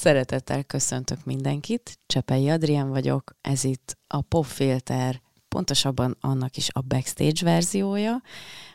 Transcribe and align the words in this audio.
Szeretettel 0.00 0.64
köszöntök 0.64 1.24
mindenkit, 1.24 1.98
Csepei 2.06 2.48
Adrián 2.48 2.88
vagyok, 2.88 3.36
ez 3.40 3.64
itt 3.64 3.98
a 4.06 4.20
Popfilter, 4.20 5.20
pontosabban 5.48 6.16
annak 6.20 6.56
is 6.56 6.68
a 6.72 6.80
backstage 6.80 7.44
verziója, 7.44 8.22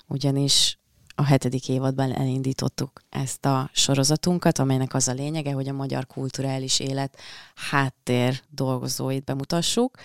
ugyanis 0.07 0.79
a 1.15 1.23
hetedik 1.23 1.69
évadban 1.69 2.11
elindítottuk 2.11 3.01
ezt 3.09 3.45
a 3.45 3.69
sorozatunkat, 3.73 4.59
amelynek 4.59 4.93
az 4.93 5.07
a 5.07 5.13
lényege, 5.13 5.51
hogy 5.51 5.67
a 5.67 5.73
magyar 5.73 6.07
kulturális 6.07 6.79
élet 6.79 7.19
háttér 7.55 8.41
dolgozóit 8.49 9.23
bemutassuk. 9.23 9.97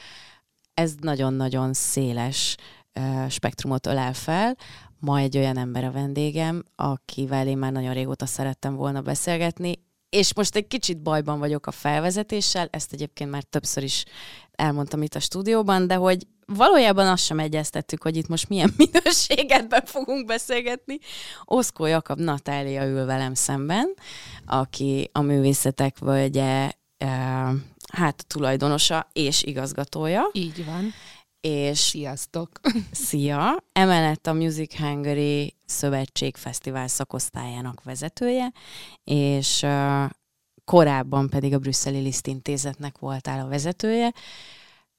Ez 0.74 0.94
nagyon-nagyon 1.00 1.72
széles 1.72 2.56
spektrumot 3.28 3.86
ölel 3.86 4.12
fel. 4.12 4.56
Ma 4.98 5.18
egy 5.18 5.36
olyan 5.36 5.58
ember 5.58 5.84
a 5.84 5.90
vendégem, 5.90 6.62
akivel 6.74 7.46
én 7.46 7.58
már 7.58 7.72
nagyon 7.72 7.92
régóta 7.92 8.26
szerettem 8.26 8.74
volna 8.74 9.00
beszélgetni, 9.00 9.88
és 10.10 10.34
most 10.34 10.56
egy 10.56 10.66
kicsit 10.66 11.02
bajban 11.02 11.38
vagyok 11.38 11.66
a 11.66 11.70
felvezetéssel, 11.70 12.68
ezt 12.70 12.92
egyébként 12.92 13.30
már 13.30 13.42
többször 13.42 13.82
is 13.82 14.04
elmondtam 14.52 15.02
itt 15.02 15.14
a 15.14 15.20
stúdióban, 15.20 15.86
de 15.86 15.94
hogy 15.94 16.26
valójában 16.46 17.06
azt 17.06 17.24
sem 17.24 17.38
egyeztettük, 17.38 18.02
hogy 18.02 18.16
itt 18.16 18.28
most 18.28 18.48
milyen 18.48 18.74
minőségetben 18.92 19.84
fogunk 19.84 20.26
beszélgetni. 20.26 20.98
Oszkó 21.44 21.86
Jakab 21.86 22.18
Natália 22.18 22.86
ül 22.86 23.04
velem 23.04 23.34
szemben, 23.34 23.94
aki 24.46 25.10
a 25.12 25.20
művészetek 25.20 25.98
völgye 25.98 26.72
hát 27.92 28.26
tulajdonosa 28.26 29.08
és 29.12 29.42
igazgatója. 29.42 30.30
Így 30.32 30.64
van. 30.64 30.92
És 31.40 31.78
Sziasztok! 31.78 32.60
Szia! 32.90 33.64
Emellett 33.72 34.26
a 34.26 34.32
Music 34.32 34.76
Hungary 34.76 35.54
Szövetség 35.66 36.36
Fesztivál 36.36 36.88
szakosztályának 36.88 37.82
vezetője, 37.82 38.52
és 39.04 39.62
uh, 39.62 40.10
korábban 40.64 41.28
pedig 41.28 41.54
a 41.54 41.58
Brüsszeli 41.58 41.98
Liszt 41.98 42.26
Intézetnek 42.26 42.98
voltál 42.98 43.44
a 43.44 43.48
vezetője. 43.48 44.12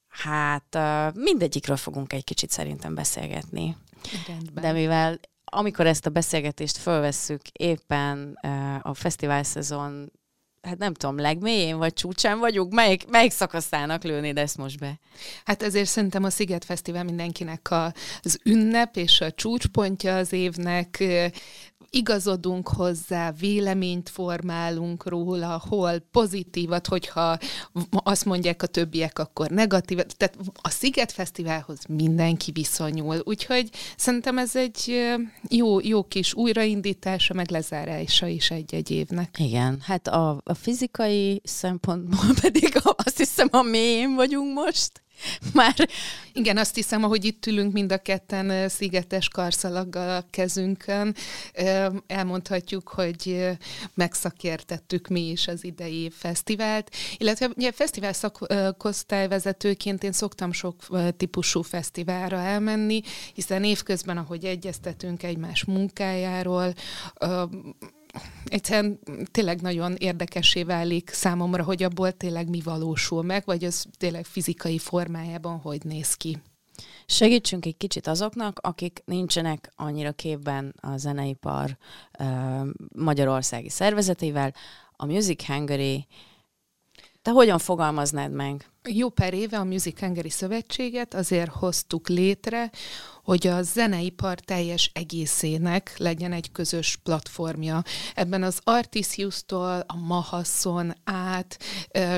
Hát 0.08 0.76
uh, 0.76 1.22
mindegyikről 1.24 1.78
fogunk 1.78 2.14
egy 2.14 2.24
kicsit 2.24 2.50
szerintem 2.50 2.96
beszélgetni. 2.96 3.78
Rendben. 4.28 4.64
De 4.64 4.72
mivel 4.72 5.20
amikor 5.54 5.88
ezt 5.88 6.06
a 6.06 6.10
beszélgetést 6.10 6.78
fölvesszük, 6.78 7.42
éppen 7.52 8.40
uh, 8.44 8.76
a 8.82 8.94
fesztivál 8.94 9.44
szezon 9.44 10.12
hát 10.62 10.78
nem 10.78 10.94
tudom, 10.94 11.18
legmélyén 11.18 11.78
vagy 11.78 11.94
csúcsán 11.94 12.40
vagyunk? 12.40 12.74
Melyik, 12.74 13.08
melyik 13.08 13.32
szakaszának 13.32 14.04
lőnéd 14.04 14.38
ezt 14.38 14.58
most 14.58 14.80
be? 14.80 15.00
Hát 15.46 15.64
ezért 15.64 15.90
szerintem 15.90 16.24
a 16.24 16.30
Sziget 16.30 16.66
Fesztivál 16.66 17.04
mindenkinek 17.04 17.72
a, 17.72 17.94
az 18.22 18.40
ünnep 18.44 18.96
és 18.96 19.22
a 19.22 19.32
csúcspontja 19.32 20.18
az 20.18 20.34
évnek 20.34 21.04
igazodunk 21.92 22.68
hozzá, 22.68 23.32
véleményt 23.32 24.10
formálunk 24.10 25.08
róla, 25.08 25.64
hol 25.70 26.00
pozitívat, 26.12 26.88
hogyha 26.88 27.38
azt 27.92 28.26
mondják 28.26 28.64
a 28.64 28.68
többiek, 28.68 29.20
akkor 29.20 29.50
negatívat. 29.50 30.18
Tehát 30.18 30.38
a 30.62 30.70
Sziget 30.70 31.12
Fesztiválhoz 31.12 31.80
mindenki 31.88 32.52
viszonyul, 32.52 33.22
úgyhogy 33.24 33.70
szerintem 33.98 34.38
ez 34.38 34.56
egy 34.56 35.10
jó, 35.50 35.80
jó 35.80 36.04
kis 36.04 36.34
újraindítása, 36.34 37.34
meg 37.34 37.50
lezárása 37.50 38.28
is 38.28 38.52
egy-egy 38.52 38.92
évnek. 38.92 39.36
Igen, 39.40 39.80
hát 39.82 40.08
a, 40.08 40.42
a 40.44 40.54
fizikai 40.54 41.42
szempontból 41.44 42.34
pedig 42.42 42.82
azt 42.84 43.18
hiszem 43.18 43.48
a 43.52 43.62
mélyén 43.62 44.16
vagyunk 44.16 44.54
most. 44.54 44.92
Már. 45.54 45.90
Igen, 46.34 46.58
azt 46.58 46.76
hiszem, 46.76 47.04
ahogy 47.04 47.26
itt 47.26 47.46
ülünk 47.46 47.74
mind 47.74 47.92
a 47.92 47.98
ketten 47.98 48.70
szigetes 48.70 49.28
karszalaggal 49.28 50.16
a 50.18 50.28
kezünkön, 50.30 51.16
elmondhatjuk, 52.08 52.90
hogy 52.90 53.50
megszakértettük 53.94 55.08
mi 55.08 55.30
is 55.30 55.48
az 55.48 55.64
idei 55.64 56.10
fesztivált, 56.10 56.96
illetve 57.18 57.50
ugye 57.56 57.72
fesztivál 57.72 58.14
szakosztályvezetőként 58.14 60.04
én 60.04 60.12
szoktam 60.12 60.52
sok 60.52 60.76
típusú 61.18 61.62
fesztiválra 61.62 62.38
elmenni, 62.38 63.02
hiszen 63.34 63.64
évközben, 63.64 64.18
ahogy 64.18 64.46
egyeztetünk 64.46 65.24
egymás 65.24 65.64
munkájáról, 65.64 66.74
egyszerűen 68.46 69.00
tényleg 69.32 69.62
nagyon 69.62 69.96
érdekessé 69.96 70.64
válik 70.64 71.10
számomra, 71.10 71.64
hogy 71.64 71.84
abból 71.84 72.12
tényleg 72.12 72.50
mi 72.50 72.62
valósul 72.62 73.24
meg, 73.24 73.44
vagy 73.46 73.64
az 73.64 73.86
tényleg 73.98 74.26
fizikai 74.26 74.78
formájában 74.78 75.60
hogy 75.60 75.84
néz 75.84 76.14
ki. 76.14 76.42
Segítsünk 77.06 77.66
egy 77.66 77.78
kicsit 77.78 78.08
azoknak, 78.08 78.60
akik 78.60 79.02
nincsenek 79.06 79.72
annyira 79.76 80.12
képben 80.12 80.74
a 80.82 80.98
zeneipar 80.98 81.78
uh, 82.20 82.68
magyarországi 82.96 83.70
szervezetével. 83.70 84.54
A 84.92 85.06
Music 85.06 85.46
Hungary, 85.46 86.08
te 87.22 87.32
hogyan 87.32 87.58
fogalmaznád 87.58 88.32
meg? 88.32 88.70
Jó 88.90 89.10
pár 89.10 89.34
éve 89.34 89.58
a 89.58 89.64
Music 89.64 90.00
Hungary 90.00 90.30
Szövetséget 90.30 91.14
azért 91.14 91.52
hoztuk 91.52 92.10
létre, 92.10 92.70
hogy 93.24 93.48
a 93.48 93.62
zeneipar 93.62 94.40
teljes 94.40 94.92
egészének 94.94 95.94
legyen 95.98 96.32
egy 96.32 96.52
közös 96.52 96.96
platformja. 97.04 97.84
Ebben 98.16 98.44
az 98.44 98.60
Artisius-tól 98.64 99.84
a 99.88 99.96
Mahasson 99.96 100.94
át 101.04 101.60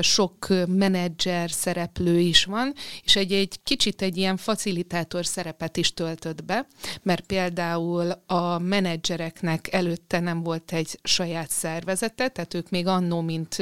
sok 0.00 0.46
menedzser 0.66 1.50
szereplő 1.50 2.18
is 2.18 2.44
van, 2.44 2.72
és 3.02 3.16
egy, 3.16 3.32
egy 3.32 3.62
kicsit 3.62 4.02
egy 4.02 4.16
ilyen 4.16 4.36
facilitátor 4.36 5.26
szerepet 5.26 5.76
is 5.76 5.94
töltött 5.94 6.44
be, 6.44 6.66
mert 7.02 7.26
például 7.26 8.10
a 8.26 8.58
menedzsereknek 8.58 9.72
előtte 9.72 10.20
nem 10.20 10.42
volt 10.42 10.72
egy 10.72 10.98
saját 11.02 11.50
szervezete, 11.50 12.28
tehát 12.28 12.54
ők 12.54 12.70
még 12.70 12.86
annó, 12.86 13.20
mint 13.20 13.56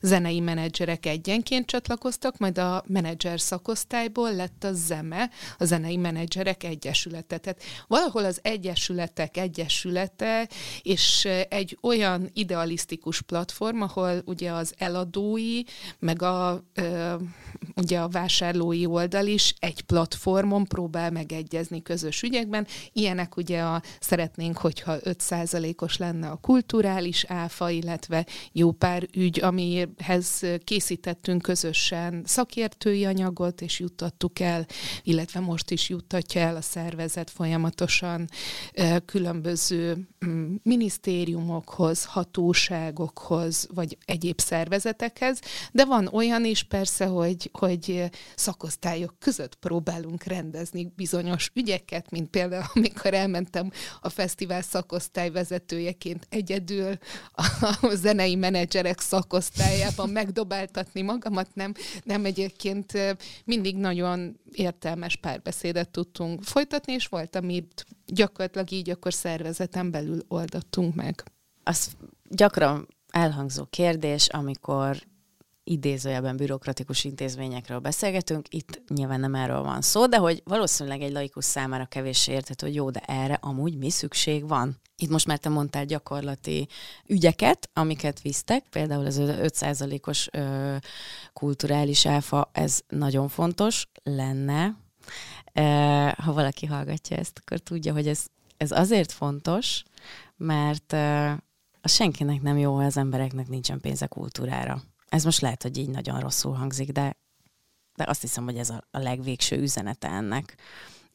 zenei 0.00 0.40
menedzserek 0.40 1.06
egyenként 1.06 1.66
csatlakoztak, 1.66 2.38
majd 2.42 2.58
a 2.58 2.82
menedzser 2.86 3.40
szakosztályból 3.40 4.34
lett 4.34 4.64
a 4.64 4.72
ZEME, 4.72 5.30
a 5.58 5.64
zenei 5.64 5.96
menedzserek 5.96 6.64
egy 6.64 6.80
egyesülete. 6.82 7.38
Tehát 7.38 7.62
valahol 7.86 8.24
az 8.24 8.38
egyesületek 8.42 9.36
egyesülete, 9.36 10.48
és 10.82 11.24
egy 11.48 11.78
olyan 11.80 12.30
idealisztikus 12.32 13.20
platform, 13.20 13.80
ahol 13.82 14.22
ugye 14.24 14.52
az 14.52 14.74
eladói, 14.78 15.62
meg 15.98 16.22
a, 16.22 16.62
ugye 17.76 17.98
a 17.98 18.08
vásárlói 18.08 18.86
oldal 18.86 19.26
is 19.26 19.54
egy 19.58 19.80
platformon 19.82 20.64
próbál 20.64 21.10
megegyezni 21.10 21.82
közös 21.82 22.22
ügyekben. 22.22 22.66
Ilyenek 22.92 23.36
ugye 23.36 23.60
a, 23.60 23.82
szeretnénk, 24.00 24.58
hogyha 24.58 24.96
5%-os 25.04 25.96
lenne 25.96 26.28
a 26.28 26.36
kulturális 26.36 27.24
áfa, 27.24 27.70
illetve 27.70 28.26
jó 28.52 28.72
pár 28.72 29.06
ügy, 29.14 29.40
amihez 29.40 30.42
készítettünk 30.64 31.42
közösen 31.42 32.22
szakértői 32.24 33.04
anyagot, 33.04 33.60
és 33.60 33.80
juttattuk 33.80 34.40
el, 34.40 34.66
illetve 35.02 35.40
most 35.40 35.70
is 35.70 35.88
juttatja 35.88 36.40
el 36.40 36.56
a 36.56 36.60
szervezet 36.60 37.30
folyamatosan 37.30 38.28
különböző 39.04 40.08
mm, 40.26 40.54
minisztériumokhoz, 40.62 42.04
hatóságokhoz, 42.04 43.68
vagy 43.74 43.98
egyéb 44.04 44.40
szervezetekhez, 44.40 45.40
de 45.72 45.84
van 45.84 46.06
olyan 46.12 46.44
is 46.44 46.62
persze, 46.62 47.06
hogy, 47.06 47.50
hogy 47.58 48.10
szakosztályok 48.34 49.14
között 49.18 49.54
próbálunk 49.54 50.22
rendezni 50.22 50.92
bizonyos 50.96 51.50
ügyeket, 51.54 52.10
mint 52.10 52.30
például 52.30 52.64
amikor 52.74 53.14
elmentem 53.14 53.70
a 54.00 54.08
fesztivál 54.08 54.62
szakosztály 54.62 55.30
vezetőjeként 55.30 56.26
egyedül 56.28 56.98
a 57.32 57.94
zenei 57.94 58.34
menedzserek 58.34 59.00
szakosztályában 59.00 60.10
megdobáltatni 60.20 61.02
magamat, 61.02 61.54
nem, 61.54 61.72
nem 62.04 62.24
egyébként 62.24 62.92
mindig 63.44 63.76
nagyon 63.76 64.40
értelmes 64.52 65.16
párbeszédet 65.16 65.90
tudtunk 65.90 66.42
folytatni, 66.42 66.92
és 66.92 67.06
volt, 67.06 67.36
amit 67.36 67.86
gyakorlatilag 68.06 68.70
így 68.70 68.90
akkor 68.90 69.12
szervezeten 69.12 69.90
belül 69.90 70.24
oldottunk 70.28 70.94
meg. 70.94 71.22
Az 71.62 71.90
gyakran 72.28 72.88
elhangzó 73.08 73.64
kérdés, 73.64 74.28
amikor 74.28 74.96
idézőjelben 75.64 76.36
bürokratikus 76.36 77.04
intézményekről 77.04 77.78
beszélgetünk, 77.78 78.46
itt 78.54 78.82
nyilván 78.88 79.20
nem 79.20 79.34
erről 79.34 79.62
van 79.62 79.80
szó, 79.80 80.06
de 80.06 80.16
hogy 80.16 80.42
valószínűleg 80.44 81.02
egy 81.02 81.12
laikus 81.12 81.44
számára 81.44 81.84
kevés 81.84 82.26
érthető, 82.26 82.66
hogy 82.66 82.74
jó, 82.74 82.90
de 82.90 83.00
erre 83.00 83.38
amúgy 83.40 83.76
mi 83.76 83.90
szükség 83.90 84.48
van? 84.48 84.80
Itt 84.96 85.10
most 85.10 85.26
már 85.26 85.38
te 85.38 85.48
mondtál 85.48 85.84
gyakorlati 85.84 86.68
ügyeket, 87.06 87.70
amiket 87.72 88.20
visztek, 88.20 88.64
például 88.70 89.06
az 89.06 89.16
5%-os 89.20 90.28
ö, 90.32 90.76
kulturális 91.32 92.06
áfa, 92.06 92.50
ez 92.52 92.80
nagyon 92.88 93.28
fontos 93.28 93.88
lenne. 94.02 94.76
E, 95.52 95.62
ha 96.22 96.32
valaki 96.32 96.66
hallgatja 96.66 97.16
ezt, 97.16 97.40
akkor 97.42 97.58
tudja, 97.58 97.92
hogy 97.92 98.08
ez, 98.08 98.26
ez 98.56 98.70
azért 98.70 99.12
fontos, 99.12 99.82
mert 100.36 100.92
az 101.80 101.92
senkinek 101.92 102.42
nem 102.42 102.58
jó, 102.58 102.76
ha 102.76 102.84
az 102.84 102.96
embereknek 102.96 103.48
nincsen 103.48 103.80
pénze 103.80 104.06
kultúrára. 104.06 104.82
Ez 105.12 105.24
most 105.24 105.40
lehet, 105.40 105.62
hogy 105.62 105.76
így 105.76 105.88
nagyon 105.88 106.20
rosszul 106.20 106.54
hangzik, 106.54 106.92
de, 106.92 107.16
de 107.94 108.04
azt 108.06 108.20
hiszem, 108.20 108.44
hogy 108.44 108.58
ez 108.58 108.70
a, 108.70 108.84
a 108.90 108.98
legvégső 108.98 109.60
üzenete 109.60 110.08
ennek. 110.08 110.56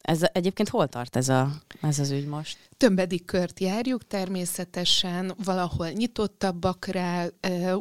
Ez 0.00 0.20
egyébként 0.32 0.68
hol 0.68 0.88
tart 0.88 1.16
ez, 1.16 1.28
a, 1.28 1.50
ez 1.80 1.98
az 1.98 2.10
ügy 2.10 2.26
most? 2.26 2.58
Többedik 2.76 3.24
kört 3.24 3.60
járjuk 3.60 4.06
természetesen, 4.06 5.34
valahol 5.44 5.88
nyitottabbak 5.88 6.86
rá, 6.86 7.26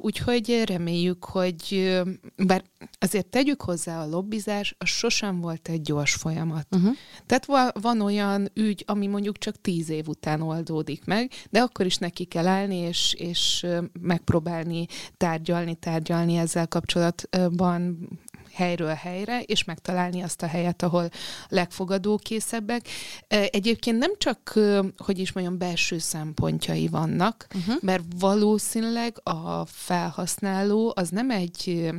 úgyhogy 0.02 0.64
reméljük, 0.66 1.26
hogy 1.26 1.94
bár 2.36 2.64
azért 3.00 3.26
tegyük 3.26 3.62
hozzá 3.62 4.02
a 4.02 4.10
lobbizás, 4.10 4.76
az 4.78 4.88
sosem 4.88 5.40
volt 5.40 5.68
egy 5.68 5.82
gyors 5.82 6.14
folyamat. 6.14 6.68
Uh-huh. 6.72 6.96
Tehát 7.26 7.74
van 7.82 8.02
olyan 8.02 8.50
ügy, 8.54 8.84
ami 8.88 9.08
mondjuk 9.08 9.38
csak 9.38 9.62
tíz 9.62 9.90
év 9.90 10.08
után 10.08 10.42
oldódik 10.42 11.06
meg, 11.06 11.32
de 11.50 11.62
akkor 11.62 11.86
is 11.86 11.98
neki 11.98 12.26
kell 12.26 12.48
állni, 12.48 12.76
és, 12.76 13.14
és 13.14 13.66
megpróbálni 14.02 14.86
tárgyalni, 15.18 15.76
tárgyalni 15.76 16.36
ezzel 16.36 16.68
kapcsolatban 16.68 18.10
helyről 18.58 18.94
helyre, 18.94 19.42
és 19.42 19.64
megtalálni 19.64 20.22
azt 20.22 20.42
a 20.42 20.48
helyet, 20.48 20.84
ahol 20.84 21.10
legfogadókészebbek. 21.48 22.88
Egyébként 23.28 23.98
nem 23.98 24.12
csak, 24.18 24.60
hogy 24.98 25.20
is 25.20 25.32
mondjam, 25.32 25.58
belső 25.58 25.98
szempontjai 25.98 26.88
vannak, 26.88 27.48
uh-huh. 27.56 27.76
mert 27.82 28.04
valószínűleg 28.20 29.20
a 29.24 29.66
felhasználó 29.66 30.94
az 30.96 31.10
nem 31.10 31.32
egy 31.32 31.92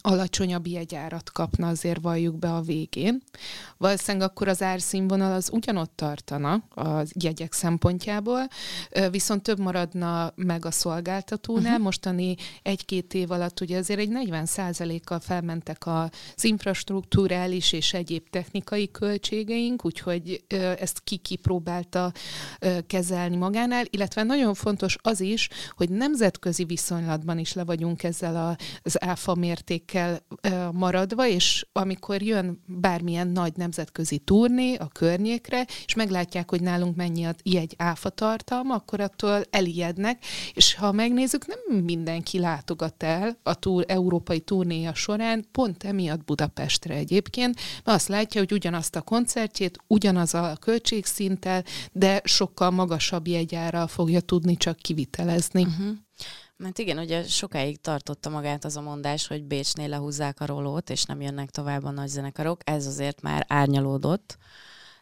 alacsonyabb 0.00 0.66
jegyárat 0.66 1.30
kapna, 1.30 1.68
azért 1.68 2.00
valljuk 2.00 2.38
be 2.38 2.54
a 2.54 2.60
végén. 2.60 3.22
Valószínűleg 3.76 4.28
akkor 4.28 4.48
az 4.48 4.62
árszínvonal 4.62 5.32
az 5.32 5.50
ugyanott 5.52 5.92
tartana 5.96 6.52
a 6.74 7.04
jegyek 7.14 7.52
szempontjából, 7.52 8.48
viszont 9.10 9.42
több 9.42 9.58
maradna 9.58 10.32
meg 10.34 10.64
a 10.64 10.70
szolgáltatónál. 10.70 11.64
Uh-huh. 11.64 11.82
Mostani 11.82 12.36
egy-két 12.62 13.14
év 13.14 13.30
alatt 13.30 13.60
ugye 13.60 13.78
azért 13.78 14.00
egy 14.00 14.08
40 14.08 14.46
kal 15.04 15.20
felmentek 15.20 15.86
az 15.86 16.44
infrastruktúrális 16.44 17.72
és 17.72 17.92
egyéb 17.92 18.28
technikai 18.30 18.90
költségeink, 18.90 19.84
úgyhogy 19.84 20.44
ezt 20.78 21.02
ki 21.04 21.36
próbálta 21.36 22.12
kezelni 22.86 23.36
magánál, 23.36 23.84
illetve 23.90 24.22
nagyon 24.22 24.54
fontos 24.54 24.96
az 25.02 25.20
is, 25.20 25.48
hogy 25.70 25.90
nemzetközi 25.90 26.64
viszonylatban 26.64 27.38
is 27.38 27.52
le 27.52 27.64
vagyunk 27.64 28.02
ezzel 28.02 28.56
az 28.82 29.04
áfa 29.04 29.34
mérték 29.34 29.81
értékkel 29.82 30.20
maradva, 30.72 31.26
és 31.26 31.66
amikor 31.72 32.22
jön 32.22 32.62
bármilyen 32.66 33.28
nagy 33.28 33.52
nemzetközi 33.56 34.18
turné 34.18 34.74
a 34.74 34.88
környékre, 34.88 35.66
és 35.86 35.94
meglátják, 35.94 36.50
hogy 36.50 36.60
nálunk 36.60 36.96
mennyi 36.96 37.24
a 37.24 37.34
jegy 37.42 37.74
áfa 37.76 38.08
tartalma, 38.08 38.74
akkor 38.74 39.00
attól 39.00 39.42
elijednek, 39.50 40.24
és 40.54 40.74
ha 40.74 40.92
megnézzük, 40.92 41.46
nem 41.46 41.78
mindenki 41.84 42.38
látogat 42.38 43.02
el 43.02 43.38
a 43.42 43.54
túr, 43.54 43.84
európai 43.88 44.40
turnéja 44.40 44.94
során, 44.94 45.44
pont 45.52 45.84
emiatt 45.84 46.24
Budapestre 46.24 46.94
egyébként, 46.94 47.54
mert 47.84 47.96
azt 47.96 48.08
látja, 48.08 48.40
hogy 48.40 48.52
ugyanazt 48.52 48.96
a 48.96 49.02
koncertjét, 49.02 49.78
ugyanaz 49.86 50.34
a 50.34 50.56
költségszinttel, 50.60 51.64
de 51.92 52.20
sokkal 52.24 52.70
magasabb 52.70 53.26
jegyára 53.26 53.86
fogja 53.86 54.20
tudni 54.20 54.56
csak 54.56 54.76
kivitelezni. 54.76 55.62
Uh-huh. 55.62 55.96
Mert 56.62 56.78
igen, 56.78 56.98
ugye 56.98 57.22
sokáig 57.22 57.80
tartotta 57.80 58.30
magát 58.30 58.64
az 58.64 58.76
a 58.76 58.80
mondás, 58.80 59.26
hogy 59.26 59.44
Bécsnél 59.44 59.88
lehúzzák 59.88 60.40
a 60.40 60.46
rolót, 60.46 60.90
és 60.90 61.04
nem 61.04 61.20
jönnek 61.20 61.50
tovább 61.50 61.84
a 61.84 61.90
nagy 61.90 62.08
zenekarok. 62.08 62.60
Ez 62.64 62.86
azért 62.86 63.22
már 63.22 63.44
árnyalódott, 63.48 64.38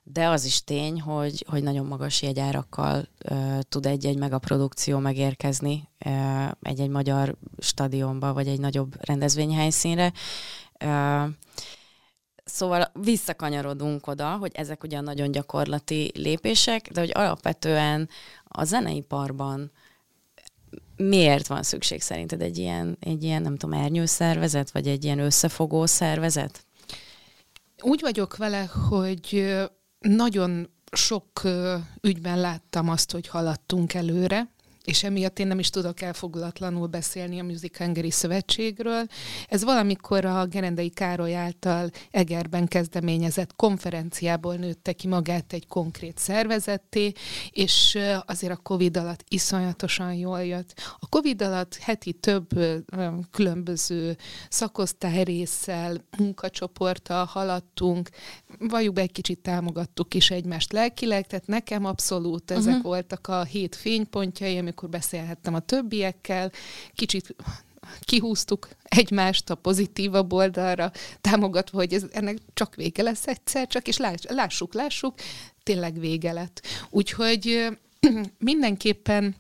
de 0.03 0.29
az 0.29 0.45
is 0.45 0.65
tény, 0.65 1.01
hogy, 1.01 1.45
hogy 1.49 1.63
nagyon 1.63 1.87
magas 1.87 2.23
jegyárakkal 2.23 3.09
uh, 3.31 3.59
tud 3.69 3.87
egy-egy 3.87 4.19
megaprodukció 4.19 4.99
megérkezni 4.99 5.89
uh, 6.07 6.49
egy-egy 6.63 6.89
magyar 6.89 7.37
stadionba, 7.59 8.33
vagy 8.33 8.49
egy 8.49 8.61
nagyobb 8.61 9.05
rendezvényhelyszínre. 9.05 10.13
Uh, 10.85 11.29
Szóval 12.45 12.91
visszakanyarodunk 12.93 14.07
oda, 14.07 14.37
hogy 14.37 14.51
ezek 14.55 14.83
ugyan 14.83 15.05
nagyon 15.05 15.31
gyakorlati 15.31 16.11
lépések, 16.15 16.89
de 16.89 17.01
hogy 17.01 17.11
alapvetően 17.15 18.09
a 18.45 18.65
zeneiparban 18.65 19.73
miért 20.97 21.47
van 21.47 21.63
szükség 21.63 22.01
szerinted 22.01 22.43
egy 22.43 22.59
ilyen, 22.59 22.97
egy 23.01 23.23
ilyen 23.23 23.43
nem 23.43 23.57
tudom, 23.57 23.81
ernyőszervezet, 23.81 24.71
vagy 24.71 24.87
egy 24.87 25.05
ilyen 25.05 25.19
összefogó 25.19 25.87
szervezet? 25.87 26.65
Úgy 27.83 28.01
vagyok 28.01 28.37
vele, 28.37 28.65
hogy 28.89 29.55
nagyon 29.99 30.71
sok 30.93 31.43
ügyben 32.01 32.41
láttam 32.41 32.89
azt, 32.89 33.13
hogy 33.13 33.29
haladtunk 33.29 33.95
előre, 33.95 34.51
és 34.91 35.03
emiatt 35.03 35.39
én 35.39 35.47
nem 35.47 35.59
is 35.59 35.71
tudok 35.71 36.01
elfogulatlanul 36.01 36.87
beszélni 36.87 37.39
a 37.39 37.45
Music 37.45 37.79
Hungary 37.79 38.11
Szövetségről. 38.11 39.07
Ez 39.49 39.65
valamikor 39.65 40.25
a 40.25 40.47
Gerendei 40.47 40.89
Károly 40.89 41.35
által 41.35 41.91
Egerben 42.11 42.67
kezdeményezett 42.67 43.57
konferenciából 43.57 44.55
nőtte 44.55 44.93
ki 44.93 45.09
magát 45.09 45.53
egy 45.53 45.67
konkrét 45.67 46.19
szervezetté, 46.19 47.13
és 47.51 47.99
azért 48.27 48.53
a 48.53 48.57
Covid 48.57 48.97
alatt 48.97 49.25
iszonyatosan 49.29 50.15
jól 50.15 50.45
jött. 50.45 50.75
A 50.99 51.09
Covid 51.09 51.43
alatt 51.43 51.77
heti 51.77 52.13
több 52.13 52.49
különböző 53.31 54.17
szakosztály 54.49 55.23
résszel, 55.23 56.05
munkacsoporttal 56.19 57.25
haladtunk, 57.25 58.09
valljuk 58.59 58.95
be 58.95 59.01
egy 59.01 59.13
kicsit 59.13 59.39
támogattuk 59.39 60.15
is 60.15 60.31
egymást 60.31 60.73
lelkileg, 60.73 61.27
tehát 61.27 61.47
nekem 61.47 61.85
abszolút 61.85 62.51
ezek 62.51 62.75
uh-huh. 62.75 62.83
voltak 62.83 63.27
a 63.27 63.45
hét 63.45 63.75
fénypontjai, 63.75 64.59
amikor 64.59 64.80
beszélhettem 64.89 65.55
a 65.55 65.61
többiekkel, 65.61 66.53
kicsit 66.95 67.35
kihúztuk 68.01 68.69
egymást 68.83 69.51
a 69.51 69.55
pozitívabb 69.55 70.33
oldalra, 70.33 70.93
támogatva, 71.21 71.79
hogy 71.79 71.95
ez, 71.95 72.05
ennek 72.13 72.39
csak 72.55 72.75
vége 72.75 73.03
lesz 73.03 73.27
egyszer, 73.27 73.67
csak 73.67 73.89
és 73.89 73.97
lássuk, 74.29 74.75
lássuk, 74.75 75.15
tényleg 75.63 75.99
vége 75.99 76.33
lett. 76.33 76.67
Úgyhogy 76.91 77.69
mindenképpen 78.39 79.37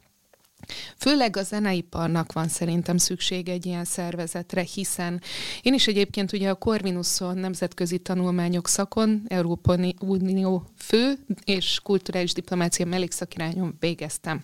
Főleg 0.96 1.36
a 1.36 1.42
zeneiparnak 1.42 2.32
van 2.32 2.48
szerintem 2.48 2.96
szükség 2.96 3.48
egy 3.48 3.66
ilyen 3.66 3.84
szervezetre, 3.84 4.62
hiszen 4.74 5.22
én 5.62 5.74
is 5.74 5.86
egyébként 5.86 6.32
ugye 6.32 6.50
a 6.50 6.54
Corvinuson 6.54 7.36
nemzetközi 7.38 7.98
tanulmányok 7.98 8.68
szakon, 8.68 9.22
Európai 9.28 9.94
Unió 10.00 10.64
fő 10.76 11.18
és 11.44 11.80
kulturális 11.82 12.32
diplomácia 12.32 12.86
mellékszakirányon 12.86 13.76
végeztem. 13.80 14.42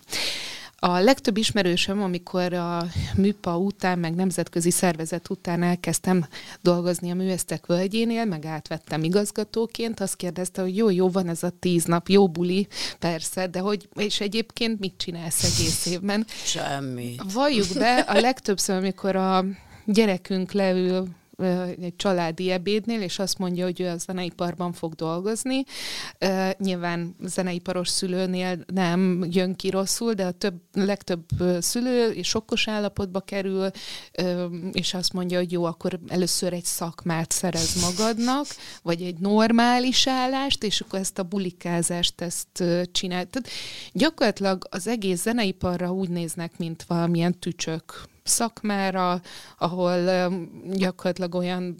A 0.79 0.99
legtöbb 0.99 1.37
ismerősöm, 1.37 2.01
amikor 2.01 2.53
a 2.53 2.85
műpa 3.15 3.57
után, 3.57 3.99
meg 3.99 4.15
nemzetközi 4.15 4.71
szervezet 4.71 5.29
után 5.29 5.63
elkezdtem 5.63 6.27
dolgozni 6.61 7.11
a 7.11 7.15
művesztek 7.15 7.65
völgyénél, 7.65 8.25
meg 8.25 8.45
átvettem 8.45 9.03
igazgatóként, 9.03 9.99
azt 9.99 10.15
kérdezte, 10.15 10.61
hogy 10.61 10.77
jó, 10.77 10.89
jó, 10.89 11.09
van 11.09 11.27
ez 11.27 11.43
a 11.43 11.51
tíz 11.59 11.83
nap, 11.83 12.07
jó 12.07 12.27
buli, 12.27 12.67
persze, 12.99 13.47
de 13.47 13.59
hogy, 13.59 13.89
és 13.95 14.19
egyébként 14.19 14.79
mit 14.79 14.93
csinálsz 14.97 15.43
egész 15.43 15.85
évben? 15.85 16.25
Semmit. 16.43 17.21
Valljuk 17.33 17.67
be, 17.77 17.99
a 17.99 18.19
legtöbbször, 18.19 18.75
amikor 18.75 19.15
a 19.15 19.45
gyerekünk 19.85 20.51
leül 20.51 21.07
egy 21.81 21.93
családi 21.95 22.51
ebédnél, 22.51 23.01
és 23.01 23.19
azt 23.19 23.37
mondja, 23.37 23.63
hogy 23.63 23.81
ő 23.81 23.87
a 23.87 23.97
zeneiparban 23.97 24.73
fog 24.73 24.93
dolgozni. 24.93 25.63
Nyilván 26.57 27.15
zeneiparos 27.23 27.89
szülőnél 27.89 28.63
nem 28.73 29.25
jön 29.29 29.55
ki 29.55 29.69
rosszul, 29.69 30.13
de 30.13 30.25
a 30.25 30.31
több, 30.31 30.61
legtöbb 30.73 31.25
szülő 31.59 32.09
és 32.09 32.27
sokkos 32.27 32.67
állapotba 32.67 33.19
kerül, 33.19 33.69
és 34.71 34.93
azt 34.93 35.13
mondja, 35.13 35.37
hogy 35.37 35.51
jó, 35.51 35.63
akkor 35.63 35.99
először 36.07 36.53
egy 36.53 36.65
szakmát 36.65 37.31
szerez 37.31 37.81
magadnak, 37.81 38.45
vagy 38.81 39.01
egy 39.01 39.17
normális 39.17 40.07
állást, 40.07 40.63
és 40.63 40.81
akkor 40.81 40.99
ezt 40.99 41.19
a 41.19 41.23
bulikázást 41.23 42.21
ezt 42.21 42.63
csinál. 42.91 43.25
Tehát 43.25 43.49
gyakorlatilag 43.91 44.67
az 44.69 44.87
egész 44.87 45.21
zeneiparra 45.21 45.91
úgy 45.91 46.09
néznek, 46.09 46.57
mint 46.57 46.83
valamilyen 46.83 47.39
tücsök 47.39 48.03
szakmára, 48.27 49.21
ahol 49.57 50.29
gyakorlatilag 50.73 51.35
olyan 51.35 51.77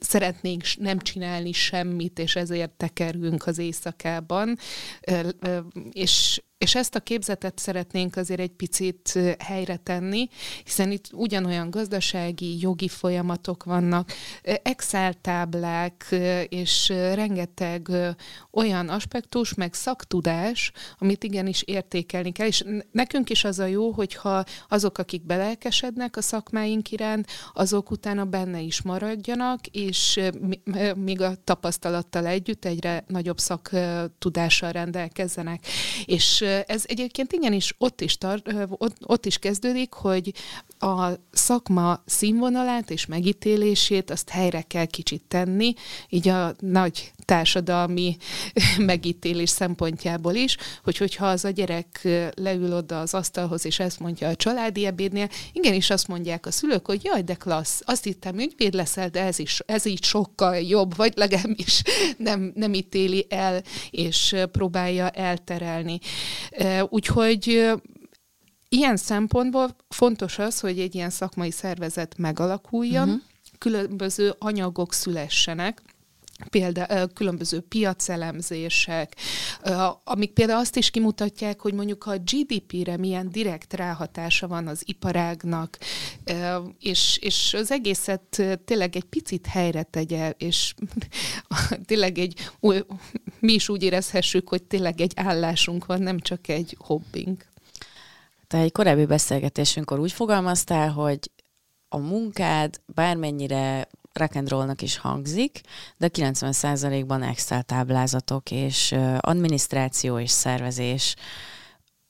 szeretnénk 0.00 0.62
nem 0.78 0.98
csinálni 0.98 1.52
semmit, 1.52 2.18
és 2.18 2.36
ezért 2.36 2.70
tekerünk 2.70 3.46
az 3.46 3.58
éjszakában, 3.58 4.56
és 5.92 6.42
és 6.58 6.74
ezt 6.74 6.94
a 6.94 7.00
képzetet 7.00 7.58
szeretnénk 7.58 8.16
azért 8.16 8.40
egy 8.40 8.52
picit 8.52 9.18
helyre 9.38 9.76
tenni, 9.76 10.28
hiszen 10.64 10.90
itt 10.90 11.08
ugyanolyan 11.12 11.70
gazdasági, 11.70 12.60
jogi 12.60 12.88
folyamatok 12.88 13.64
vannak, 13.64 14.12
Excel 14.42 15.14
táblák, 15.14 16.14
és 16.48 16.88
rengeteg 16.88 17.88
olyan 18.50 18.88
aspektus, 18.88 19.54
meg 19.54 19.74
szaktudás, 19.74 20.72
amit 20.98 21.24
igenis 21.24 21.62
értékelni 21.62 22.32
kell, 22.32 22.46
és 22.46 22.64
nekünk 22.92 23.30
is 23.30 23.44
az 23.44 23.58
a 23.58 23.66
jó, 23.66 23.90
hogyha 23.90 24.44
azok, 24.68 24.98
akik 24.98 25.26
belelkesednek 25.26 26.16
a 26.16 26.22
szakmáink 26.22 26.90
iránt, 26.90 27.26
azok 27.52 27.90
utána 27.90 28.24
benne 28.24 28.60
is 28.60 28.82
maradjanak, 28.82 29.66
és 29.66 30.20
még 30.94 31.20
a 31.20 31.34
tapasztalattal 31.44 32.26
együtt 32.26 32.64
egyre 32.64 33.04
nagyobb 33.06 33.38
szaktudással 33.38 34.72
rendelkezzenek. 34.72 35.66
És 36.04 36.46
ez 36.66 36.84
egyébként 36.86 37.32
igenis 37.32 37.74
ott 37.78 38.00
is, 38.00 38.18
tar- 38.18 38.54
ott, 38.68 38.96
ott 39.06 39.26
is 39.26 39.38
kezdődik, 39.38 39.92
hogy 39.92 40.32
a 40.78 41.10
szakma 41.30 42.02
színvonalát 42.06 42.90
és 42.90 43.06
megítélését 43.06 44.10
azt 44.10 44.28
helyre 44.28 44.62
kell 44.62 44.84
kicsit 44.84 45.22
tenni, 45.28 45.74
így 46.08 46.28
a 46.28 46.54
nagy 46.58 47.12
társadalmi 47.24 48.16
megítélés 48.78 49.50
szempontjából 49.50 50.34
is, 50.34 50.56
hogy 50.84 50.96
hogyha 50.96 51.26
az 51.26 51.44
a 51.44 51.50
gyerek 51.50 52.08
leül 52.34 52.72
oda 52.72 53.00
az 53.00 53.14
asztalhoz, 53.14 53.64
és 53.64 53.78
ezt 53.78 54.00
mondja 54.00 54.28
a 54.28 54.36
családi 54.36 54.86
ebédnél, 54.86 55.28
igenis 55.52 55.90
azt 55.90 56.08
mondják 56.08 56.46
a 56.46 56.50
szülők, 56.50 56.86
hogy 56.86 57.04
jaj, 57.04 57.22
de 57.22 57.34
klassz, 57.34 57.80
azt 57.84 58.04
hittem 58.04 58.38
ügyvéd 58.38 58.74
leszel, 58.74 59.08
de 59.08 59.22
ez, 59.22 59.38
is, 59.38 59.60
ez 59.66 59.86
így 59.86 60.04
sokkal 60.04 60.56
jobb, 60.56 60.96
vagy 60.96 61.12
legalábbis 61.16 61.82
nem, 62.28 62.52
nem 62.54 62.74
ítéli 62.74 63.26
el, 63.28 63.62
és 63.90 64.36
próbálja 64.52 65.10
elterelni. 65.10 65.98
Úgyhogy 66.88 67.72
Ilyen 68.68 68.96
szempontból 68.96 69.76
fontos 69.88 70.38
az, 70.38 70.60
hogy 70.60 70.78
egy 70.78 70.94
ilyen 70.94 71.10
szakmai 71.10 71.50
szervezet 71.50 72.18
megalakuljon, 72.18 73.08
uh-huh. 73.08 73.22
különböző 73.58 74.34
anyagok 74.38 74.92
szülessenek, 74.92 75.82
például 76.50 77.08
különböző 77.12 77.60
piacelemzések, 77.60 79.16
amik 80.04 80.32
például 80.32 80.58
azt 80.58 80.76
is 80.76 80.90
kimutatják, 80.90 81.60
hogy 81.60 81.72
mondjuk 81.74 82.06
a 82.06 82.18
GDP-re 82.18 82.96
milyen 82.96 83.30
direkt 83.30 83.74
ráhatása 83.74 84.48
van 84.48 84.66
az 84.66 84.82
iparágnak, 84.84 85.78
és, 86.78 87.18
és 87.20 87.54
az 87.54 87.70
egészet 87.70 88.42
tényleg 88.64 88.96
egy 88.96 89.04
picit 89.04 89.46
helyre 89.46 89.82
tegye, 89.82 90.30
és 90.30 90.74
tényleg 91.86 92.18
egy, 92.18 92.50
mi 93.40 93.52
is 93.52 93.68
úgy 93.68 93.82
érezhessük, 93.82 94.48
hogy 94.48 94.62
tényleg 94.62 95.00
egy 95.00 95.12
állásunk 95.16 95.86
van, 95.86 96.02
nem 96.02 96.20
csak 96.20 96.48
egy 96.48 96.76
hobbink. 96.78 97.46
Te 98.48 98.58
egy 98.58 98.72
korábbi 98.72 99.06
beszélgetésünkkor 99.06 99.98
úgy 99.98 100.12
fogalmaztál, 100.12 100.90
hogy 100.90 101.30
a 101.88 101.96
munkád 101.96 102.80
bármennyire 102.86 103.88
rock 104.12 104.34
and 104.34 104.48
rollnak 104.48 104.82
is 104.82 104.96
hangzik, 104.96 105.60
de 105.96 106.08
90%-ban 106.12 107.22
Excel 107.22 107.62
táblázatok 107.62 108.50
és 108.50 108.94
adminisztráció 109.18 110.18
és 110.18 110.30
szervezés. 110.30 111.14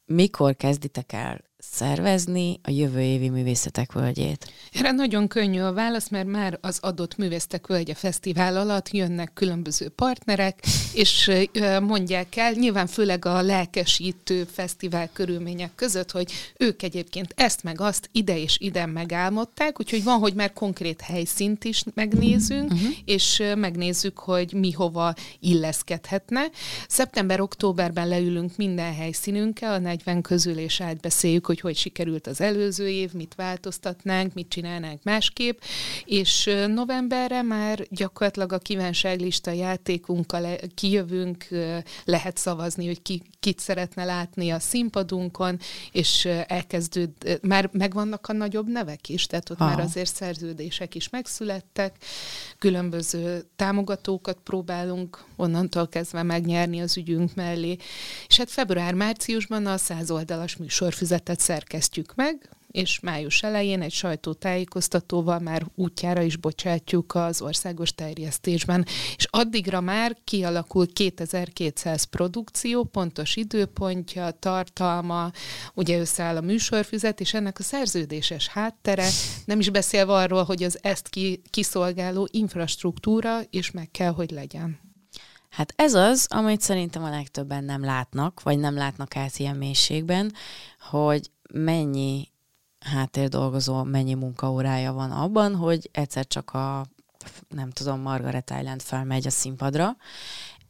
Mikor 0.05 0.57
kezditek 0.57 1.13
el 1.13 1.41
szervezni 1.73 2.61
a 2.63 2.71
jövő 2.71 3.01
évi 3.01 3.29
művészetek 3.29 3.93
völgyét? 3.93 4.53
Erre 4.73 4.91
nagyon 4.91 5.29
könnyű 5.29 5.61
a 5.61 5.73
válasz, 5.73 6.09
mert 6.09 6.27
már 6.27 6.59
az 6.61 6.79
adott 6.83 7.17
művésztek 7.17 7.67
völgye 7.67 7.95
fesztivál 7.95 8.57
alatt 8.57 8.91
jönnek 8.91 9.33
különböző 9.35 9.89
partnerek, 9.89 10.65
és 10.93 11.31
mondják 11.83 12.37
el, 12.37 12.53
nyilván 12.53 12.87
főleg 12.87 13.25
a 13.25 13.43
lelkesítő 13.43 14.45
fesztivál 14.53 15.09
körülmények 15.13 15.75
között, 15.75 16.11
hogy 16.11 16.33
ők 16.57 16.83
egyébként 16.83 17.33
ezt 17.37 17.63
meg 17.63 17.81
azt 17.81 18.09
ide 18.13 18.39
és 18.39 18.57
ide 18.59 18.87
megálmodták, 18.87 19.81
úgyhogy 19.81 20.05
van, 20.05 20.19
hogy 20.19 20.35
már 20.35 20.53
konkrét 20.53 21.01
helyszínt 21.01 21.65
is 21.65 21.83
megnézünk, 21.95 22.73
uh-huh. 22.73 22.89
és 23.05 23.43
megnézzük, 23.55 24.19
hogy 24.19 24.53
mi 24.53 24.73
hova 24.73 25.15
illeszkedhetne. 25.41 26.47
Szeptember-októberben 26.89 28.09
leülünk 28.09 28.57
minden 28.57 28.95
helyszínünkkel, 28.95 29.73
a 29.73 29.79
40 29.79 30.23
közül, 30.23 30.59
és 30.59 30.81
átbeszéljük, 30.81 31.47
hogy 31.47 31.58
hogy 31.61 31.77
sikerült 31.77 32.27
az 32.27 32.41
előző 32.41 32.89
év, 32.89 33.13
mit 33.13 33.35
változtatnánk, 33.35 34.35
mit 34.35 34.49
csinálnánk 34.49 35.03
másképp, 35.03 35.61
és 36.05 36.51
novemberre 36.67 37.43
már 37.43 37.87
gyakorlatilag 37.91 38.53
a 38.53 38.59
kívánságlista 38.59 39.51
játékunkkal 39.51 40.57
kijövünk, 40.75 41.47
lehet 42.05 42.37
szavazni, 42.37 42.87
hogy 42.87 43.03
ki, 43.03 43.23
kit 43.41 43.59
szeretne 43.59 44.05
látni 44.05 44.51
a 44.51 44.59
színpadunkon, 44.59 45.59
és 45.93 46.25
elkezdőd, 46.47 47.11
már 47.43 47.71
megvannak 47.73 48.29
a 48.29 48.33
nagyobb 48.33 48.69
nevek 48.69 49.09
is, 49.09 49.27
tehát 49.27 49.51
ott 49.51 49.61
Aha. 49.61 49.71
már 49.71 49.81
azért 49.81 50.15
szerződések 50.15 50.95
is 50.95 51.09
megszülettek, 51.09 51.97
különböző 52.59 53.45
támogatókat 53.57 54.39
próbálunk 54.45 55.25
onnantól 55.37 55.89
kezdve 55.89 56.23
megnyerni 56.23 56.81
az 56.81 56.97
ügyünk 56.97 57.35
mellé, 57.35 57.77
és 58.29 58.37
hát 58.37 58.51
február-márciusban 58.51 59.67
a 59.67 59.77
száz 59.77 60.11
oldalas 60.11 60.57
műsorfüzetet 60.57 61.41
szerkesztjük 61.49 62.15
meg, 62.15 62.49
és 62.71 63.01
május 63.01 63.43
elején 63.43 63.83
egy 63.83 63.93
sajtótájékoztatóval 63.93 65.39
már 65.39 65.67
útjára 65.75 66.23
is 66.23 66.37
bocsátjuk 66.37 67.15
az 67.15 67.43
országos 67.43 67.95
terjesztésben. 67.95 68.87
És 69.17 69.27
addigra 69.31 69.81
már 69.81 70.17
kialakul 70.25 70.93
2200 70.93 72.05
produkció, 72.05 72.85
pontos 72.85 73.37
időpontja, 73.37 74.31
tartalma, 74.31 75.31
ugye 75.75 75.99
összeáll 75.99 76.37
a 76.37 76.41
műsorfüzet, 76.41 77.21
és 77.21 77.35
ennek 77.35 77.59
a 77.59 77.63
szerződéses 77.63 78.49
háttere, 78.49 79.09
nem 79.45 79.59
is 79.59 79.71
beszélve 79.71 80.13
arról, 80.13 80.43
hogy 80.43 80.63
az 80.63 80.79
ezt 80.83 81.09
ki, 81.09 81.43
kiszolgáló 81.51 82.29
infrastruktúra 82.31 83.41
is 83.51 83.71
meg 83.71 83.91
kell, 83.91 84.13
hogy 84.13 84.31
legyen. 84.31 84.89
Hát 85.49 85.73
ez 85.77 85.95
az, 85.95 86.27
amit 86.31 86.61
szerintem 86.61 87.05
a 87.05 87.11
legtöbben 87.11 87.65
nem 87.65 87.85
látnak, 87.85 88.43
vagy 88.43 88.59
nem 88.59 88.75
látnak 88.75 89.17
át 89.17 89.37
ilyen 89.37 89.57
mélységben, 89.57 90.33
hogy 90.91 91.31
mennyi 91.55 92.29
háttérdolgozó, 92.81 93.83
mennyi 93.83 94.15
munkaórája 94.15 94.93
van 94.93 95.11
abban, 95.11 95.55
hogy 95.55 95.89
egyszer 95.93 96.27
csak 96.27 96.51
a, 96.51 96.87
nem 97.49 97.71
tudom, 97.71 98.01
Margaret 98.01 98.51
Island 98.59 98.83
felmegy 98.83 99.27
a 99.27 99.31
színpadra, 99.31 99.97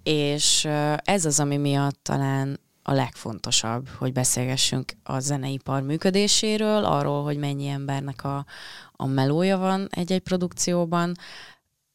és 0.03 0.65
ez 1.05 1.25
az, 1.25 1.41
ami 1.41 1.57
miatt 1.57 1.99
talán 2.03 2.61
a 2.83 2.93
legfontosabb, 2.93 3.89
hogy 3.89 4.13
beszélgessünk 4.13 4.93
a 5.03 5.21
zeneipar 5.21 5.83
működéséről, 5.83 6.85
arról, 6.85 7.23
hogy 7.23 7.37
mennyi 7.37 7.67
embernek 7.67 8.25
a, 8.25 8.47
a 8.93 9.07
melója 9.07 9.59
van 9.59 9.89
egy-egy 9.91 10.21
produkcióban, 10.21 11.15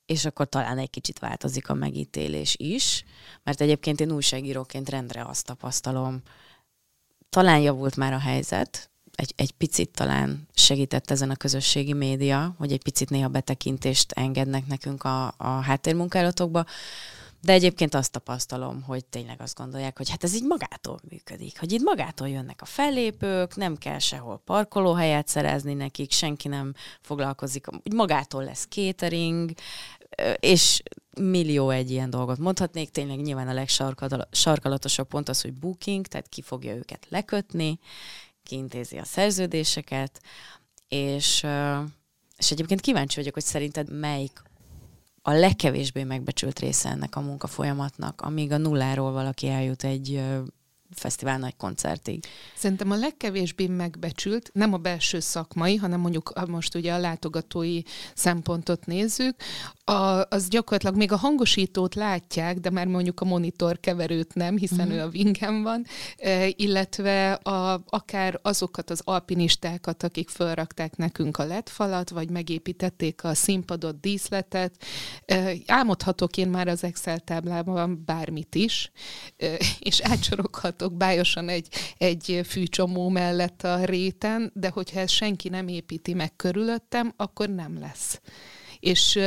és 0.05 0.25
akkor 0.25 0.45
talán 0.49 0.77
egy 0.77 0.89
kicsit 0.89 1.19
változik 1.19 1.69
a 1.69 1.73
megítélés 1.73 2.55
is, 2.57 3.03
mert 3.43 3.61
egyébként 3.61 3.99
én 3.99 4.11
újságíróként 4.11 4.89
rendre 4.89 5.25
azt 5.25 5.45
tapasztalom, 5.45 6.21
talán 7.33 7.59
javult 7.59 7.95
már 7.95 8.13
a 8.13 8.19
helyzet, 8.19 8.91
egy, 9.15 9.33
egy 9.35 9.51
picit 9.51 9.89
talán 9.89 10.47
segített 10.53 11.11
ezen 11.11 11.29
a 11.29 11.35
közösségi 11.35 11.93
média, 11.93 12.55
hogy 12.57 12.71
egy 12.71 12.83
picit 12.83 13.09
néha 13.09 13.27
betekintést 13.27 14.11
engednek 14.11 14.67
nekünk 14.67 15.03
a, 15.03 15.33
a 15.37 15.47
háttérmunkálatokba, 15.47 16.65
de 17.41 17.53
egyébként 17.53 17.95
azt 17.95 18.11
tapasztalom, 18.11 18.81
hogy 18.81 19.05
tényleg 19.05 19.41
azt 19.41 19.57
gondolják, 19.57 19.97
hogy 19.97 20.09
hát 20.09 20.23
ez 20.23 20.35
így 20.35 20.43
magától 20.43 20.99
működik, 21.09 21.59
hogy 21.59 21.71
itt 21.71 21.81
magától 21.83 22.29
jönnek 22.29 22.61
a 22.61 22.65
fellépők, 22.65 23.55
nem 23.55 23.77
kell 23.77 23.99
sehol 23.99 24.41
parkolóhelyet 24.45 25.27
szerezni 25.27 25.73
nekik, 25.73 26.11
senki 26.11 26.47
nem 26.47 26.73
foglalkozik, 27.01 27.65
hogy 27.65 27.93
magától 27.93 28.43
lesz 28.43 28.67
catering, 28.69 29.51
és 30.39 30.81
millió 31.19 31.69
egy 31.69 31.91
ilyen 31.91 32.09
dolgot 32.09 32.37
mondhatnék, 32.37 32.89
tényleg 32.89 33.21
nyilván 33.21 33.47
a 33.47 33.53
legsarkalatosabb 33.53 35.07
pont 35.07 35.29
az, 35.29 35.41
hogy 35.41 35.53
booking, 35.53 36.07
tehát 36.07 36.29
ki 36.29 36.41
fogja 36.41 36.75
őket 36.75 37.05
lekötni, 37.09 37.79
kiintézi 38.43 38.97
a 38.97 39.05
szerződéseket, 39.05 40.21
és, 40.87 41.45
és 42.37 42.51
egyébként 42.51 42.81
kíváncsi 42.81 43.15
vagyok, 43.15 43.33
hogy 43.33 43.43
szerinted 43.43 43.99
melyik 43.99 44.41
a 45.21 45.31
legkevésbé 45.31 46.03
megbecsült 46.03 46.59
része 46.59 46.89
ennek 46.89 47.15
a 47.15 47.21
munkafolyamatnak, 47.21 48.21
amíg 48.21 48.51
a 48.51 48.57
nulláról 48.57 49.11
valaki 49.11 49.47
eljut 49.47 49.83
egy 49.83 50.21
fesztivál 50.95 51.37
nagy 51.37 51.55
koncertig. 51.57 52.23
Szerintem 52.55 52.91
a 52.91 52.95
legkevésbé 52.95 53.67
megbecsült, 53.67 54.49
nem 54.53 54.73
a 54.73 54.77
belső 54.77 55.19
szakmai, 55.19 55.75
hanem 55.75 55.99
mondjuk 55.99 56.47
most 56.47 56.75
ugye 56.75 56.93
a 56.93 56.97
látogatói 56.97 57.81
szempontot 58.13 58.85
nézzük, 58.85 59.35
a, 59.83 60.25
az 60.29 60.47
gyakorlatilag 60.47 60.95
még 60.95 61.11
a 61.11 61.17
hangosítót 61.17 61.95
látják, 61.95 62.59
de 62.59 62.69
már 62.69 62.87
mondjuk 62.87 63.19
a 63.19 63.25
monitor 63.25 63.79
keverőt 63.79 64.33
nem, 64.33 64.57
hiszen 64.57 64.87
uh-huh. 64.87 64.93
ő 64.93 65.01
a 65.01 65.09
vingen 65.09 65.63
van, 65.63 65.85
e, 66.17 66.47
illetve 66.55 67.33
a, 67.33 67.83
akár 67.89 68.39
azokat 68.41 68.89
az 68.89 69.01
alpinistákat, 69.03 70.03
akik 70.03 70.29
felrakták 70.29 70.95
nekünk 70.95 71.37
a 71.37 71.45
LED 71.45 71.69
falat, 71.69 72.09
vagy 72.09 72.29
megépítették 72.29 73.23
a 73.23 73.33
színpadot, 73.33 73.99
díszletet. 73.99 74.75
E, 75.25 75.53
álmodhatok 75.67 76.37
én 76.37 76.49
már 76.49 76.67
az 76.67 76.83
Excel 76.83 77.19
táblában 77.19 78.03
bármit 78.05 78.55
is, 78.55 78.91
e, 79.37 79.57
és 79.79 80.01
átsoroghatok 80.01 80.82
állhatok 80.83 80.97
bájosan 80.97 81.49
egy, 81.49 81.67
egy 81.97 82.41
fűcsomó 82.45 83.09
mellett 83.09 83.63
a 83.63 83.85
réten, 83.85 84.51
de 84.53 84.69
hogyha 84.69 84.99
ezt 84.99 85.13
senki 85.13 85.49
nem 85.49 85.67
építi 85.67 86.13
meg 86.13 86.35
körülöttem, 86.35 87.13
akkor 87.17 87.49
nem 87.49 87.79
lesz 87.79 88.21
És 88.83 89.19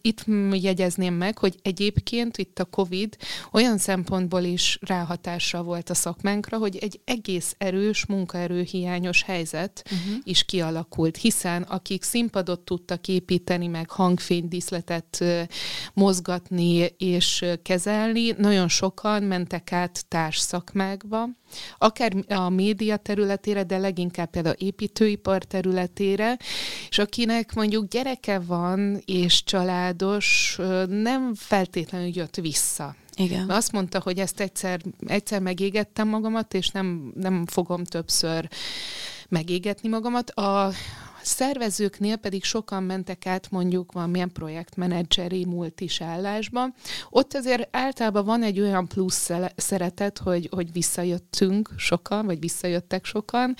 itt 0.00 0.24
jegyezném 0.52 1.14
meg, 1.14 1.38
hogy 1.38 1.54
egyébként 1.62 2.36
itt 2.36 2.58
a 2.58 2.64
COVID 2.64 3.16
olyan 3.52 3.78
szempontból 3.78 4.42
is 4.42 4.78
ráhatással 4.80 5.62
volt 5.62 5.90
a 5.90 5.94
szakmánkra, 5.94 6.58
hogy 6.58 6.76
egy 6.76 7.00
egész 7.04 7.54
erős 7.58 8.06
munkaerőhiányos 8.06 9.22
helyzet 9.22 9.82
uh-huh. 9.84 10.20
is 10.22 10.44
kialakult, 10.44 11.16
hiszen 11.16 11.62
akik 11.62 12.02
színpadot 12.02 12.60
tudtak 12.60 13.08
építeni, 13.08 13.66
meg 13.66 13.90
hangfénydíszletet 13.90 15.24
mozgatni 15.92 16.94
és 16.98 17.44
kezelni, 17.62 18.34
nagyon 18.38 18.68
sokan 18.68 19.22
mentek 19.22 19.72
át 19.72 20.04
társszakmákba, 20.08 21.28
akár 21.78 22.12
a 22.28 22.48
média 22.48 22.96
területére, 22.96 23.62
de 23.62 23.78
leginkább 23.78 24.30
például 24.30 24.54
építőipar 24.58 25.44
területére, 25.44 26.38
és 26.88 26.98
akinek 26.98 27.54
mondjuk 27.54 27.88
gyereke 27.88 28.38
van 28.38 29.02
és 29.04 29.44
családos, 29.44 30.56
nem 30.88 31.34
feltétlenül 31.34 32.10
jött 32.14 32.36
vissza. 32.36 32.96
Igen. 33.16 33.50
Azt 33.50 33.72
mondta, 33.72 34.00
hogy 34.00 34.18
ezt 34.18 34.40
egyszer, 34.40 34.80
egyszer 35.06 35.40
megégettem 35.40 36.08
magamat, 36.08 36.54
és 36.54 36.68
nem, 36.68 37.12
nem 37.14 37.46
fogom 37.46 37.84
többször 37.84 38.48
megégetni 39.28 39.88
magamat. 39.88 40.30
A, 40.30 40.70
szervezőknél 41.24 42.16
pedig 42.16 42.44
sokan 42.44 42.82
mentek 42.82 43.26
át 43.26 43.50
mondjuk 43.50 43.92
valamilyen 43.92 44.32
projektmenedzseri 44.32 45.44
multis 45.44 46.00
állásba. 46.00 46.68
Ott 47.10 47.34
azért 47.34 47.68
általában 47.70 48.24
van 48.24 48.42
egy 48.42 48.60
olyan 48.60 48.88
plusz 48.88 49.30
szeretet, 49.56 50.18
hogy, 50.18 50.48
hogy 50.50 50.72
visszajöttünk 50.72 51.70
sokan, 51.76 52.26
vagy 52.26 52.40
visszajöttek 52.40 53.04
sokan. 53.04 53.54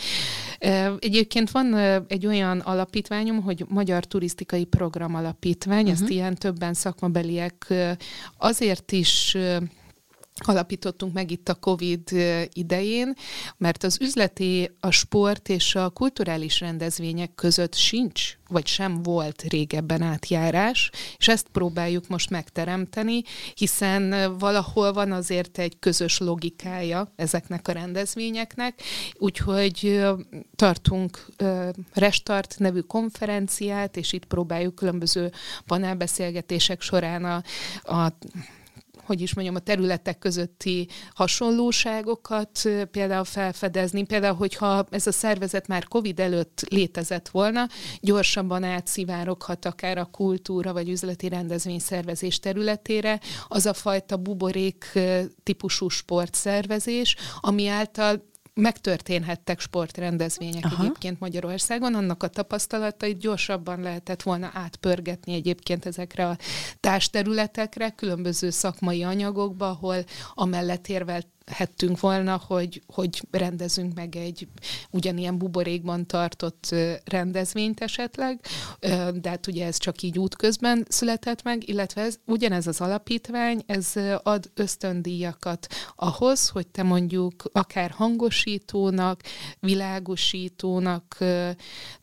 Egyébként 0.99 1.51
van 1.51 1.75
egy 2.09 2.27
olyan 2.27 2.59
alapítványom, 2.59 3.43
hogy 3.43 3.65
Magyar 3.69 4.05
Turisztikai 4.05 4.65
Program 4.65 5.15
Alapítvány, 5.15 5.79
uh-huh. 5.79 5.93
ezt 5.93 6.03
mhm. 6.03 6.13
ilyen 6.13 6.35
többen 6.35 6.75
szakmabeliek 6.75 7.73
azért 8.39 8.93
is 8.93 9.37
alapítottunk 10.41 11.13
meg 11.13 11.31
itt 11.31 11.49
a 11.49 11.55
COVID 11.55 12.11
idején, 12.53 13.15
mert 13.57 13.83
az 13.83 14.01
üzleti, 14.01 14.71
a 14.81 14.91
sport 14.91 15.49
és 15.49 15.75
a 15.75 15.91
kulturális 15.91 16.61
rendezvények 16.61 17.35
között 17.35 17.75
sincs, 17.75 18.37
vagy 18.49 18.67
sem 18.67 19.03
volt 19.03 19.43
régebben 19.43 20.03
átjárás, 20.03 20.91
és 21.17 21.29
ezt 21.29 21.47
próbáljuk 21.53 22.09
most 22.09 22.31
megteremteni, 22.31 23.23
hiszen 23.55 24.35
valahol 24.39 24.93
van 24.93 25.13
azért 25.13 25.59
egy 25.59 25.79
közös 25.79 26.19
logikája 26.19 27.13
ezeknek 27.17 27.69
a 27.69 27.73
rendezvényeknek, 27.73 28.83
úgyhogy 29.15 30.05
tartunk 30.57 31.27
Restart 31.93 32.55
nevű 32.59 32.81
konferenciát, 32.81 33.97
és 33.97 34.13
itt 34.13 34.25
próbáljuk 34.25 34.75
különböző 34.75 35.33
panelbeszélgetések 35.67 36.81
során 36.81 37.25
a, 37.25 37.43
a 37.95 38.13
hogy 39.07 39.21
is 39.21 39.35
mondjam, 39.35 39.57
a 39.57 39.59
területek 39.59 40.19
közötti 40.19 40.89
hasonlóságokat 41.15 42.61
például 42.91 43.25
felfedezni. 43.25 44.05
Például, 44.05 44.37
hogyha 44.37 44.87
ez 44.91 45.07
a 45.07 45.13
szervezet 45.13 45.67
már 45.67 45.85
COVID 45.85 46.21
előtt 46.21 46.61
létezett 46.69 47.29
volna, 47.29 47.69
gyorsabban 48.01 48.65
átszivároghat 48.65 49.65
akár 49.65 49.99
a 49.99 50.05
kultúra 50.05 50.73
vagy 50.73 50.89
üzleti 50.89 51.29
rendezvényszervezés 51.29 52.41
területére, 52.41 53.21
az 53.49 53.67
a 53.67 53.73
fajta 53.73 54.17
buborék 54.17 54.99
típusú 55.43 55.89
sportszervezés, 55.89 57.17
ami 57.41 57.67
által 57.67 58.33
megtörténhettek 58.55 59.61
sportrendezvények 59.61 60.65
Aha. 60.65 60.83
egyébként 60.83 61.21
Magyarországon, 61.21 61.95
annak 61.95 62.23
a 62.23 62.29
tapasztalatait 62.29 63.19
gyorsabban 63.19 63.81
lehetett 63.81 64.23
volna 64.23 64.51
átpörgetni 64.53 65.35
egyébként 65.35 65.87
ezekre 65.87 66.29
a 66.29 66.39
társterületekre, 66.81 67.91
különböző 67.91 68.51
szakmai 68.51 69.03
anyagokba, 69.03 69.69
ahol 69.69 69.97
amellett 70.35 70.89
érvelt 70.89 71.27
hettünk 71.47 72.01
volna, 72.01 72.41
hogy, 72.47 72.83
hogy 72.87 73.23
rendezünk 73.31 73.95
meg 73.95 74.17
egy 74.17 74.49
ugyanilyen 74.91 75.39
buborékban 75.39 76.07
tartott 76.07 76.75
rendezvényt 77.05 77.81
esetleg, 77.81 78.41
de 79.15 79.29
hát 79.29 79.47
ugye 79.47 79.67
ez 79.67 79.77
csak 79.77 80.03
így 80.03 80.19
útközben 80.19 80.87
született 80.89 81.43
meg, 81.43 81.69
illetve 81.69 82.03
ez, 82.03 82.19
ugyanez 82.27 82.67
az 82.67 82.81
alapítvány, 82.81 83.63
ez 83.67 83.93
ad 84.23 84.51
ösztöndíjakat 84.55 85.67
ahhoz, 85.97 86.49
hogy 86.49 86.67
te 86.67 86.83
mondjuk 86.83 87.43
akár 87.53 87.91
hangosítónak, 87.91 89.21
világosítónak 89.61 91.19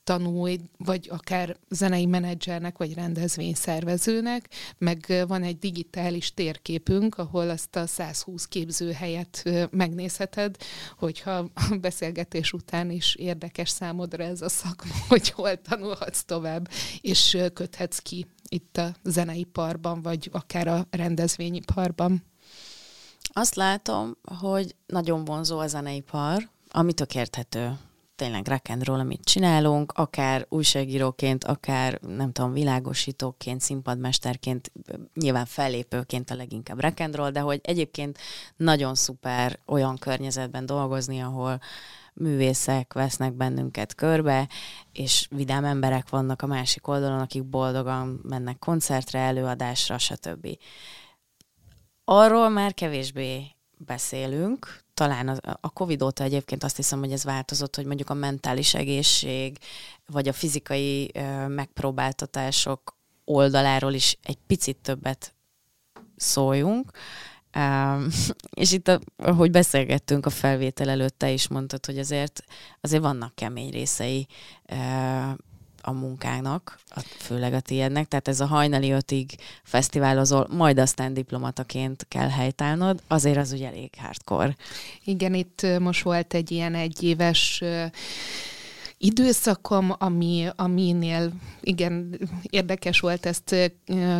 tanulj, 0.03 0.59
vagy 0.77 1.07
akár 1.11 1.57
zenei 1.69 2.05
menedzsernek, 2.05 2.77
vagy 2.77 2.93
rendezvényszervezőnek, 2.93 4.49
meg 4.77 5.23
van 5.27 5.43
egy 5.43 5.57
digitális 5.57 6.33
térképünk, 6.33 7.17
ahol 7.17 7.49
azt 7.49 7.75
a 7.75 7.87
120 7.87 8.45
képzőhelyet 8.45 9.43
megnézheted, 9.71 10.55
hogyha 10.97 11.49
beszélgetés 11.81 12.53
után 12.53 12.91
is 12.91 13.15
érdekes 13.15 13.69
számodra 13.69 14.23
ez 14.23 14.41
a 14.41 14.49
szakma, 14.49 14.93
hogy 15.09 15.29
hol 15.29 15.61
tanulhatsz 15.61 16.23
tovább, 16.23 16.69
és 17.01 17.37
köthetsz 17.53 17.97
ki 17.97 18.25
itt 18.49 18.77
a 18.77 18.95
zeneiparban, 19.03 20.01
vagy 20.01 20.29
akár 20.31 20.67
a 20.67 20.87
rendezvényiparban. 20.89 22.23
Azt 23.33 23.55
látom, 23.55 24.17
hogy 24.39 24.75
nagyon 24.85 25.25
vonzó 25.25 25.59
a 25.59 25.67
zeneipar, 25.67 26.49
ami 26.69 26.93
tök 26.93 27.15
érthető 27.15 27.77
tényleg 28.21 28.47
rock 28.47 28.69
amit 28.87 29.23
csinálunk, 29.23 29.91
akár 29.91 30.45
újságíróként, 30.49 31.43
akár 31.43 31.99
nem 32.01 32.31
tudom, 32.31 32.53
világosítóként, 32.53 33.61
színpadmesterként, 33.61 34.71
nyilván 35.13 35.45
fellépőként 35.45 36.29
a 36.29 36.35
leginkább 36.35 36.81
rock 36.81 37.31
de 37.31 37.39
hogy 37.39 37.59
egyébként 37.63 38.17
nagyon 38.55 38.95
szuper 38.95 39.59
olyan 39.65 39.97
környezetben 39.97 40.65
dolgozni, 40.65 41.19
ahol 41.19 41.59
művészek 42.13 42.93
vesznek 42.93 43.33
bennünket 43.33 43.95
körbe, 43.95 44.47
és 44.93 45.27
vidám 45.29 45.65
emberek 45.65 46.09
vannak 46.09 46.41
a 46.41 46.47
másik 46.47 46.87
oldalon, 46.87 47.19
akik 47.19 47.43
boldogan 47.43 48.19
mennek 48.23 48.59
koncertre, 48.59 49.19
előadásra, 49.19 49.97
stb. 49.97 50.47
Arról 52.03 52.49
már 52.49 52.73
kevésbé 52.73 53.55
beszélünk, 53.77 54.83
talán 55.01 55.27
a, 55.61 55.69
Covid 55.69 56.01
óta 56.01 56.23
egyébként 56.23 56.63
azt 56.63 56.75
hiszem, 56.75 56.99
hogy 56.99 57.11
ez 57.11 57.23
változott, 57.23 57.75
hogy 57.75 57.85
mondjuk 57.85 58.09
a 58.09 58.13
mentális 58.13 58.73
egészség, 58.73 59.57
vagy 60.05 60.27
a 60.27 60.33
fizikai 60.33 61.11
megpróbáltatások 61.47 62.97
oldaláról 63.25 63.93
is 63.93 64.17
egy 64.23 64.37
picit 64.47 64.77
többet 64.77 65.33
szóljunk. 66.15 66.91
Um, 67.55 68.07
és 68.63 68.71
itt, 68.71 68.87
a, 68.87 68.99
ahogy 69.15 69.51
beszélgettünk 69.51 70.25
a 70.25 70.29
felvétel 70.29 70.89
előtt, 70.89 71.17
te 71.17 71.31
is 71.31 71.47
mondtad, 71.47 71.85
hogy 71.85 71.99
azért, 71.99 72.43
azért 72.81 73.01
vannak 73.01 73.35
kemény 73.35 73.71
részei 73.71 74.27
uh, 74.71 75.37
a 75.81 75.91
munkának, 75.91 76.79
főleg 77.17 77.53
a 77.53 77.59
tiédnek, 77.59 78.07
tehát 78.07 78.27
ez 78.27 78.39
a 78.39 78.45
hajnali 78.45 78.91
ötig 78.91 79.35
fesztiválozol, 79.63 80.47
majd 80.49 80.79
aztán 80.79 81.13
diplomataként 81.13 82.05
kell 82.07 82.29
helytállnod, 82.29 83.01
azért 83.07 83.37
az 83.37 83.51
ugye 83.51 83.67
elég 83.67 83.89
hardcore. 83.97 84.55
Igen, 85.03 85.33
itt 85.33 85.65
most 85.79 86.03
volt 86.03 86.33
egy 86.33 86.51
ilyen 86.51 86.75
egyéves 86.75 87.63
időszakom, 89.01 89.95
ami, 89.97 90.47
aminél 90.55 91.31
igen, 91.61 92.19
érdekes 92.41 92.99
volt 92.99 93.25
ezt 93.25 93.71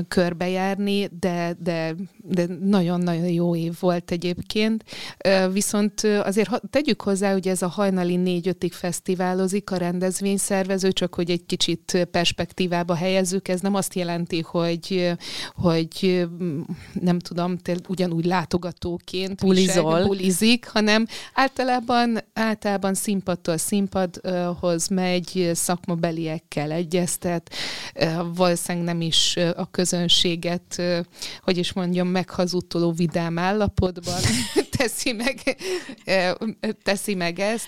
körbejárni, 0.08 1.10
de, 1.20 1.56
de, 1.60 1.96
de 2.18 2.46
nagyon-nagyon 2.62 3.28
jó 3.28 3.56
év 3.56 3.74
volt 3.80 4.12
egyébként. 4.12 4.84
Viszont 5.52 6.02
azért 6.04 6.62
tegyük 6.70 7.02
hozzá, 7.02 7.32
hogy 7.32 7.48
ez 7.48 7.62
a 7.62 7.68
hajnali 7.68 8.16
négy-ötig 8.16 8.74
fesztiválozik 8.74 9.72
a 9.72 9.78
rendezvényszervező, 9.78 10.92
csak 10.92 11.16
hogy 11.16 11.30
egy 11.30 11.46
kicsit 11.46 12.08
perspektívába 12.12 12.96
helyezzük, 12.96 13.48
ez 13.48 13.62
nem 13.62 13.76
azt 13.76 13.94
jelenti, 13.94 14.42
hogy, 14.42 15.14
hogy 15.56 16.28
nem 17.02 17.20
tudom, 17.20 17.58
te 17.58 17.76
ugyanúgy 17.88 18.26
látogatóként 18.26 19.36
Pulizol. 19.36 20.04
pulizik, 20.06 20.68
hanem 20.68 21.06
általában, 21.34 22.18
általában 22.34 22.94
színpadtól 22.94 23.58
színpadhoz 23.58 24.71
megy, 24.90 25.52
szakmabeliekkel 25.54 26.72
egyeztet, 26.72 27.54
valószínűleg 28.36 28.88
nem 28.88 29.02
is 29.02 29.38
a 29.56 29.68
közönséget, 29.72 30.82
hogy 31.42 31.58
is 31.58 31.74
mondjam, 31.74 32.08
meghazudtoló 32.08 32.92
vidám 32.92 33.38
állapotban 33.38 34.22
teszi 34.82 35.12
meg, 35.12 35.58
teszi 36.84 37.16
meg 37.16 37.40
ezt, 37.40 37.68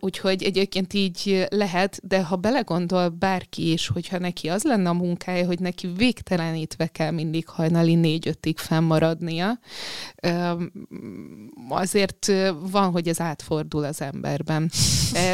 úgyhogy 0.00 0.42
egyébként 0.42 0.92
így 0.94 1.46
lehet, 1.50 2.00
de 2.02 2.22
ha 2.22 2.36
belegondol 2.36 3.08
bárki 3.08 3.72
is, 3.72 3.88
hogyha 3.88 4.18
neki 4.18 4.48
az 4.48 4.62
lenne 4.62 4.88
a 4.88 4.92
munkája, 4.92 5.46
hogy 5.46 5.58
neki 5.58 5.88
végtelenítve 5.96 6.86
kell 6.86 7.10
mindig 7.10 7.48
hajnali 7.48 7.94
négy-ötig 7.94 8.58
fennmaradnia, 8.58 9.58
azért 11.68 12.32
van, 12.70 12.90
hogy 12.90 13.08
ez 13.08 13.20
átfordul 13.20 13.84
az 13.84 14.00
emberben. 14.00 14.70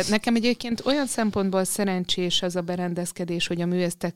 Nekem 0.09 0.35
egyébként 0.35 0.83
olyan 0.85 1.07
szempontból 1.07 1.65
szerencsés 1.65 2.43
az 2.43 2.57
a 2.57 2.61
berendezkedés, 2.61 3.47
hogy 3.47 3.61
a 3.61 3.67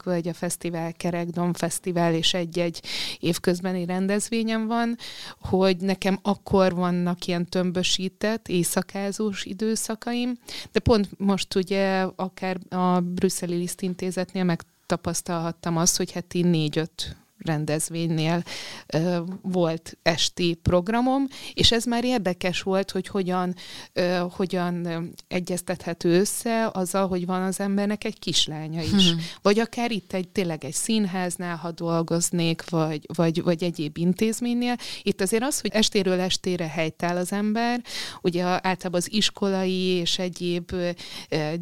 vagy 0.04 0.28
a 0.28 0.34
Fesztivál, 0.34 0.92
Kerekdom 0.92 1.52
Fesztivál 1.52 2.14
és 2.14 2.34
egy-egy 2.34 2.82
évközbeni 3.20 3.84
rendezvényem 3.84 4.66
van, 4.66 4.96
hogy 5.40 5.76
nekem 5.76 6.18
akkor 6.22 6.58
vannak 6.68 7.26
ilyen 7.26 7.46
tömbösített, 7.46 8.48
éjszakázós 8.48 9.44
időszakaim, 9.44 10.38
de 10.72 10.80
pont 10.80 11.08
most 11.18 11.54
ugye 11.54 12.06
akár 12.16 12.58
a 12.68 13.00
brüsszeli 13.00 13.56
lisztintézetnél 13.56 14.44
megtapasztalhattam 14.44 15.76
azt, 15.76 15.96
hogy 15.96 16.12
heti 16.12 16.42
négy-öt 16.42 17.16
rendezvénynél 17.44 18.42
ö, 18.86 19.18
volt 19.42 19.98
esti 20.02 20.58
programom, 20.62 21.26
és 21.54 21.72
ez 21.72 21.84
már 21.84 22.04
érdekes 22.04 22.62
volt, 22.62 22.90
hogy 22.90 23.06
hogyan, 23.06 23.54
ö, 23.92 24.24
hogyan 24.30 24.88
egyeztethető 25.28 26.18
össze 26.18 26.70
azzal, 26.72 27.08
hogy 27.08 27.26
van 27.26 27.42
az 27.42 27.60
embernek 27.60 28.04
egy 28.04 28.18
kislánya 28.18 28.82
is. 28.82 29.10
Hmm. 29.10 29.20
Vagy 29.42 29.58
akár 29.58 29.90
itt 29.90 30.12
egy 30.12 30.28
tényleg 30.28 30.64
egy 30.64 30.72
színháznál, 30.72 31.56
ha 31.56 31.70
dolgoznék, 31.70 32.70
vagy, 32.70 33.06
vagy, 33.14 33.42
vagy 33.42 33.62
egyéb 33.62 33.98
intézménynél. 33.98 34.74
Itt 35.02 35.20
azért 35.20 35.42
az, 35.42 35.60
hogy 35.60 35.70
estéről 35.74 36.20
estére 36.20 36.68
helytáll 36.68 37.16
az 37.16 37.32
ember, 37.32 37.82
ugye 38.22 38.44
általában 38.44 39.00
az 39.00 39.12
iskolai 39.12 39.80
és 39.80 40.18
egyéb 40.18 40.72
ö, 40.72 40.90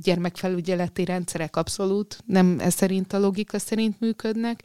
gyermekfelügyeleti 0.03 1.05
rendszerek 1.05 1.57
abszolút 1.57 2.19
nem 2.27 2.61
ez 2.61 2.75
szerint 2.75 3.13
a 3.13 3.19
logika 3.19 3.59
szerint 3.59 4.01
működnek. 4.01 4.63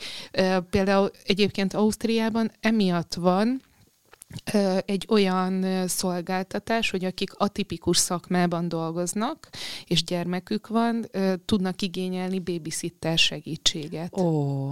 Például 0.69 1.02
egyébként 1.25 1.73
Ausztriában 1.73 2.51
emiatt 2.59 3.13
van, 3.13 3.61
egy 4.85 5.05
olyan 5.09 5.87
szolgáltatás, 5.87 6.89
hogy 6.89 7.05
akik 7.05 7.33
atipikus 7.33 7.97
szakmában 7.97 8.67
dolgoznak, 8.67 9.49
és 9.85 10.03
gyermekük 10.03 10.67
van, 10.67 11.05
tudnak 11.45 11.81
igényelni 11.81 12.39
babysitter 12.39 13.17
segítséget. 13.17 14.17
Ó. 14.17 14.71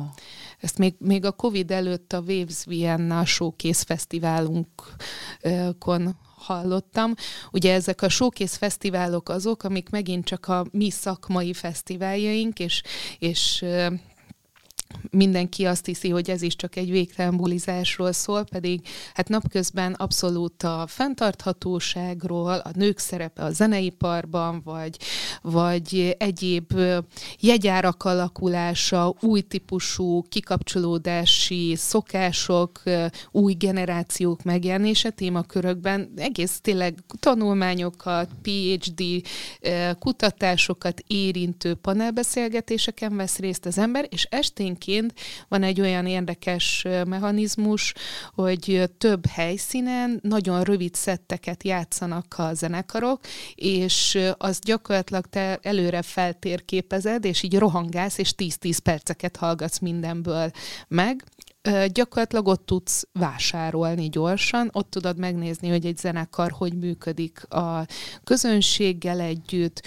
Ezt 0.60 0.78
még, 0.78 0.96
még 0.98 1.26
a 1.26 1.32
Covid 1.32 1.72
előtt 1.72 2.14
a 2.14 2.24
Waves 2.28 2.66
Vienna 2.66 3.26
Showcase 3.26 3.84
fesztiválunkon 3.86 6.16
hallottam. 6.36 7.14
Ugye 7.52 7.74
ezek 7.74 8.02
a 8.02 8.10
showcase 8.10 8.58
fesztiválok 8.58 9.30
azok, 9.30 9.64
amik 9.64 9.90
megint 9.90 10.26
csak 10.26 10.48
a 10.48 10.66
mi 10.72 10.90
szakmai 10.90 11.54
fesztiváljaink, 11.54 12.60
és, 12.60 12.82
és 13.20 13.66
mindenki 15.12 15.66
azt 15.66 15.86
hiszi, 15.86 16.10
hogy 16.10 16.30
ez 16.30 16.42
is 16.42 16.56
csak 16.56 16.76
egy 16.76 16.90
végtelen 16.90 17.38
bulizásról 17.38 18.12
szól, 18.12 18.44
pedig 18.44 18.88
hát 19.14 19.30
napközben 19.30 19.94
abszolút 19.94 20.64
a 20.64 20.86
fenntarthatóságról, 20.88 22.54
a 22.54 22.70
nők 22.74 22.98
szerepe 22.98 23.44
a 23.44 23.52
zeneiparban, 23.52 24.62
vagy, 24.64 24.98
vagy 25.42 26.16
egyéb 26.20 26.74
jegyárak 27.40 28.04
alakulása, 28.04 29.14
új 29.22 29.42
típusú 29.42 30.22
kikapcsolódási 30.30 31.74
szokások, 31.76 32.82
új 33.32 33.54
generációk 33.54 34.44
megjelenése 34.44 35.10
témakörökben. 35.10 36.12
Egész 36.16 36.60
tényleg 36.62 36.98
tanulmányokat, 37.20 38.30
PhD 38.42 39.04
kutatásokat 40.00 41.04
érintő 41.08 41.76
panelbeszélgetéseken 41.76 43.16
vesz 43.16 43.38
részt 43.38 43.66
az 43.66 43.78
ember, 43.78 44.08
és 44.10 44.28
estén 44.30 44.78
időnként. 44.88 45.14
Van 45.48 45.64
egy 45.64 45.82
olyan 45.82 46.06
érdekes 46.06 46.86
mechanizmus, 47.08 47.94
hogy 48.34 48.90
több 48.98 49.26
helyszínen 49.26 50.20
nagyon 50.24 50.64
rövid 50.64 50.96
szetteket 50.96 51.64
játszanak 51.64 52.36
a 52.38 52.54
zenekarok, 52.54 53.20
és 53.56 54.20
az 54.38 54.60
gyakorlatilag 54.60 55.26
te 55.26 55.60
előre 55.62 56.02
feltérképezed, 56.02 57.26
és 57.26 57.44
így 57.44 57.58
rohangálsz, 57.58 58.18
és 58.18 58.34
10-10 58.38 58.78
perceket 58.84 59.38
hallgatsz 59.38 59.80
mindenből 59.80 60.52
meg, 60.88 61.24
gyakorlatilag 61.88 62.48
ott 62.48 62.66
tudsz 62.66 63.08
vásárolni 63.12 64.10
gyorsan, 64.10 64.70
ott 64.74 64.90
tudod 64.90 65.18
megnézni, 65.18 65.70
hogy 65.70 65.86
egy 65.86 65.98
zenekar 65.98 66.52
hogy 66.52 66.74
működik 66.74 67.54
a 67.54 67.86
közönséggel 68.24 69.20
együtt, 69.20 69.82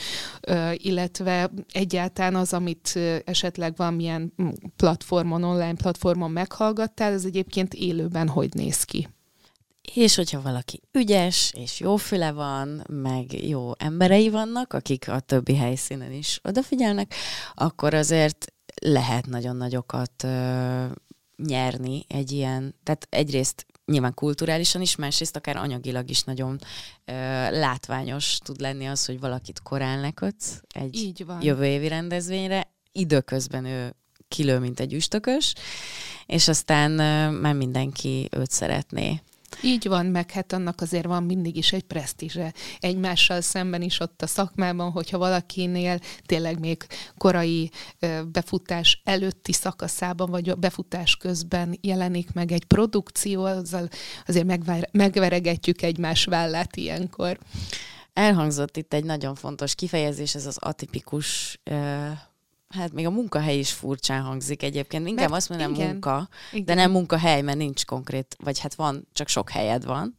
illetve 0.72 1.50
egyáltalán 1.72 2.34
az, 2.34 2.52
amit 2.52 2.98
esetleg 3.24 3.76
valamilyen 3.76 4.34
platformon, 4.76 5.44
online 5.44 5.74
platformon 5.74 6.30
meghallgattál, 6.30 7.12
az 7.12 7.24
egyébként 7.24 7.74
élőben 7.74 8.28
hogy 8.28 8.54
néz 8.54 8.82
ki. 8.82 9.08
És 9.94 10.14
hogyha 10.14 10.42
valaki 10.42 10.80
ügyes, 10.92 11.52
és 11.56 11.80
jó 11.80 11.96
füle 11.96 12.32
van, 12.32 12.84
meg 12.88 13.48
jó 13.48 13.70
emberei 13.78 14.30
vannak, 14.30 14.72
akik 14.72 15.08
a 15.08 15.20
többi 15.20 15.56
helyszínen 15.56 16.12
is 16.12 16.40
odafigyelnek, 16.42 17.14
akkor 17.54 17.94
azért 17.94 18.46
lehet 18.82 19.26
nagyon 19.26 19.56
nagyokat 19.56 20.26
nyerni 21.36 22.04
egy 22.08 22.32
ilyen, 22.32 22.74
tehát 22.82 23.06
egyrészt 23.10 23.66
nyilván 23.86 24.14
kulturálisan 24.14 24.80
is, 24.80 24.96
másrészt 24.96 25.36
akár 25.36 25.56
anyagilag 25.56 26.10
is 26.10 26.22
nagyon 26.22 26.58
ö, 27.04 27.12
látványos 27.50 28.38
tud 28.44 28.60
lenni 28.60 28.86
az, 28.86 29.06
hogy 29.06 29.20
valakit 29.20 29.62
korán 29.62 30.00
lekötsz 30.00 30.60
egy 30.68 30.96
Így 30.96 31.24
van. 31.26 31.42
jövő 31.42 31.64
évi 31.64 31.88
rendezvényre, 31.88 32.72
időközben 32.92 33.64
ő 33.64 33.96
kilő, 34.28 34.58
mint 34.58 34.80
egy 34.80 34.92
üstökös, 34.92 35.54
és 36.26 36.48
aztán 36.48 36.98
ö, 36.98 37.30
már 37.30 37.54
mindenki 37.54 38.28
őt 38.30 38.50
szeretné. 38.50 39.20
Így 39.62 39.88
van, 39.88 40.06
meg 40.06 40.30
hát 40.30 40.52
annak 40.52 40.80
azért 40.80 41.04
van 41.04 41.22
mindig 41.22 41.56
is 41.56 41.72
egy 41.72 41.82
presztízse 41.82 42.54
egymással 42.78 43.40
szemben 43.40 43.82
is 43.82 44.00
ott 44.00 44.22
a 44.22 44.26
szakmában, 44.26 44.90
hogyha 44.90 45.18
valakinél 45.18 45.98
tényleg 46.26 46.58
még 46.58 46.86
korai 47.16 47.70
befutás 48.32 49.00
előtti 49.04 49.52
szakaszában, 49.52 50.30
vagy 50.30 50.48
a 50.48 50.54
befutás 50.54 51.16
közben 51.16 51.78
jelenik 51.80 52.32
meg 52.32 52.52
egy 52.52 52.64
produkció, 52.64 53.44
azzal 53.44 53.88
azért 54.26 54.46
megveregetjük 54.92 55.82
egymás 55.82 56.24
vállát 56.24 56.76
ilyenkor. 56.76 57.38
Elhangzott 58.12 58.76
itt 58.76 58.94
egy 58.94 59.04
nagyon 59.04 59.34
fontos 59.34 59.74
kifejezés, 59.74 60.34
ez 60.34 60.46
az 60.46 60.56
atipikus 60.58 61.60
Hát 62.74 62.92
még 62.92 63.06
a 63.06 63.10
munkahely 63.10 63.58
is 63.58 63.72
furcsán 63.72 64.22
hangzik 64.22 64.62
egyébként. 64.62 65.08
Inkább 65.08 65.30
mert 65.30 65.40
azt 65.40 65.48
mondom, 65.48 65.74
igen, 65.74 65.88
munka, 65.88 66.28
igen. 66.52 66.64
de 66.64 66.74
nem 66.74 66.90
munkahely, 66.90 67.42
mert 67.42 67.58
nincs 67.58 67.84
konkrét, 67.84 68.36
vagy 68.44 68.58
hát 68.58 68.74
van, 68.74 69.08
csak 69.12 69.28
sok 69.28 69.50
helyed 69.50 69.84
van. 69.84 70.18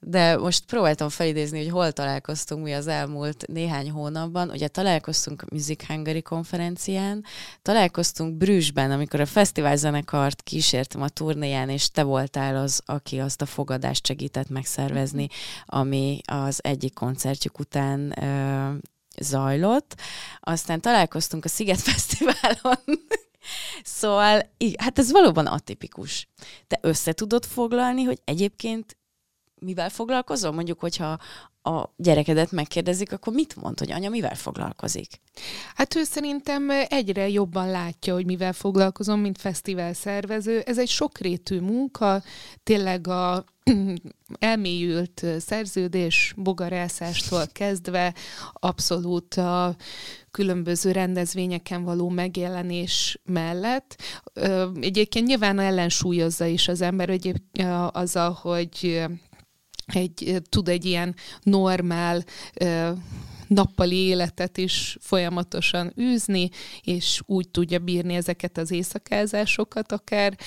De 0.00 0.36
most 0.36 0.64
próbáltam 0.64 1.08
felidézni, 1.08 1.58
hogy 1.58 1.70
hol 1.70 1.92
találkoztunk 1.92 2.64
mi 2.64 2.72
az 2.72 2.86
elmúlt 2.86 3.46
néhány 3.46 3.90
hónapban. 3.90 4.50
Ugye 4.50 4.68
találkoztunk 4.68 5.42
a 5.42 5.46
Music 5.50 5.86
Hungary 5.86 6.22
konferencián, 6.22 7.24
találkoztunk 7.62 8.36
Brüsszben, 8.36 8.90
amikor 8.90 9.20
a 9.20 9.26
fesztivál 9.26 9.76
zenekart 9.76 10.42
kísértem 10.42 11.02
a 11.02 11.08
turnéján, 11.08 11.68
és 11.68 11.90
te 11.90 12.02
voltál 12.02 12.56
az, 12.56 12.82
aki 12.84 13.18
azt 13.18 13.42
a 13.42 13.46
fogadást 13.46 14.06
segített 14.06 14.48
megszervezni, 14.48 15.24
mhm. 15.24 15.78
ami 15.78 16.20
az 16.24 16.64
egyik 16.64 16.94
koncertjük 16.94 17.58
után 17.58 18.14
zajlott. 19.20 20.00
Aztán 20.40 20.80
találkoztunk 20.80 21.44
a 21.44 21.48
Sziget 21.48 21.80
Fesztiválon, 21.88 23.06
Szóval, 23.82 24.50
hát 24.78 24.98
ez 24.98 25.10
valóban 25.10 25.46
atipikus. 25.46 26.28
Te 26.66 26.78
össze 26.82 27.12
tudod 27.12 27.44
foglalni, 27.44 28.02
hogy 28.02 28.20
egyébként 28.24 28.96
mivel 29.54 29.90
foglalkozol? 29.90 30.52
Mondjuk, 30.52 30.80
hogyha 30.80 31.18
a 31.68 31.94
gyerekedet 31.96 32.52
megkérdezik, 32.52 33.12
akkor 33.12 33.32
mit 33.32 33.56
mond, 33.56 33.78
hogy 33.78 33.92
anya 33.92 34.08
mivel 34.08 34.34
foglalkozik? 34.34 35.20
Hát 35.74 35.94
ő 35.94 36.02
szerintem 36.02 36.70
egyre 36.88 37.28
jobban 37.28 37.70
látja, 37.70 38.14
hogy 38.14 38.24
mivel 38.24 38.52
foglalkozom, 38.52 39.20
mint 39.20 39.38
fesztivál 39.38 39.92
szervező. 39.92 40.60
Ez 40.60 40.78
egy 40.78 40.88
sokrétű 40.88 41.60
munka, 41.60 42.22
tényleg 42.62 43.06
a 43.06 43.44
elmélyült 44.38 45.26
szerződés 45.38 46.34
bogarászástól 46.36 47.46
kezdve 47.52 48.14
abszolút 48.52 49.34
a 49.34 49.76
különböző 50.30 50.92
rendezvényeken 50.92 51.84
való 51.84 52.08
megjelenés 52.08 53.20
mellett. 53.24 54.02
Egyébként 54.80 55.26
nyilván 55.26 55.58
ellensúlyozza 55.58 56.46
is 56.46 56.68
az 56.68 56.80
ember 56.80 57.08
hogy 57.08 57.34
azzal, 57.92 58.32
hogy 58.32 59.06
egy, 59.92 60.42
tud 60.48 60.68
egy 60.68 60.84
ilyen 60.84 61.14
normál 61.42 62.24
nappali 63.48 63.96
életet 63.96 64.58
is 64.58 64.96
folyamatosan 65.00 65.92
űzni, 66.00 66.48
és 66.82 67.20
úgy 67.26 67.48
tudja 67.48 67.78
bírni 67.78 68.14
ezeket 68.14 68.58
az 68.58 68.70
éjszakázásokat 68.70 69.92
akár, 69.92 70.38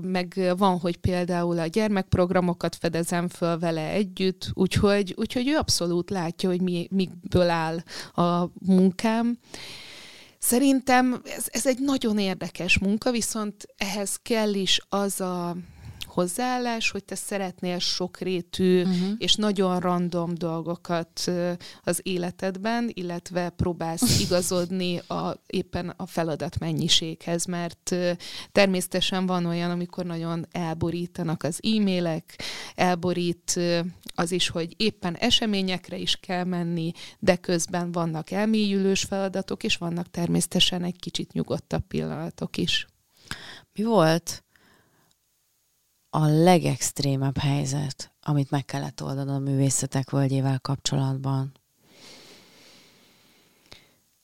meg 0.00 0.54
van, 0.56 0.78
hogy 0.78 0.96
például 0.96 1.58
a 1.58 1.66
gyermekprogramokat 1.66 2.76
fedezem 2.76 3.28
föl 3.28 3.58
vele 3.58 3.88
együtt, 3.88 4.50
úgyhogy, 4.54 5.14
úgyhogy 5.16 5.48
ő 5.48 5.56
abszolút 5.56 6.10
látja, 6.10 6.48
hogy 6.48 6.60
mi, 6.60 6.88
mikből 6.90 7.50
áll 7.50 7.78
a 8.12 8.50
munkám. 8.66 9.38
Szerintem 10.38 11.20
ez, 11.24 11.46
ez 11.46 11.66
egy 11.66 11.78
nagyon 11.78 12.18
érdekes 12.18 12.78
munka, 12.78 13.10
viszont 13.10 13.66
ehhez 13.76 14.16
kell 14.16 14.54
is 14.54 14.80
az 14.88 15.20
a 15.20 15.56
hozzáállás, 16.08 16.90
hogy 16.90 17.04
te 17.04 17.14
szeretnél 17.14 17.78
sokrétű 17.78 18.82
uh-huh. 18.82 19.10
és 19.18 19.34
nagyon 19.34 19.80
random 19.80 20.34
dolgokat 20.34 21.30
az 21.82 22.00
életedben, 22.02 22.90
illetve 22.94 23.50
próbálsz 23.50 24.20
igazodni 24.26 24.98
a, 24.98 25.42
éppen 25.46 25.94
a 25.96 26.06
feladat 26.06 26.58
mennyiséghez, 26.58 27.44
mert 27.44 27.94
természetesen 28.52 29.26
van 29.26 29.46
olyan, 29.46 29.70
amikor 29.70 30.04
nagyon 30.04 30.46
elborítanak 30.50 31.42
az 31.42 31.60
e-mailek, 31.62 32.42
elborít 32.74 33.60
az 34.14 34.32
is, 34.32 34.48
hogy 34.48 34.74
éppen 34.76 35.16
eseményekre 35.16 35.96
is 35.96 36.16
kell 36.16 36.44
menni, 36.44 36.92
de 37.18 37.36
közben 37.36 37.92
vannak 37.92 38.30
elmélyülős 38.30 39.02
feladatok, 39.02 39.62
és 39.62 39.76
vannak 39.76 40.10
természetesen 40.10 40.84
egy 40.84 40.98
kicsit 40.98 41.32
nyugodtabb 41.32 41.86
pillanatok 41.86 42.56
is. 42.56 42.86
Mi 43.72 43.84
volt 43.84 44.44
a 46.10 46.26
legextrémebb 46.26 47.38
helyzet, 47.38 48.12
amit 48.22 48.50
meg 48.50 48.64
kellett 48.64 49.02
oldani 49.02 49.30
a 49.30 49.38
művészetek 49.38 50.10
völgyével 50.10 50.58
kapcsolatban? 50.58 51.52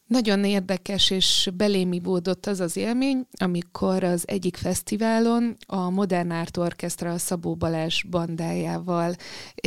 Nagyon 0.06 0.44
érdekes 0.44 1.10
és 1.10 1.50
belémivódott 1.54 2.46
az 2.46 2.60
az 2.60 2.76
élmény, 2.76 3.26
amikor 3.38 4.04
az 4.04 4.28
egyik 4.28 4.56
fesztiválon 4.56 5.56
a 5.66 5.90
Modern 5.90 6.30
Art 6.30 6.56
Orchestra 6.56 7.12
a 7.12 7.18
Szabó 7.18 7.54
Balázs 7.54 8.02
bandájával 8.02 9.14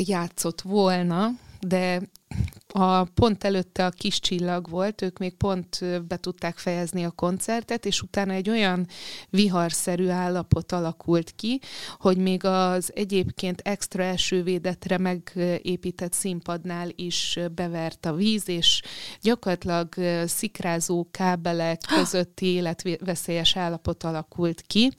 játszott 0.06 0.62
volna, 0.62 1.30
de 1.60 2.02
a 2.68 3.04
pont 3.04 3.44
előtte 3.44 3.86
a 3.86 3.90
kis 3.90 4.20
csillag 4.20 4.70
volt, 4.70 5.02
ők 5.02 5.18
még 5.18 5.34
pont 5.36 5.80
be 6.08 6.18
tudták 6.18 6.58
fejezni 6.58 7.04
a 7.04 7.12
koncertet, 7.12 7.86
és 7.86 8.02
utána 8.02 8.34
egy 8.34 8.50
olyan 8.50 8.88
viharszerű 9.30 10.08
állapot 10.08 10.72
alakult 10.72 11.32
ki, 11.36 11.60
hogy 12.00 12.18
még 12.18 12.46
az 12.46 12.92
egyébként 12.96 13.62
extra 13.62 14.04
elsővédetre 14.04 14.98
megépített 14.98 16.14
színpadnál 16.14 16.90
is 16.96 17.40
bevert 17.56 18.06
a 18.06 18.14
víz, 18.14 18.50
és 18.50 18.82
gyakorlatilag 19.22 19.94
szikrázó 20.28 21.08
kábelek 21.12 21.82
közötti 21.88 22.46
életveszélyes 22.46 23.56
állapot 23.56 24.04
alakult 24.04 24.62
ki. 24.62 24.92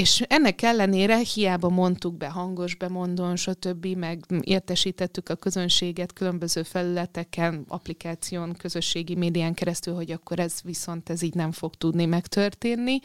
És 0.00 0.24
ennek 0.28 0.62
ellenére 0.62 1.16
hiába 1.16 1.68
mondtuk 1.68 2.16
be 2.16 2.28
hangos 2.28 2.74
bemondón, 2.74 3.36
stb., 3.36 3.86
meg 3.86 4.24
értesítettük 4.40 5.28
a 5.28 5.34
közönséget 5.34 6.12
különböző 6.12 6.62
felületeken, 6.62 7.64
applikáción, 7.68 8.56
közösségi 8.56 9.14
médián 9.14 9.54
keresztül, 9.54 9.94
hogy 9.94 10.10
akkor 10.10 10.38
ez 10.38 10.54
viszont 10.62 11.10
ez 11.10 11.22
így 11.22 11.34
nem 11.34 11.52
fog 11.52 11.74
tudni 11.74 12.06
megtörténni. 12.06 12.98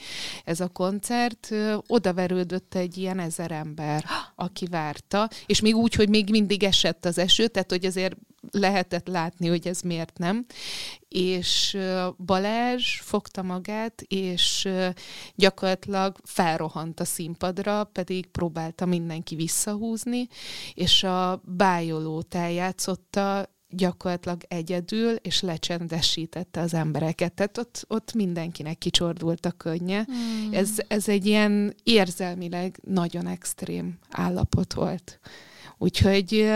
Ez 0.43 0.60
a 0.60 0.67
koncert 0.67 1.49
odaverődött 1.88 2.75
egy 2.75 2.97
ilyen 2.97 3.19
ezer 3.19 3.51
ember, 3.51 4.05
aki 4.36 4.65
várta, 4.65 5.29
és 5.45 5.62
még 5.62 5.75
úgy, 5.75 5.93
hogy 5.93 6.10
még 6.10 6.29
mindig 6.29 6.63
esett 6.63 7.05
az 7.05 7.17
eső, 7.17 7.47
tehát 7.47 7.71
hogy 7.71 7.86
azért 7.86 8.15
lehetett 8.51 9.08
látni, 9.08 9.47
hogy 9.47 9.67
ez 9.67 9.81
miért 9.81 10.17
nem. 10.17 10.45
És 11.08 11.77
Balázs 12.25 12.99
fogta 12.99 13.41
magát, 13.41 14.01
és 14.01 14.69
gyakorlatilag 15.36 16.17
felrohant 16.23 16.99
a 16.99 17.05
színpadra, 17.05 17.84
pedig 17.84 18.25
próbálta 18.25 18.86
mindenki 18.86 19.36
visszahúzni, 19.36 20.27
és 20.73 21.03
a 21.03 21.41
bájolót 21.45 22.36
eljátszotta 22.36 23.53
gyakorlatilag 23.69 24.41
egyedül, 24.47 25.15
és 25.15 25.41
lecsendesítette 25.41 26.60
az 26.62 26.73
embereket. 26.73 27.34
Tehát 27.34 27.58
ott, 27.58 27.86
ott 27.88 28.13
mindenkinek 28.13 28.77
kicsordult 28.77 29.45
a 29.45 29.51
könnye. 29.51 30.03
Hmm. 30.03 30.53
Ez, 30.53 30.69
ez 30.88 31.10
egy 31.10 31.25
ilyen 31.25 31.75
érzelmileg 31.84 32.79
nagyon 32.84 33.27
extrém 33.27 33.97
állapot 34.10 34.73
volt. 34.73 35.19
Úgyhogy 35.78 36.54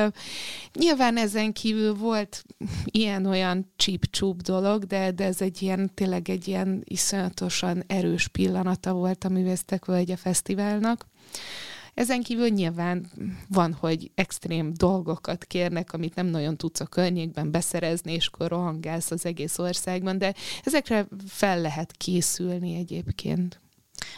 nyilván 0.73 1.17
ezen 1.17 1.53
kívül 1.53 1.93
volt 1.93 2.43
ilyen-olyan 2.85 3.73
csíp-csúp 3.75 4.41
dolog, 4.41 4.83
de, 4.83 5.11
de 5.11 5.23
ez 5.23 5.41
egy 5.41 5.61
ilyen, 5.61 5.91
tényleg 5.93 6.29
egy 6.29 6.47
ilyen 6.47 6.81
iszonyatosan 6.83 7.83
erős 7.87 8.27
pillanata 8.27 8.93
volt 8.93 9.23
a 9.23 9.29
Művésztek 9.29 9.85
Völgye 9.85 10.15
Fesztiválnak. 10.15 11.07
Ezen 11.93 12.21
kívül 12.21 12.47
nyilván 12.47 13.11
van, 13.47 13.73
hogy 13.73 14.11
extrém 14.15 14.73
dolgokat 14.73 15.45
kérnek, 15.45 15.93
amit 15.93 16.15
nem 16.15 16.25
nagyon 16.25 16.57
tudsz 16.57 16.79
a 16.79 16.85
környékben 16.85 17.51
beszerezni, 17.51 18.13
és 18.13 18.27
akkor 18.27 18.49
rohangálsz 18.49 19.11
az 19.11 19.25
egész 19.25 19.57
országban, 19.57 20.17
de 20.17 20.33
ezekre 20.63 21.07
fel 21.27 21.61
lehet 21.61 21.91
készülni 21.91 22.75
egyébként. 22.75 23.59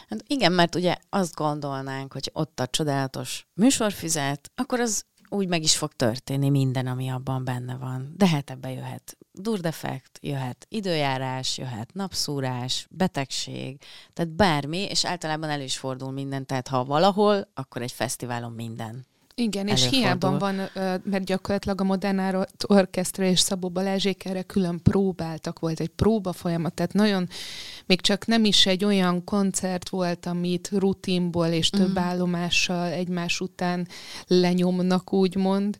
Hát 0.08 0.24
igen, 0.26 0.52
mert 0.52 0.74
ugye 0.74 0.96
azt 1.08 1.34
gondolnánk, 1.34 2.12
hogy 2.12 2.30
ott 2.32 2.60
a 2.60 2.66
csodálatos 2.66 3.46
műsorfüzet, 3.54 4.50
akkor 4.54 4.80
az 4.80 5.04
úgy 5.28 5.48
meg 5.48 5.62
is 5.62 5.76
fog 5.76 5.92
történni 5.92 6.50
minden, 6.50 6.86
ami 6.86 7.08
abban 7.08 7.44
benne 7.44 7.76
van. 7.76 8.12
De 8.16 8.28
hát 8.28 8.50
ebbe 8.50 8.72
jöhet 8.72 9.16
durdefekt, 9.32 10.18
jöhet 10.22 10.66
időjárás, 10.68 11.58
jöhet 11.58 11.94
napszúrás, 11.94 12.86
betegség, 12.90 13.80
tehát 14.12 14.30
bármi, 14.30 14.78
és 14.78 15.04
általában 15.04 15.50
el 15.50 15.60
is 15.60 15.76
fordul 15.76 16.10
minden, 16.10 16.46
tehát 16.46 16.68
ha 16.68 16.84
valahol, 16.84 17.48
akkor 17.54 17.82
egy 17.82 17.92
fesztiválon 17.92 18.52
minden. 18.52 19.06
Igen, 19.34 19.66
és 19.66 19.88
hiába 19.88 20.38
van, 20.38 20.54
mert 21.04 21.24
gyakorlatilag 21.24 21.80
a 21.80 21.84
Modern 21.84 22.46
Orchestra 22.66 23.24
és 23.24 23.40
Szabó 23.40 23.68
Balázsék 23.68 24.24
erre 24.24 24.42
külön 24.42 24.82
próbáltak, 24.82 25.58
volt 25.58 25.80
egy 25.80 25.88
próba 25.88 26.32
folyamat, 26.32 26.74
tehát 26.74 26.92
nagyon, 26.92 27.28
még 27.86 28.00
csak 28.00 28.26
nem 28.26 28.44
is 28.44 28.66
egy 28.66 28.84
olyan 28.84 29.24
koncert 29.24 29.88
volt, 29.88 30.26
amit 30.26 30.70
rutinból 30.72 31.46
és 31.46 31.70
több 31.70 31.88
uh-huh. 31.88 32.04
állomással 32.04 32.86
egymás 32.86 33.40
után 33.40 33.88
lenyomnak, 34.26 35.12
úgymond, 35.12 35.78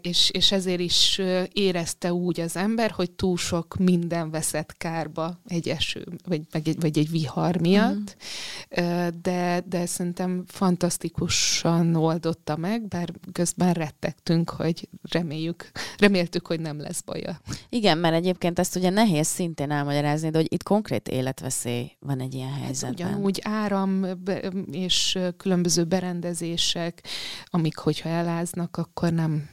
és, 0.00 0.30
és 0.30 0.52
ezért 0.52 0.80
is 0.80 1.20
érezte 1.52 2.12
úgy 2.12 2.40
az 2.40 2.56
ember, 2.56 2.90
hogy 2.90 3.10
túl 3.10 3.36
sok 3.36 3.76
minden 3.78 4.30
veszett 4.30 4.76
kárba 4.76 5.40
egy 5.46 5.68
eső, 5.68 6.06
vagy, 6.28 6.42
vagy, 6.50 6.68
egy, 6.68 6.80
vagy 6.80 6.98
egy 6.98 7.10
vihar 7.10 7.60
miatt, 7.60 8.16
uh-huh. 8.70 9.08
de, 9.22 9.62
de 9.68 9.86
szerintem 9.86 10.44
fantasztikusan 10.46 11.94
oldott 11.94 12.43
oldta 12.48 12.68
meg, 12.68 12.88
bár 12.88 13.12
közben 13.32 13.72
rettegtünk, 13.72 14.50
hogy 14.50 14.88
reméljük, 15.02 15.70
reméltük, 15.98 16.46
hogy 16.46 16.60
nem 16.60 16.80
lesz 16.80 17.00
baja. 17.00 17.40
Igen, 17.68 17.98
mert 17.98 18.14
egyébként 18.14 18.58
ezt 18.58 18.76
ugye 18.76 18.90
nehéz 18.90 19.26
szintén 19.26 19.70
elmagyarázni, 19.70 20.30
de 20.30 20.38
hogy 20.38 20.52
itt 20.52 20.62
konkrét 20.62 21.08
életveszély 21.08 21.90
van 22.00 22.20
egy 22.20 22.34
ilyen 22.34 22.50
hát 22.50 22.62
helyzetben. 22.62 23.06
Hát 23.06 23.14
ugyanúgy 23.14 23.40
áram 23.44 24.06
és 24.70 25.18
különböző 25.36 25.84
berendezések, 25.84 27.02
amik 27.44 27.76
hogyha 27.76 28.08
eláznak, 28.08 28.76
akkor 28.76 29.12
nem 29.12 29.48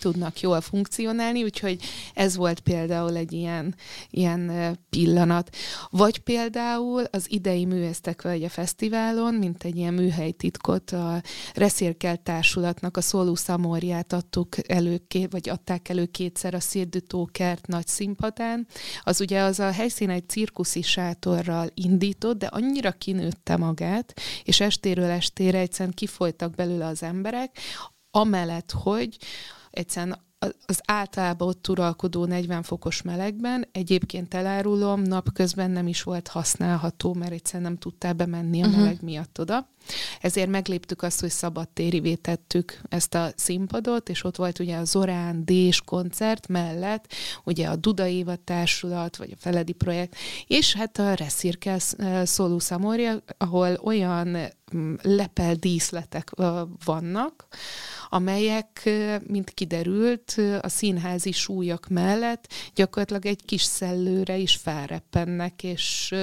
tudnak 0.00 0.40
jól 0.40 0.60
funkcionálni, 0.60 1.42
úgyhogy 1.42 1.82
ez 2.14 2.36
volt 2.36 2.60
például 2.60 3.16
egy 3.16 3.32
ilyen, 3.32 3.74
ilyen 4.10 4.76
pillanat. 4.90 5.56
Vagy 5.90 6.18
például 6.18 7.04
az 7.10 7.26
idei 7.28 7.64
Művésztek 7.64 8.22
Völgye 8.22 8.48
Fesztiválon, 8.48 9.34
mint 9.34 9.64
egy 9.64 9.76
ilyen 9.76 9.94
műhelytitkot 9.94 10.90
a 10.90 11.22
Reszérkel 11.54 12.16
Társulatnak 12.16 12.96
a 12.96 13.00
Szóló 13.00 13.34
Szamorját 13.34 14.12
adtuk 14.12 14.68
elő, 14.68 15.02
vagy 15.30 15.48
adták 15.48 15.88
elő 15.88 16.06
kétszer 16.06 16.54
a 16.54 16.60
Szirdütókert 16.60 17.66
nagy 17.66 17.86
színpadán. 17.86 18.66
Az 19.02 19.20
ugye 19.20 19.40
az 19.40 19.58
a 19.58 19.70
helyszín 19.70 20.10
egy 20.10 20.28
cirkuszi 20.28 20.82
sátorral 20.82 21.68
indított, 21.74 22.38
de 22.38 22.46
annyira 22.46 22.92
kinőtte 22.92 23.56
magát, 23.56 24.20
és 24.44 24.60
estéről 24.60 25.10
estére 25.10 25.58
egyszerűen 25.58 25.94
kifolytak 25.94 26.54
belőle 26.54 26.86
az 26.86 27.02
emberek, 27.02 27.58
amellett, 28.10 28.70
hogy 28.70 29.16
egyszerűen 29.70 30.18
az 30.66 30.80
általában 30.84 31.48
ott 31.48 31.68
uralkodó 31.68 32.24
40 32.24 32.62
fokos 32.62 33.02
melegben, 33.02 33.68
egyébként 33.72 34.34
elárulom, 34.34 35.02
napközben 35.02 35.70
nem 35.70 35.86
is 35.86 36.02
volt 36.02 36.28
használható, 36.28 37.14
mert 37.14 37.32
egyszerűen 37.32 37.62
nem 37.62 37.78
tudtál 37.78 38.12
bemenni 38.12 38.62
a 38.62 38.66
uh-huh. 38.66 38.80
meleg 38.82 39.02
miatt 39.02 39.40
oda. 39.40 39.68
ezért 40.20 40.48
megléptük 40.48 41.02
azt, 41.02 41.20
hogy 41.20 41.30
szabadtérivé 41.30 42.14
tettük 42.14 42.80
ezt 42.88 43.14
a 43.14 43.32
színpadot, 43.36 44.08
és 44.08 44.24
ott 44.24 44.36
volt 44.36 44.58
ugye 44.58 44.76
a 44.76 44.84
Zorán 44.84 45.44
Dés 45.44 45.80
koncert 45.80 46.48
mellett, 46.48 47.12
ugye 47.44 47.68
a 47.68 47.76
Duda 47.76 48.06
Évad 48.06 48.40
Társulat, 48.40 49.16
vagy 49.16 49.30
a 49.32 49.38
Feledi 49.38 49.72
Projekt, 49.72 50.16
és 50.46 50.74
hát 50.74 50.98
a 50.98 51.14
Reszirkel 51.14 51.78
Szóló 52.24 52.58
Szamorja, 52.58 53.22
ahol 53.38 53.78
olyan 53.82 54.36
mm, 54.76 54.94
lepel 55.02 55.54
díszletek 55.54 56.30
vannak, 56.84 57.46
amelyek, 58.12 58.90
mint 59.26 59.50
kiderült, 59.50 60.34
a 60.60 60.68
színházi 60.68 61.32
súlyok 61.32 61.88
mellett 61.88 62.52
gyakorlatilag 62.74 63.26
egy 63.26 63.44
kis 63.44 63.62
szellőre 63.62 64.36
is 64.36 64.54
felreppennek, 64.54 65.62
és 65.62 66.14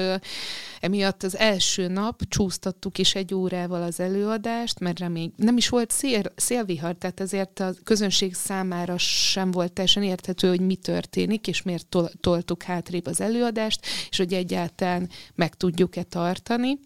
emiatt 0.80 1.24
az 1.24 1.38
első 1.38 1.88
nap 1.88 2.22
csúsztattuk 2.30 2.98
is 2.98 3.16
egy 3.16 3.34
órával 3.34 3.82
az 3.84 4.00
előadást, 4.00 4.80
mert 4.80 5.00
remény, 5.00 5.34
nem 5.36 5.58
is 5.58 5.70
volt 5.70 5.92
szél, 5.92 6.22
szélvihar, 6.36 6.96
tehát 6.96 7.20
ezért 7.20 7.60
a 7.60 7.74
közönség 7.84 8.34
számára 8.34 8.98
sem 8.98 9.52
volt 9.52 9.74
teljesen 9.74 10.04
érthető, 10.04 10.48
hogy 10.48 10.62
mi 10.62 10.76
történik, 10.76 11.48
és 11.48 11.62
miért 11.62 11.88
tol- 11.88 12.14
toltuk 12.20 12.64
hátrébb 12.64 13.06
az 13.06 13.22
előadást, 13.22 13.86
és 14.10 14.18
hogy 14.18 14.34
egyáltalán 14.34 15.10
meg 15.36 15.56
tudjuk-e 15.56 16.04
tartani. 16.04 16.80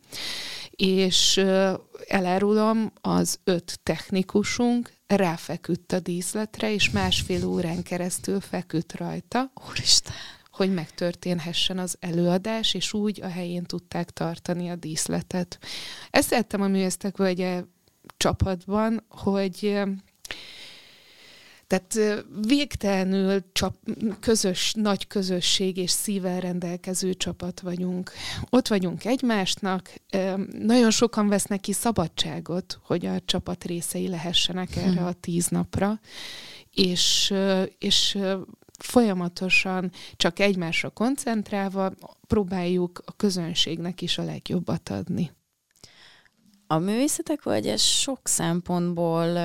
És 0.72 1.42
elárulom, 2.08 2.92
az 3.02 3.40
öt 3.44 3.80
technikusunk 3.84 4.94
ráfeküdt 5.08 5.92
a 5.92 6.00
díszletre, 6.00 6.74
és 6.74 6.90
másfél 6.90 7.46
órán 7.46 7.84
keresztül 7.84 8.40
feküdt 8.40 8.96
rajta. 8.96 9.52
Úristen! 9.70 10.14
hogy 10.52 10.74
megtörténhessen 10.74 11.78
az 11.78 11.98
előadás, 12.00 12.74
és 12.74 12.94
úgy 12.94 13.22
a 13.22 13.28
helyén 13.28 13.64
tudták 13.64 14.10
tartani 14.10 14.70
a 14.70 14.76
díszletet. 14.76 15.60
Ezt 16.10 16.28
szerettem 16.28 16.62
a 16.62 16.68
művésztek 16.68 17.18
völgye 17.18 17.64
csapatban, 18.18 19.06
hogy 19.10 19.82
tehát 21.72 22.18
végtelenül 22.46 23.44
csap, 23.52 23.76
közös, 24.20 24.74
nagy 24.74 25.08
közösség 25.08 25.78
és 25.78 25.92
szívvel 25.92 26.40
rendelkező 26.40 27.14
csapat 27.14 27.60
vagyunk. 27.60 28.12
Ott 28.50 28.68
vagyunk 28.68 29.06
egymásnak, 29.06 29.94
nagyon 30.60 30.92
sokan 30.92 31.28
vesznek 31.28 31.60
ki 31.60 31.74
szabadságot, 31.74 32.80
hogy 32.84 33.06
a 33.06 33.20
csapat 33.26 33.64
részei 33.64 34.08
lehessenek 34.08 34.76
erre 34.76 35.00
hm. 35.00 35.06
a 35.06 35.12
tíz 35.12 35.48
napra, 35.48 36.00
és, 36.72 37.34
és 37.78 38.18
folyamatosan 38.80 39.92
csak 40.16 40.40
egymásra 40.40 40.90
koncentrálva 40.90 41.92
próbáljuk 42.28 43.02
a 43.06 43.16
közönségnek 43.16 44.02
is 44.02 44.18
a 44.18 44.24
legjobbat 44.24 44.90
adni. 44.90 45.32
A 46.68 46.78
művészetek 46.78 47.44
vagy 47.44 47.68
ez 47.68 47.82
sok 47.82 48.20
szempontból 48.24 49.38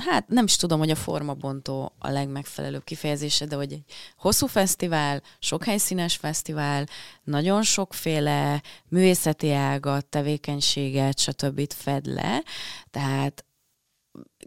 hát 0.00 0.28
nem 0.28 0.44
is 0.44 0.56
tudom, 0.56 0.78
hogy 0.78 0.90
a 0.90 0.94
formabontó 0.94 1.92
a 1.98 2.10
legmegfelelőbb 2.10 2.84
kifejezése, 2.84 3.46
de 3.46 3.56
hogy 3.56 3.72
egy 3.72 3.84
hosszú 4.16 4.46
fesztivál, 4.46 5.22
sok 5.38 5.64
helyszínes 5.64 6.16
fesztivál, 6.16 6.86
nagyon 7.24 7.62
sokféle 7.62 8.62
művészeti 8.88 9.52
ágat, 9.52 10.06
tevékenységet, 10.06 11.18
stb. 11.18 11.72
fed 11.72 12.06
le, 12.06 12.42
tehát 12.90 13.44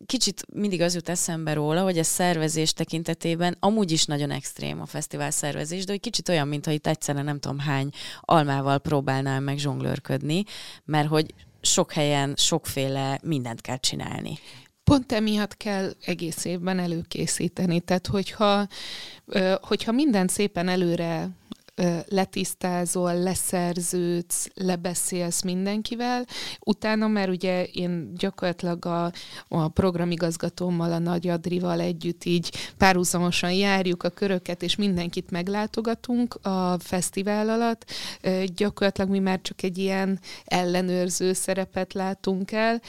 kicsit 0.05 0.45
mindig 0.53 0.81
az 0.81 0.93
jut 0.93 1.09
eszembe 1.09 1.53
róla, 1.53 1.83
hogy 1.83 1.97
a 1.97 2.03
szervezés 2.03 2.73
tekintetében 2.73 3.57
amúgy 3.59 3.91
is 3.91 4.05
nagyon 4.05 4.31
extrém 4.31 4.81
a 4.81 4.85
fesztivál 4.85 5.31
szervezés, 5.31 5.85
de 5.85 5.91
hogy 5.91 6.01
kicsit 6.01 6.29
olyan, 6.29 6.47
mintha 6.47 6.71
itt 6.71 6.87
egyszerre 6.87 7.21
nem 7.21 7.39
tudom 7.39 7.59
hány 7.59 7.89
almával 8.19 8.79
próbálnál 8.79 9.39
meg 9.39 9.57
zsonglőrködni, 9.57 10.43
mert 10.85 11.07
hogy 11.07 11.33
sok 11.61 11.91
helyen 11.91 12.33
sokféle 12.37 13.19
mindent 13.23 13.61
kell 13.61 13.77
csinálni. 13.77 14.39
Pont 14.83 15.11
emiatt 15.11 15.57
kell 15.57 15.91
egész 16.05 16.45
évben 16.45 16.79
előkészíteni. 16.79 17.79
Tehát, 17.79 18.07
hogyha, 18.07 18.67
hogyha 19.61 19.91
minden 19.91 20.27
szépen 20.27 20.67
előre 20.67 21.29
letisztázol, 22.05 23.19
leszerződsz, 23.19 24.47
lebeszélsz 24.53 25.41
mindenkivel, 25.41 26.25
utána, 26.59 27.07
mert 27.07 27.29
ugye 27.29 27.63
én 27.63 28.13
gyakorlatilag 28.15 28.85
a, 28.85 29.11
a 29.47 29.67
programigazgatómmal, 29.67 30.91
a 30.91 30.99
Nagy 30.99 31.27
Adrival 31.27 31.79
együtt 31.79 32.23
így 32.23 32.71
párhuzamosan 32.77 33.51
járjuk 33.51 34.03
a 34.03 34.09
köröket, 34.09 34.63
és 34.63 34.75
mindenkit 34.75 35.31
meglátogatunk 35.31 36.35
a 36.41 36.79
fesztivál 36.79 37.49
alatt, 37.49 37.91
gyakorlatilag 38.55 39.09
mi 39.09 39.19
már 39.19 39.41
csak 39.41 39.63
egy 39.63 39.77
ilyen 39.77 40.19
ellenőrző 40.45 41.33
szerepet 41.33 41.93
látunk 41.93 42.51
el, 42.51 42.81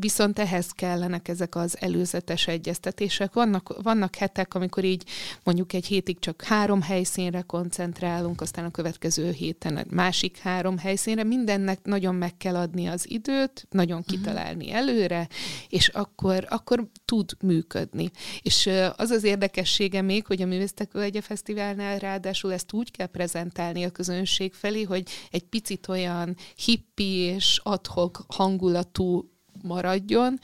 viszont 0.00 0.38
ehhez 0.38 0.70
kellenek 0.70 1.28
ezek 1.28 1.54
az 1.54 1.76
előzetes 1.80 2.46
egyeztetések. 2.46 3.32
Vannak, 3.32 3.82
vannak 3.82 4.16
hetek, 4.16 4.54
amikor 4.54 4.84
így 4.84 5.04
mondjuk 5.42 5.72
egy 5.72 5.86
hétig 5.86 6.18
csak 6.18 6.42
három 6.42 6.82
helyszínre 6.82 7.40
koncentrálunk, 7.40 7.92
koncentrálunk, 7.94 8.40
aztán 8.40 8.64
a 8.64 8.70
következő 8.70 9.30
héten 9.30 9.76
egy 9.76 9.90
másik 9.90 10.38
három 10.38 10.78
helyszínre. 10.78 11.24
Mindennek 11.24 11.84
nagyon 11.84 12.14
meg 12.14 12.36
kell 12.36 12.56
adni 12.56 12.86
az 12.86 13.10
időt, 13.10 13.66
nagyon 13.70 13.98
mhm. 13.98 14.06
kitalálni 14.06 14.72
előre, 14.72 15.28
és 15.68 15.88
akkor, 15.88 16.46
akkor 16.48 16.86
tud 17.04 17.30
működni. 17.40 18.10
És 18.42 18.70
az 18.96 19.10
az 19.10 19.24
érdekessége 19.24 20.02
még, 20.02 20.26
hogy 20.26 20.42
a 20.42 20.46
Művésztek 20.46 20.92
Völgye 20.92 21.20
Fesztiválnál 21.20 21.98
ráadásul 21.98 22.52
ezt 22.52 22.72
úgy 22.72 22.90
kell 22.90 23.06
prezentálni 23.06 23.84
a 23.84 23.90
közönség 23.90 24.52
felé, 24.52 24.82
hogy 24.82 25.08
egy 25.30 25.44
picit 25.44 25.88
olyan 25.88 26.36
hippi 26.64 27.14
és 27.14 27.60
adhok 27.62 28.24
hangulatú 28.28 29.30
maradjon, 29.62 30.40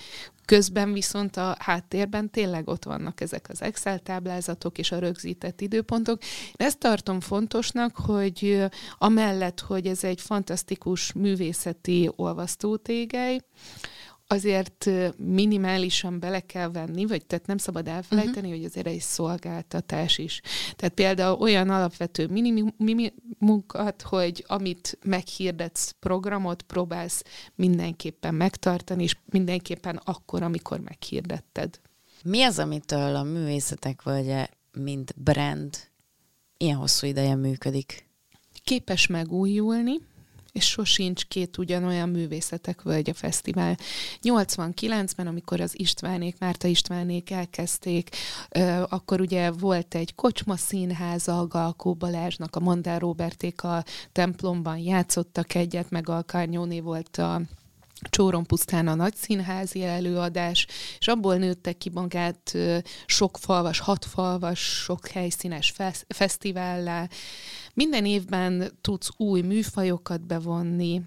Közben 0.51 0.93
viszont 0.93 1.37
a 1.37 1.57
háttérben 1.59 2.31
tényleg 2.31 2.69
ott 2.69 2.85
vannak 2.85 3.21
ezek 3.21 3.49
az 3.49 3.63
Excel 3.63 3.99
táblázatok 3.99 4.79
és 4.79 4.93
a 4.93 4.99
rögzített 4.99 5.61
időpontok. 5.61 6.23
Én 6.23 6.67
ezt 6.67 6.79
tartom 6.79 7.21
fontosnak, 7.21 7.97
hogy 7.97 8.65
amellett, 8.99 9.61
hogy 9.61 9.87
ez 9.87 10.05
egy 10.05 10.21
fantasztikus 10.21 11.13
művészeti 11.13 12.11
olvasztótégely, 12.17 13.41
azért 14.33 14.91
minimálisan 15.17 16.21
bele 16.21 16.41
kell 16.41 16.71
venni, 16.71 17.07
vagy 17.07 17.27
tehát 17.27 17.47
nem 17.47 17.59
szabad 17.59 17.89
elfelejteni, 17.89 18.37
uh-huh. 18.47 18.53
hogy 18.53 18.65
azért 18.65 18.87
egy 18.87 19.01
szolgáltatás 19.01 20.19
is. 20.19 20.41
Tehát 20.77 20.95
például 20.95 21.41
olyan 21.41 21.71
alapvető 21.71 22.27
minimumokat, 22.79 24.03
hogy 24.03 24.45
amit 24.49 24.99
meghirdetsz 25.05 25.95
programot, 26.01 26.63
próbálsz 26.63 27.23
mindenképpen 27.55 28.35
megtartani, 28.35 29.03
és 29.03 29.17
mindenképpen 29.25 30.01
akkor, 30.05 30.43
amikor 30.43 30.81
meghirdetted. 30.81 31.81
Mi 32.25 32.43
az, 32.43 32.59
amitől 32.59 33.17
a 33.17 33.23
művészetek 33.23 34.03
vagy 34.03 34.35
mint 34.73 35.15
brand 35.17 35.77
ilyen 36.57 36.77
hosszú 36.77 37.07
ideje 37.07 37.35
működik? 37.35 38.09
Képes 38.65 39.07
megújulni, 39.07 40.01
és 40.53 40.65
sosincs 40.65 41.25
két 41.25 41.59
ugyanolyan 41.59 42.09
művészetek 42.09 42.83
völgye 42.83 43.13
fesztivál. 43.13 43.77
89-ben, 44.23 45.27
amikor 45.27 45.61
az 45.61 45.79
Istvánék, 45.79 46.37
Márta 46.39 46.69
Istvánék 46.69 47.31
elkezdték, 47.31 48.17
akkor 48.89 49.21
ugye 49.21 49.51
volt 49.51 49.95
egy 49.95 50.15
kocsma 50.15 50.57
színháza, 50.57 51.39
a 51.39 51.47
Galkó 51.47 51.95
Balázsnak, 51.95 52.57
a 52.57 52.61
Mondár 52.61 53.01
Roberték 53.01 53.63
a 53.63 53.85
templomban 54.13 54.79
játszottak 54.79 55.55
egyet, 55.55 55.91
meg 55.91 56.09
Alkárnyóné 56.09 56.81
volt 56.81 57.17
a 57.17 57.41
Csóron 58.03 58.45
pusztán 58.45 58.89
a 58.89 58.95
nagy 58.95 59.15
színházi 59.15 59.85
előadás, 59.85 60.67
és 60.99 61.09
abból 61.09 61.37
nőtte 61.37 61.73
ki 61.73 61.91
magát 61.91 62.57
sok 63.07 63.39
falvas, 63.39 63.79
hat 63.79 64.05
falvas, 64.05 64.61
sok 64.61 65.09
helyszínes 65.09 65.75
fesztivállá. 66.09 67.09
Minden 67.81 68.05
évben 68.05 68.79
tudsz 68.81 69.11
új 69.17 69.41
műfajokat 69.41 70.27
bevonni, 70.27 71.03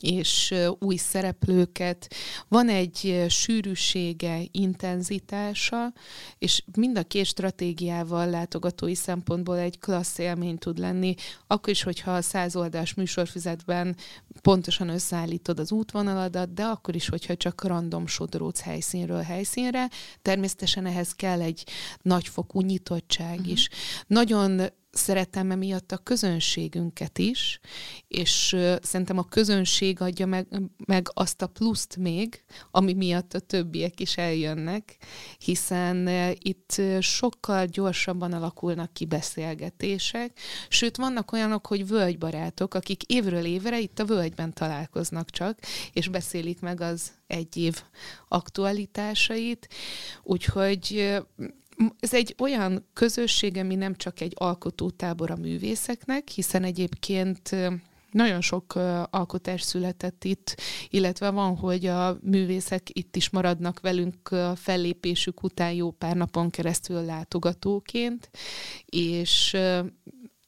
és 0.00 0.54
új 0.78 0.96
szereplőket. 0.96 2.14
Van 2.48 2.68
egy 2.68 3.24
sűrűsége, 3.28 4.40
intenzitása, 4.50 5.92
és 6.38 6.64
mind 6.76 6.98
a 6.98 7.02
két 7.02 7.24
stratégiával 7.24 8.30
látogatói 8.30 8.94
szempontból 8.94 9.58
egy 9.58 9.78
klassz 9.78 10.18
élmény 10.18 10.58
tud 10.58 10.78
lenni, 10.78 11.14
akkor 11.46 11.68
is, 11.68 11.82
hogyha 11.82 12.14
a 12.14 12.22
száz 12.22 12.56
oldás 12.56 12.94
műsorfüzetben 12.94 13.96
pontosan 14.42 14.88
összeállítod 14.88 15.58
az 15.58 15.72
útvonaladat, 15.72 16.54
de 16.54 16.64
akkor 16.64 16.94
is, 16.94 17.08
hogyha 17.08 17.36
csak 17.36 17.64
random 17.64 18.06
sodródsz 18.06 18.60
helyszínről 18.60 19.22
helyszínre. 19.22 19.88
Természetesen 20.22 20.86
ehhez 20.86 21.14
kell 21.14 21.40
egy 21.40 21.66
nagyfokú 22.02 22.60
nyitottság 22.60 23.38
uh-huh. 23.38 23.50
is. 23.50 23.68
Nagyon 24.06 24.60
szeretem 24.92 25.50
emiatt 25.50 25.92
a 25.92 25.96
közönségünket 25.96 27.18
is, 27.18 27.60
és 28.08 28.56
szerintem 28.82 29.18
a 29.18 29.28
közönség 29.28 30.00
adja 30.00 30.26
meg, 30.26 30.46
meg 30.86 31.08
azt 31.14 31.42
a 31.42 31.46
pluszt 31.46 31.96
még, 31.96 32.44
ami 32.70 32.92
miatt 32.92 33.34
a 33.34 33.38
többiek 33.38 34.00
is 34.00 34.16
eljönnek, 34.16 34.96
hiszen 35.38 36.08
itt 36.38 36.82
sokkal 37.00 37.66
gyorsabban 37.66 38.32
alakulnak 38.32 38.92
ki 38.92 39.04
beszélgetések, 39.06 40.38
sőt 40.68 40.96
vannak 40.96 41.32
olyanok, 41.32 41.66
hogy 41.66 41.86
völgybarátok, 41.86 42.74
akik 42.74 43.02
évről 43.02 43.44
évre 43.44 43.80
itt 43.80 43.98
a 43.98 44.04
völgyben 44.04 44.52
találkoznak 44.52 45.30
csak, 45.30 45.58
és 45.92 46.08
beszélik 46.08 46.60
meg 46.60 46.80
az 46.80 47.12
egy 47.26 47.56
év 47.56 47.82
aktualitásait, 48.28 49.68
úgyhogy 50.22 51.16
ez 52.00 52.14
egy 52.14 52.34
olyan 52.38 52.88
közösség, 52.92 53.56
ami 53.56 53.74
nem 53.74 53.94
csak 53.94 54.20
egy 54.20 54.32
alkotótábor 54.36 55.30
a 55.30 55.36
művészeknek, 55.36 56.28
hiszen 56.28 56.64
egyébként 56.64 57.56
nagyon 58.10 58.40
sok 58.40 58.74
alkotás 59.10 59.62
született 59.62 60.24
itt, 60.24 60.60
illetve 60.88 61.30
van, 61.30 61.56
hogy 61.56 61.86
a 61.86 62.18
művészek 62.22 62.82
itt 62.92 63.16
is 63.16 63.30
maradnak 63.30 63.80
velünk 63.80 64.28
a 64.28 64.56
fellépésük 64.56 65.42
után 65.42 65.72
jó 65.72 65.90
pár 65.90 66.16
napon 66.16 66.50
keresztül 66.50 67.04
látogatóként, 67.04 68.30
és 68.84 69.56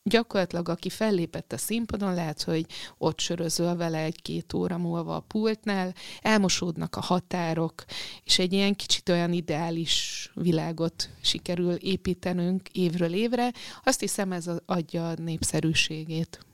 gyakorlatilag 0.05 0.69
aki 0.69 0.91
fellépett 0.91 1.53
a 1.53 1.59
színpadon, 1.59 2.15
lehet, 2.15 2.43
hogy 2.43 2.67
ott 2.99 3.21
sörözöl 3.21 3.77
vele 3.77 3.99
egy-két 3.99 4.53
óra 4.53 4.79
múlva 4.79 5.17
a 5.17 5.21
pultnál, 5.21 5.95
elmosódnak 6.21 6.97
a 6.97 7.01
határok, 7.01 7.85
és 8.25 8.39
egy 8.39 8.53
ilyen 8.53 8.75
kicsit 8.75 9.09
olyan 9.09 9.33
ideális 9.33 10.31
világot 10.35 11.11
sikerül 11.21 11.75
építenünk 11.75 12.69
évről 12.69 13.13
évre. 13.13 13.53
Azt 13.85 14.01
hiszem 14.01 14.33
ez 14.33 14.47
adja 14.67 15.09
a 15.09 15.15
népszerűségét. 15.15 16.47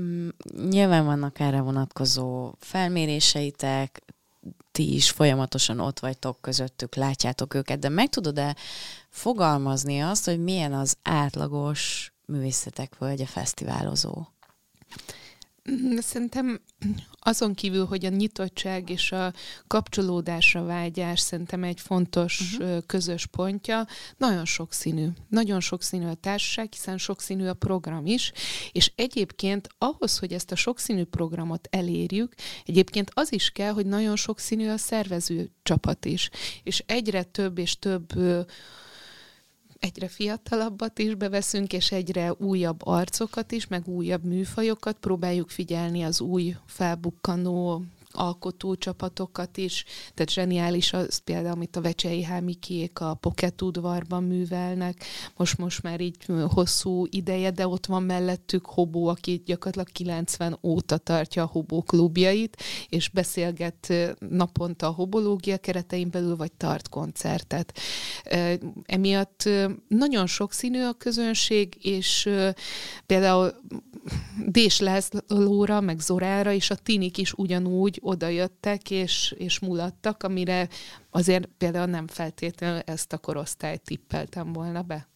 Mm, 0.00 0.28
nyilván 0.68 1.04
vannak 1.04 1.40
erre 1.40 1.60
vonatkozó 1.60 2.54
felméréseitek, 2.58 4.02
ti 4.72 4.94
is 4.94 5.10
folyamatosan 5.10 5.80
ott 5.80 5.98
vagytok 5.98 6.40
közöttük, 6.40 6.94
látjátok 6.94 7.54
őket, 7.54 7.78
de 7.78 7.88
meg 7.88 8.08
tudod-e 8.08 8.56
fogalmazni 9.08 10.00
azt, 10.00 10.24
hogy 10.24 10.42
milyen 10.42 10.72
az 10.72 10.96
átlagos 11.02 12.12
művészetek 12.30 12.98
völgye 12.98 13.26
fesztiválozó? 13.26 14.26
Szerintem 15.98 16.60
azon 17.20 17.54
kívül, 17.54 17.84
hogy 17.84 18.04
a 18.04 18.08
nyitottság 18.08 18.90
és 18.90 19.12
a 19.12 19.32
kapcsolódásra 19.66 20.64
vágyás 20.64 21.20
szerintem 21.20 21.64
egy 21.64 21.80
fontos 21.80 22.56
uh-huh. 22.58 22.78
közös 22.86 23.26
pontja, 23.26 23.86
nagyon 24.16 24.44
sokszínű. 24.44 25.06
Nagyon 25.28 25.60
sokszínű 25.60 26.06
a 26.06 26.14
társaság, 26.14 26.72
hiszen 26.72 26.98
sokszínű 26.98 27.46
a 27.46 27.54
program 27.54 28.06
is, 28.06 28.32
és 28.72 28.92
egyébként 28.94 29.68
ahhoz, 29.78 30.18
hogy 30.18 30.32
ezt 30.32 30.52
a 30.52 30.56
sokszínű 30.56 31.04
programot 31.04 31.68
elérjük, 31.70 32.34
egyébként 32.64 33.10
az 33.14 33.32
is 33.32 33.50
kell, 33.50 33.72
hogy 33.72 33.86
nagyon 33.86 34.16
sokszínű 34.16 34.68
a 34.68 34.76
szervező 34.76 35.50
csapat 35.62 36.04
is. 36.04 36.30
És 36.62 36.82
egyre 36.86 37.22
több 37.22 37.58
és 37.58 37.78
több 37.78 38.12
egyre 39.80 40.08
fiatalabbat 40.08 40.98
is 40.98 41.14
beveszünk, 41.14 41.72
és 41.72 41.92
egyre 41.92 42.32
újabb 42.32 42.86
arcokat 42.86 43.52
is, 43.52 43.66
meg 43.66 43.88
újabb 43.88 44.24
műfajokat 44.24 44.96
próbáljuk 45.00 45.50
figyelni 45.50 46.02
az 46.02 46.20
új 46.20 46.56
felbukkanó 46.66 47.84
alkotó 48.12 48.74
csapatokat 48.74 49.56
is, 49.56 49.84
tehát 50.14 50.30
zseniális 50.30 50.92
az 50.92 51.18
például, 51.18 51.54
amit 51.54 51.76
a 51.76 51.80
Vecsei 51.80 52.22
Hámikiék 52.22 53.00
a 53.00 53.14
Pocket 53.14 53.62
udvarban 53.62 54.24
művelnek, 54.24 55.04
most, 55.36 55.58
most 55.58 55.82
már 55.82 56.00
így 56.00 56.16
hosszú 56.48 57.06
ideje, 57.10 57.50
de 57.50 57.66
ott 57.66 57.86
van 57.86 58.02
mellettük 58.02 58.66
Hobó, 58.66 59.06
aki 59.06 59.42
gyakorlatilag 59.44 59.88
90 59.92 60.58
óta 60.62 60.96
tartja 60.96 61.42
a 61.42 61.46
Hobó 61.52 61.82
klubjait, 61.82 62.62
és 62.88 63.08
beszélget 63.08 63.92
naponta 64.18 64.86
a 64.86 64.90
hobológia 64.90 65.58
keretein 65.58 66.10
belül, 66.10 66.36
vagy 66.36 66.52
tart 66.52 66.88
koncertet. 66.88 67.78
Emiatt 68.84 69.48
nagyon 69.88 70.26
sokszínű 70.26 70.82
a 70.82 70.92
közönség, 70.92 71.78
és 71.80 72.28
például 73.06 73.54
Dés 74.46 74.80
Lászlóra, 74.80 75.80
meg 75.80 75.98
Zorára, 75.98 76.52
és 76.52 76.70
a 76.70 76.74
tinik 76.74 77.18
is 77.18 77.32
ugyanúgy 77.32 77.99
odajöttek 78.00 78.90
és, 78.90 79.34
és 79.38 79.58
mulattak, 79.58 80.22
amire 80.22 80.68
azért 81.10 81.46
például 81.46 81.86
nem 81.86 82.06
feltétlenül 82.06 82.80
ezt 82.80 83.12
a 83.12 83.18
korosztályt 83.18 83.82
tippeltem 83.82 84.52
volna 84.52 84.82
be. 84.82 85.08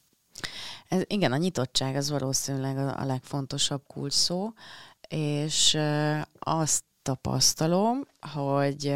Ez, 0.89 1.03
igen, 1.07 1.32
a 1.32 1.37
nyitottság 1.37 1.97
az 1.97 2.11
valószínűleg 2.11 2.78
a, 2.78 3.01
a 3.01 3.05
legfontosabb 3.05 3.82
kulcs 3.87 4.12
szó, 4.12 4.53
és 5.09 5.78
azt 6.39 6.85
tapasztalom, 7.03 8.07
hogy 8.20 8.87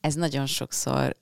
ez 0.00 0.14
nagyon 0.14 0.46
sokszor 0.46 1.16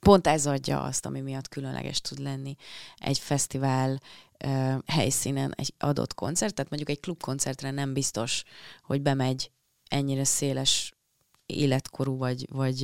pont 0.00 0.26
ez 0.26 0.46
adja 0.46 0.82
azt, 0.82 1.06
ami 1.06 1.20
miatt 1.20 1.48
különleges 1.48 2.00
tud 2.00 2.18
lenni 2.18 2.56
egy 2.96 3.18
fesztivál 3.18 4.00
helyszínen 4.86 5.54
egy 5.56 5.74
adott 5.78 6.14
koncert, 6.14 6.54
tehát 6.54 6.70
mondjuk 6.70 6.90
egy 6.90 7.00
klubkoncertre 7.00 7.70
nem 7.70 7.92
biztos, 7.92 8.42
hogy 8.82 9.02
bemegy 9.02 9.50
ennyire 9.88 10.24
széles 10.24 10.92
életkorú, 11.46 12.16
vagy, 12.16 12.46
vagy 12.50 12.80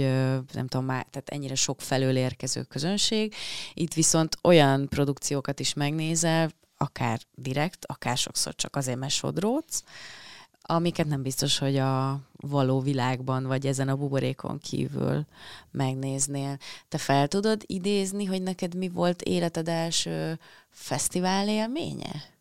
nem 0.52 0.66
tudom 0.66 0.86
már, 0.86 1.06
tehát 1.10 1.28
ennyire 1.28 1.54
sok 1.54 1.80
felől 1.80 2.16
érkező 2.16 2.62
közönség. 2.62 3.34
Itt 3.74 3.94
viszont 3.94 4.36
olyan 4.42 4.88
produkciókat 4.88 5.60
is 5.60 5.74
megnézel, 5.74 6.50
akár 6.76 7.20
direkt, 7.34 7.84
akár 7.86 8.16
sokszor 8.16 8.54
csak 8.54 8.76
azért, 8.76 8.98
mert 8.98 9.12
sodróc, 9.12 9.82
amiket 10.62 11.06
nem 11.06 11.22
biztos, 11.22 11.58
hogy 11.58 11.76
a 11.76 12.20
való 12.32 12.80
világban, 12.80 13.46
vagy 13.46 13.66
ezen 13.66 13.88
a 13.88 13.96
buborékon 13.96 14.58
kívül 14.58 15.26
megnéznél. 15.70 16.58
Te 16.88 16.98
fel 16.98 17.28
tudod 17.28 17.62
idézni, 17.66 18.24
hogy 18.24 18.42
neked 18.42 18.74
mi 18.74 18.88
volt 18.88 19.22
életed 19.22 19.68
első 19.68 20.38
fesztivál 20.70 21.48
élménye? 21.48 22.38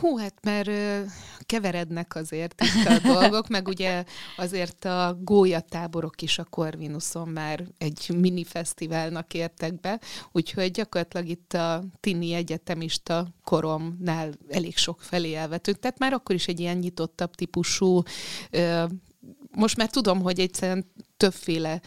Hú, 0.00 0.18
hát 0.18 0.34
mert 0.42 0.70
keverednek 1.46 2.14
azért 2.14 2.62
itt 2.62 2.86
a 2.86 2.98
dolgok, 3.12 3.48
meg 3.48 3.68
ugye 3.68 4.04
azért 4.36 4.84
a 4.84 5.18
gólyatáborok 5.20 6.22
is 6.22 6.38
a 6.38 6.44
Corvinuson 6.44 7.28
már 7.28 7.64
egy 7.78 8.10
mini 8.16 8.44
fesztiválnak 8.44 9.34
értek 9.34 9.80
be, 9.80 10.00
úgyhogy 10.32 10.70
gyakorlatilag 10.70 11.28
itt 11.28 11.52
a 11.52 11.84
tini 12.00 12.32
egyetemista 12.32 13.26
koromnál 13.44 14.32
elég 14.48 14.76
sok 14.76 15.00
felé 15.00 15.34
elvetünk, 15.34 15.78
tehát 15.78 15.98
már 15.98 16.12
akkor 16.12 16.34
is 16.34 16.48
egy 16.48 16.60
ilyen 16.60 16.76
nyitottabb 16.76 17.34
típusú 17.34 18.02
most 19.56 19.76
már 19.76 19.90
tudom, 19.90 20.20
hogy 20.20 20.40
egyszerűen 20.40 20.92
többféle 21.16 21.80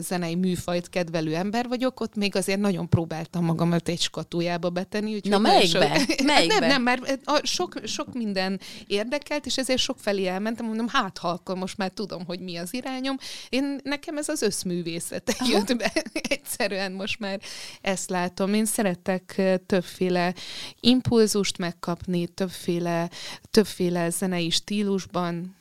zenei 0.00 0.34
műfajt 0.34 0.88
kedvelő 0.88 1.34
ember 1.34 1.68
vagyok, 1.68 2.00
ott 2.00 2.14
még 2.14 2.36
azért 2.36 2.60
nagyon 2.60 2.88
próbáltam 2.88 3.44
magamat 3.44 3.88
egy 3.88 4.00
skatujába 4.00 4.70
betenni. 4.70 5.20
Na 5.22 5.38
melyikbe? 5.38 5.98
Sok... 5.98 6.24
melyikbe? 6.24 6.58
Nem, 6.58 6.68
nem, 6.68 6.82
mert 6.82 7.20
sok, 7.42 7.74
sok 7.84 8.14
minden 8.14 8.60
érdekelt, 8.86 9.46
és 9.46 9.56
ezért 9.56 9.78
sok 9.78 9.98
felé 9.98 10.26
elmentem, 10.26 10.66
mondom, 10.66 10.88
hát 10.88 11.18
ha 11.18 11.28
akkor 11.28 11.56
most 11.56 11.76
már 11.76 11.90
tudom, 11.90 12.24
hogy 12.24 12.40
mi 12.40 12.56
az 12.56 12.74
irányom. 12.74 13.16
Én, 13.48 13.80
nekem 13.82 14.16
ez 14.16 14.28
az 14.28 14.42
összművészet 14.42 15.36
jött 15.52 15.76
be. 15.76 15.92
Egyszerűen 16.28 16.92
most 16.92 17.18
már 17.18 17.40
ezt 17.80 18.10
látom. 18.10 18.54
Én 18.54 18.64
szeretek 18.64 19.42
többféle 19.66 20.34
impulzust 20.80 21.58
megkapni, 21.58 22.26
többféle, 22.26 23.10
többféle 23.50 24.10
zenei 24.10 24.50
stílusban, 24.50 25.56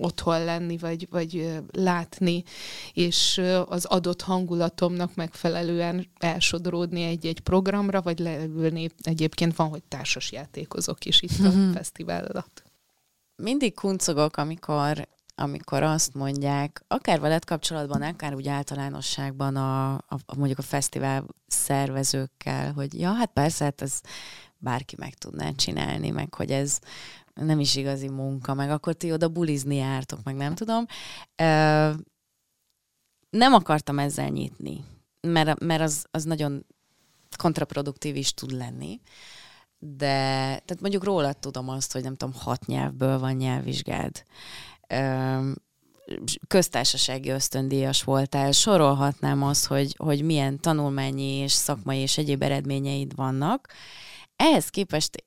otthon 0.00 0.44
lenni, 0.44 0.76
vagy, 0.76 1.06
vagy 1.10 1.60
látni, 1.72 2.42
és 2.92 3.40
az 3.66 3.84
adott 3.84 4.22
hangulatomnak 4.22 5.14
megfelelően 5.14 6.06
elsodródni 6.18 7.02
egy-egy 7.02 7.40
programra, 7.40 8.02
vagy 8.02 8.18
leülni. 8.18 8.90
Egyébként 9.02 9.56
van, 9.56 9.68
hogy 9.68 9.82
társas 9.82 10.32
játékozok 10.32 11.04
is 11.04 11.22
itt 11.22 11.38
a 11.38 11.48
mm-hmm. 11.48 11.72
fesztivál 11.72 12.24
alatt. 12.24 12.62
Mindig 13.36 13.74
kuncogok, 13.74 14.36
amikor 14.36 15.08
amikor 15.40 15.82
azt 15.82 16.14
mondják, 16.14 16.84
akár 16.88 17.20
veled 17.20 17.44
kapcsolatban, 17.44 18.02
akár 18.02 18.34
úgy 18.34 18.48
általánosságban 18.48 19.56
a, 19.56 19.92
a, 19.92 20.18
a 20.26 20.36
mondjuk 20.36 20.58
a 20.58 20.62
fesztivál 20.62 21.24
szervezőkkel, 21.46 22.72
hogy 22.72 23.00
ja, 23.00 23.12
hát 23.12 23.30
persze, 23.32 23.64
hát 23.64 23.82
ez 23.82 24.00
bárki 24.58 24.94
meg 24.98 25.14
tudná 25.14 25.50
csinálni, 25.50 26.10
meg 26.10 26.34
hogy 26.34 26.50
ez 26.50 26.78
nem 27.40 27.60
is 27.60 27.76
igazi 27.76 28.08
munka, 28.08 28.54
meg 28.54 28.70
akkor 28.70 28.94
ti 28.94 29.12
oda 29.12 29.28
bulizni 29.28 29.76
jártok, 29.76 30.22
meg 30.22 30.36
nem 30.36 30.54
tudom. 30.54 30.86
Nem 33.30 33.52
akartam 33.52 33.98
ezzel 33.98 34.28
nyitni, 34.28 34.84
mert, 35.20 35.60
mert 35.60 35.80
az, 35.80 36.04
az 36.10 36.24
nagyon 36.24 36.66
kontraproduktív 37.36 38.16
is 38.16 38.34
tud 38.34 38.50
lenni. 38.50 39.00
De 39.78 40.06
tehát 40.64 40.80
mondjuk 40.80 41.04
rólad 41.04 41.36
tudom 41.36 41.68
azt, 41.68 41.92
hogy 41.92 42.02
nem 42.02 42.16
tudom, 42.16 42.34
hat 42.34 42.66
nyelvből 42.66 43.18
van 43.18 43.34
nyelvvizsgád. 43.34 44.24
köztársasági 46.46 47.28
ösztöndíjas 47.28 48.02
voltál, 48.02 48.52
sorolhatnám 48.52 49.42
azt, 49.42 49.66
hogy, 49.66 49.94
hogy 49.98 50.22
milyen 50.22 50.60
tanulmányi 50.60 51.32
és 51.32 51.52
szakmai 51.52 51.98
és 51.98 52.18
egyéb 52.18 52.42
eredményeid 52.42 53.14
vannak. 53.14 53.68
Ehhez 54.36 54.68
képest 54.68 55.24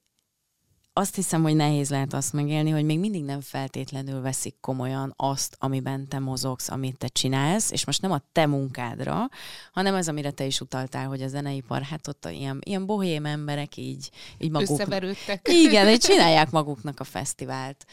azt 1.02 1.16
hiszem, 1.16 1.42
hogy 1.42 1.56
nehéz 1.56 1.90
lehet 1.90 2.14
azt 2.14 2.34
megélni, 2.34 2.70
hogy 2.70 2.86
még 2.86 3.00
mindig 3.00 3.24
nem 3.24 3.42
feltétlenül 3.42 4.22
veszik 4.22 4.56
komolyan 4.60 5.14
azt, 5.18 5.56
amiben 5.60 6.08
te 6.08 6.20
mozogsz, 6.20 6.70
amit 6.70 6.98
te 6.98 7.08
csinálsz, 7.08 7.72
és 7.72 7.86
most 7.86 8.02
nem 8.02 8.12
a 8.12 8.22
te 8.32 8.46
munkádra, 8.46 9.30
hanem 9.72 9.96
az, 9.96 10.08
amire 10.08 10.32
te 10.32 10.46
is 10.46 10.62
utaltál, 10.62 11.08
hogy 11.08 11.22
a 11.22 11.28
zeneipar, 11.28 11.82
hát 11.82 12.08
ott 12.08 12.26
ilyen, 12.26 12.60
ilyen 12.64 12.86
bohém 12.86 13.26
emberek 13.26 13.78
így, 13.78 14.10
így 14.38 14.52
maguk... 14.52 14.70
Összeverődtek. 14.70 15.48
Igen, 15.48 15.88
hogy 15.88 16.00
csinálják 16.00 16.52
maguknak 16.52 17.00
a 17.00 17.04
fesztivált. 17.04 17.86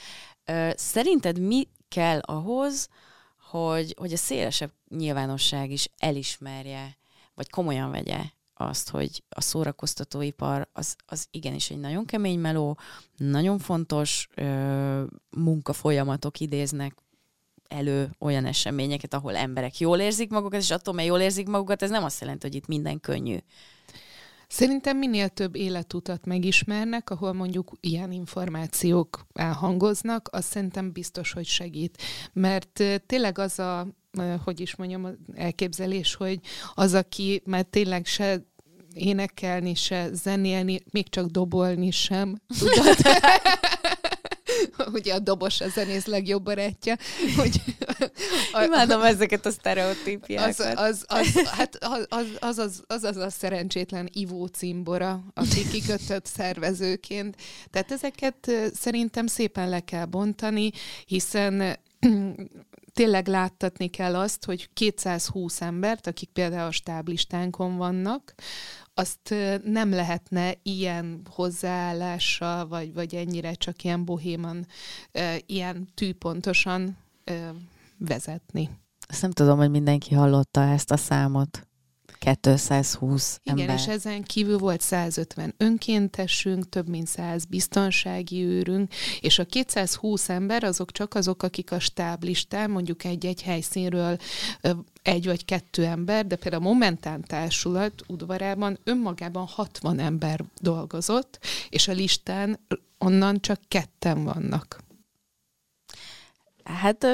Szerinted 0.75 1.39
mi 1.39 1.69
kell 1.89 2.19
ahhoz, 2.19 2.89
hogy, 3.51 3.95
hogy 3.99 4.13
a 4.13 4.17
szélesebb 4.17 4.73
nyilvánosság 4.89 5.71
is 5.71 5.89
elismerje, 5.99 6.97
vagy 7.35 7.51
komolyan 7.51 7.91
vegye 7.91 8.21
azt, 8.61 8.91
hogy 8.91 9.23
a 9.29 9.41
szórakoztatóipar 9.41 10.69
az, 10.73 10.97
az 11.07 11.27
igenis 11.31 11.71
egy 11.71 11.79
nagyon 11.79 12.05
kemény 12.05 12.39
meló, 12.39 12.79
nagyon 13.17 13.59
fontos 13.59 14.29
ö, 14.35 15.03
munkafolyamatok 15.31 16.41
idéznek 16.41 16.95
elő 17.69 18.11
olyan 18.19 18.45
eseményeket, 18.45 19.15
ahol 19.15 19.37
emberek 19.37 19.79
jól 19.79 19.99
érzik 19.99 20.31
magukat, 20.31 20.61
és 20.61 20.71
attól, 20.71 20.95
mert 20.95 21.09
jól 21.09 21.21
érzik 21.21 21.47
magukat, 21.47 21.83
ez 21.83 21.91
nem 21.91 22.05
azt 22.05 22.21
jelenti, 22.21 22.47
hogy 22.47 22.57
itt 22.57 22.67
minden 22.67 23.01
könnyű. 23.01 23.37
Szerintem 24.49 24.97
minél 24.97 25.29
több 25.29 25.57
életutat 25.57 26.25
megismernek, 26.25 27.11
ahol 27.11 27.33
mondjuk 27.33 27.73
ilyen 27.81 28.13
információk 28.13 29.27
elhangoznak, 29.33 30.29
az 30.33 30.45
szerintem 30.45 30.93
biztos, 30.93 31.33
hogy 31.33 31.47
segít. 31.47 32.03
Mert 32.33 32.83
tényleg 33.07 33.39
az 33.39 33.59
a 33.59 33.87
hogy 34.45 34.61
is 34.61 34.77
mondjam, 34.77 35.09
elképzelés, 35.35 36.15
hogy 36.15 36.41
az, 36.75 36.95
aki 36.95 37.43
már 37.45 37.63
tényleg 37.63 38.07
se 38.07 38.43
énekelni, 38.95 39.75
se 39.75 40.09
zenélni, 40.13 40.81
még 40.91 41.09
csak 41.09 41.27
dobolni 41.27 41.91
sem 41.91 42.41
tudod. 42.59 42.97
ugye 44.93 45.15
a 45.15 45.19
dobos 45.19 45.61
a 45.61 45.69
zenész 45.69 46.07
legjobb 46.07 46.43
barátja. 46.43 46.97
Hogy 47.37 47.61
a, 48.53 48.63
Imádom 48.63 49.03
ezeket 49.03 49.47
a 49.47 49.51
sztereotípiákat. 49.51 50.59
Az 50.59 50.75
az, 50.77 51.05
az, 51.07 51.49
hát 51.49 51.77
az, 51.81 52.07
az, 52.09 52.27
az, 52.41 52.59
az, 52.59 52.83
az, 52.87 53.05
az 53.05 53.17
a 53.17 53.31
szerencsétlen 53.31 54.09
ivó 54.13 54.47
cimbora, 54.47 55.23
aki 55.35 55.69
kikötött 55.69 56.27
szervezőként. 56.27 57.37
Tehát 57.71 57.93
ezeket 57.93 58.51
szerintem 58.75 59.27
szépen 59.27 59.69
le 59.69 59.81
kell 59.81 60.05
bontani, 60.05 60.71
hiszen 61.07 61.79
tényleg 62.99 63.27
láttatni 63.27 63.89
kell 63.89 64.17
azt, 64.17 64.45
hogy 64.45 64.69
220 64.73 65.61
embert, 65.61 66.07
akik 66.07 66.29
például 66.29 66.67
a 66.67 66.71
stáblistánkon 66.71 67.77
vannak, 67.77 68.35
azt 68.95 69.35
nem 69.65 69.91
lehetne 69.91 70.55
ilyen 70.63 71.21
hozzáállással, 71.31 72.69
vagy, 72.69 72.95
vagy 72.95 73.15
ennyire 73.15 73.53
csak 73.53 73.85
ilyen 73.85 74.05
bohéman, 74.05 74.67
ilyen 75.47 75.89
tűpontosan 75.95 76.97
vezetni. 77.99 78.71
Azt 79.09 79.23
nem 79.23 79.31
tudom, 79.31 79.59
hogy 79.59 79.71
mindenki 79.71 80.15
hallotta 80.15 80.61
ezt 80.61 80.91
a 80.91 80.97
számot. 80.97 81.68
220 82.19 83.41
Igen, 83.43 83.59
ember. 83.59 83.77
és 83.77 83.87
ezen 83.87 84.23
kívül 84.23 84.59
volt 84.59 84.81
150 84.81 85.55
önkéntesünk, 85.57 86.69
több 86.69 86.89
mint 86.89 87.07
100 87.07 87.45
biztonsági 87.45 88.45
őrünk, 88.45 88.93
és 89.21 89.39
a 89.39 89.45
220 89.45 90.29
ember 90.29 90.65
azok 90.65 90.93
csak 90.93 91.15
azok, 91.15 91.43
akik 91.43 91.73
a 91.73 91.79
stáblistán, 91.79 92.71
mondjuk 92.71 93.05
egy-egy 93.05 93.43
helyszínről 93.43 94.19
egy 95.03 95.27
vagy 95.27 95.45
kettő 95.45 95.85
ember, 95.85 96.27
de 96.27 96.37
például 96.37 96.63
a 96.63 96.69
Momentán 96.69 97.23
Társulat 97.23 98.03
udvarában 98.07 98.79
önmagában 98.85 99.47
60 99.47 99.99
ember 99.99 100.45
dolgozott, 100.61 101.39
és 101.69 101.89
a 101.89 101.93
listán 101.93 102.61
onnan 102.99 103.41
csak 103.41 103.61
ketten 103.69 104.25
vannak. 104.25 104.79
Hát 106.65 107.07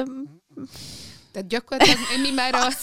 tehát 1.35 1.49
gyakorlatilag 1.49 2.21
mi 2.21 2.31
már 2.31 2.53
a, 2.65 2.73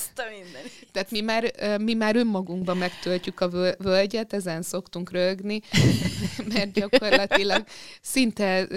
tehát 0.93 1.11
mi 1.11 1.21
már, 1.21 1.53
mi 1.79 1.95
már 1.95 2.17
önmagunkban 2.17 2.77
megtöltjük 2.77 3.41
a 3.41 3.75
völgyet, 3.79 4.33
ezen 4.33 4.63
szoktunk 4.63 5.11
rögni, 5.11 5.61
mert 6.55 6.73
gyakorlatilag 6.73 7.65
szinte 8.01 8.69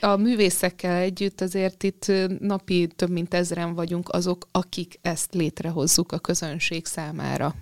a 0.00 0.16
művészekkel 0.16 0.96
együtt 0.96 1.40
azért 1.40 1.82
itt 1.82 2.12
napi 2.38 2.86
több 2.96 3.10
mint 3.10 3.34
ezren 3.34 3.74
vagyunk 3.74 4.08
azok, 4.08 4.48
akik 4.52 4.98
ezt 5.02 5.34
létrehozzuk 5.34 6.12
a 6.12 6.18
közönség 6.18 6.86
számára. 6.86 7.54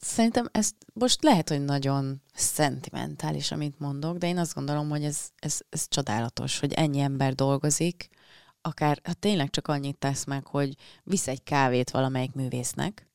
Szerintem 0.00 0.48
ez 0.52 0.70
most 0.92 1.22
lehet, 1.22 1.48
hogy 1.48 1.64
nagyon 1.64 2.22
szentimentális, 2.34 3.50
amit 3.50 3.78
mondok, 3.78 4.16
de 4.16 4.26
én 4.26 4.38
azt 4.38 4.54
gondolom, 4.54 4.88
hogy 4.88 5.04
ez, 5.04 5.18
ez, 5.38 5.58
ez 5.68 5.88
csodálatos, 5.88 6.58
hogy 6.58 6.72
ennyi 6.72 7.00
ember 7.00 7.34
dolgozik, 7.34 8.08
akár 8.66 9.00
hát 9.02 9.18
tényleg 9.18 9.50
csak 9.50 9.68
annyit 9.68 9.98
tesz 9.98 10.24
meg, 10.24 10.46
hogy 10.46 10.74
visz 11.02 11.26
egy 11.26 11.42
kávét 11.42 11.90
valamelyik 11.90 12.32
művésznek, 12.32 13.06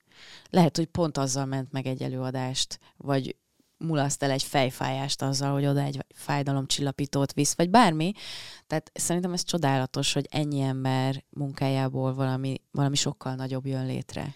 lehet, 0.49 0.78
hogy 0.78 0.86
pont 0.86 1.18
azzal 1.18 1.45
ment 1.45 1.72
meg 1.72 1.86
egy 1.86 2.02
előadást, 2.02 2.80
vagy 2.97 3.36
mulaszt 3.78 4.24
el 4.24 4.32
egy 4.32 4.43
fejfájást 4.43 5.22
azzal, 5.22 5.52
hogy 5.52 5.66
oda 5.66 5.82
egy 5.82 6.06
fájdalomcsillapítót 6.16 7.34
visz, 7.34 7.56
vagy 7.56 7.70
bármi. 7.70 8.12
Tehát 8.68 8.91
szerintem 8.93 9.34
ez 9.34 9.43
csodálatos, 9.43 10.14
hogy 10.14 10.28
ennyi 10.30 10.62
ember 10.62 11.24
munkájából 11.30 12.14
valami, 12.14 12.62
valami 12.72 12.95
sokkal 12.95 13.36
nagyobb 13.36 13.66
jön 13.66 13.86
létre. 13.86 14.36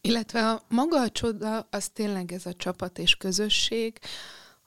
Illetve 0.00 0.50
a 0.50 0.62
maga 0.68 1.00
a 1.00 1.10
csoda, 1.10 1.68
az 1.70 1.88
tényleg 1.88 2.32
ez 2.32 2.46
a 2.46 2.54
csapat 2.54 2.98
és 2.98 3.16
közösség, 3.16 3.98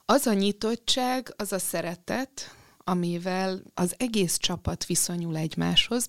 az 0.04 0.26
a 0.26 0.32
nyitottság, 0.32 1.34
az 1.36 1.52
a 1.52 1.58
szeretet, 1.58 2.54
amivel 2.84 3.62
az 3.74 3.94
egész 3.98 4.36
csapat 4.36 4.86
viszonyul 4.86 5.36
egymáshoz. 5.36 6.06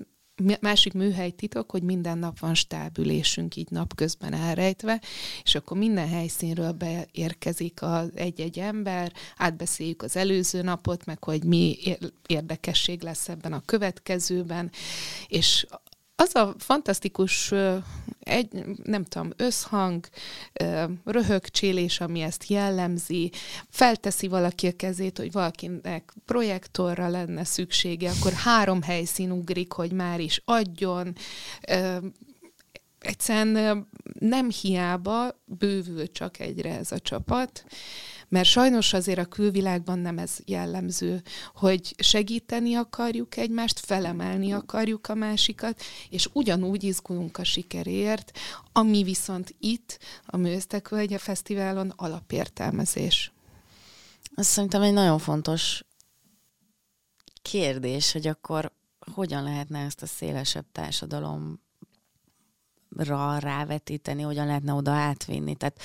Másik 0.61 0.93
műhely 0.93 1.29
titok, 1.29 1.71
hogy 1.71 1.83
minden 1.83 2.17
nap 2.17 2.39
van 2.39 2.53
stábülésünk 2.53 3.55
így 3.55 3.69
napközben 3.69 4.33
elrejtve, 4.33 5.01
és 5.43 5.55
akkor 5.55 5.77
minden 5.77 6.07
helyszínről 6.07 6.71
beérkezik 6.71 7.81
az 7.81 8.09
egy-egy 8.15 8.59
ember, 8.59 9.13
átbeszéljük 9.37 10.01
az 10.01 10.15
előző 10.15 10.61
napot, 10.61 11.05
meg 11.05 11.23
hogy 11.23 11.43
mi 11.43 11.77
érdekesség 12.27 13.01
lesz 13.01 13.29
ebben 13.29 13.53
a 13.53 13.61
következőben, 13.65 14.71
és 15.27 15.65
az 16.21 16.35
a 16.35 16.53
fantasztikus, 16.57 17.53
egy, 18.19 18.47
nem 18.83 19.03
tudom, 19.03 19.29
összhang, 19.35 20.07
röhögcsélés, 21.05 21.99
ami 21.99 22.21
ezt 22.21 22.47
jellemzi, 22.47 23.31
felteszi 23.69 24.27
valaki 24.27 24.67
a 24.67 24.75
kezét, 24.75 25.17
hogy 25.17 25.31
valakinek 25.31 26.13
projektorra 26.25 27.07
lenne 27.07 27.43
szüksége, 27.43 28.11
akkor 28.19 28.33
három 28.33 28.81
helyszín 28.81 29.31
ugrik, 29.31 29.71
hogy 29.71 29.91
már 29.91 30.19
is 30.19 30.41
adjon, 30.45 31.15
egyszerűen 32.99 33.87
nem 34.19 34.49
hiába 34.49 35.41
bővül 35.45 36.11
csak 36.11 36.39
egyre 36.39 36.77
ez 36.77 36.91
a 36.91 36.99
csapat, 36.99 37.65
mert 38.31 38.47
sajnos 38.47 38.93
azért 38.93 39.19
a 39.19 39.25
külvilágban 39.25 39.99
nem 39.99 40.17
ez 40.17 40.37
jellemző, 40.45 41.21
hogy 41.55 41.95
segíteni 41.97 42.75
akarjuk 42.75 43.37
egymást, 43.37 43.79
felemelni 43.79 44.51
akarjuk 44.51 45.07
a 45.07 45.15
másikat, 45.15 45.81
és 46.09 46.29
ugyanúgy 46.33 46.83
izgulunk 46.83 47.37
a 47.37 47.43
sikerért, 47.43 48.31
ami 48.71 49.03
viszont 49.03 49.55
itt, 49.59 49.99
a 50.25 50.37
Mőztek 50.37 50.89
Völgye 50.89 51.17
Fesztiválon 51.17 51.93
alapértelmezés. 51.95 53.31
Ez 54.35 54.47
szerintem 54.47 54.81
egy 54.81 54.93
nagyon 54.93 55.19
fontos 55.19 55.83
kérdés, 57.41 58.11
hogy 58.11 58.27
akkor 58.27 58.71
hogyan 59.13 59.43
lehetne 59.43 59.79
ezt 59.79 60.01
a 60.01 60.05
szélesebb 60.05 60.65
társadalomra 60.71 61.57
rávetíteni, 63.39 64.21
hogyan 64.21 64.45
lehetne 64.45 64.73
oda 64.73 64.91
átvinni. 64.91 65.55
Tehát 65.55 65.81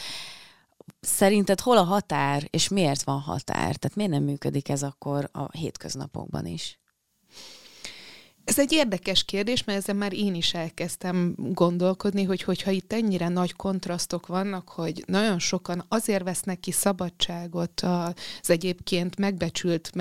szerinted 1.01 1.61
hol 1.61 1.77
a 1.77 1.83
határ, 1.83 2.49
és 2.51 2.69
miért 2.69 3.03
van 3.03 3.21
határ? 3.21 3.77
Tehát 3.77 3.97
miért 3.97 4.11
nem 4.11 4.23
működik 4.23 4.69
ez 4.69 4.83
akkor 4.83 5.29
a 5.33 5.57
hétköznapokban 5.57 6.47
is? 6.47 6.81
Ez 8.47 8.59
egy 8.59 8.73
érdekes 8.73 9.25
kérdés, 9.25 9.65
mert 9.65 9.79
ezzel 9.79 9.95
már 9.95 10.13
én 10.13 10.35
is 10.35 10.55
elkezdtem 10.55 11.35
gondolkodni, 11.37 12.23
hogy 12.23 12.43
hogyha 12.43 12.71
itt 12.71 12.93
ennyire 12.93 13.29
nagy 13.29 13.53
kontrasztok 13.53 14.27
vannak, 14.27 14.69
hogy 14.69 15.05
nagyon 15.07 15.39
sokan 15.39 15.85
azért 15.89 16.25
vesznek 16.25 16.61
ki 16.61 16.73
szabadságot 16.73 17.81
az 17.81 18.51
egyébként 18.51 19.19
megbecsült, 19.19 19.95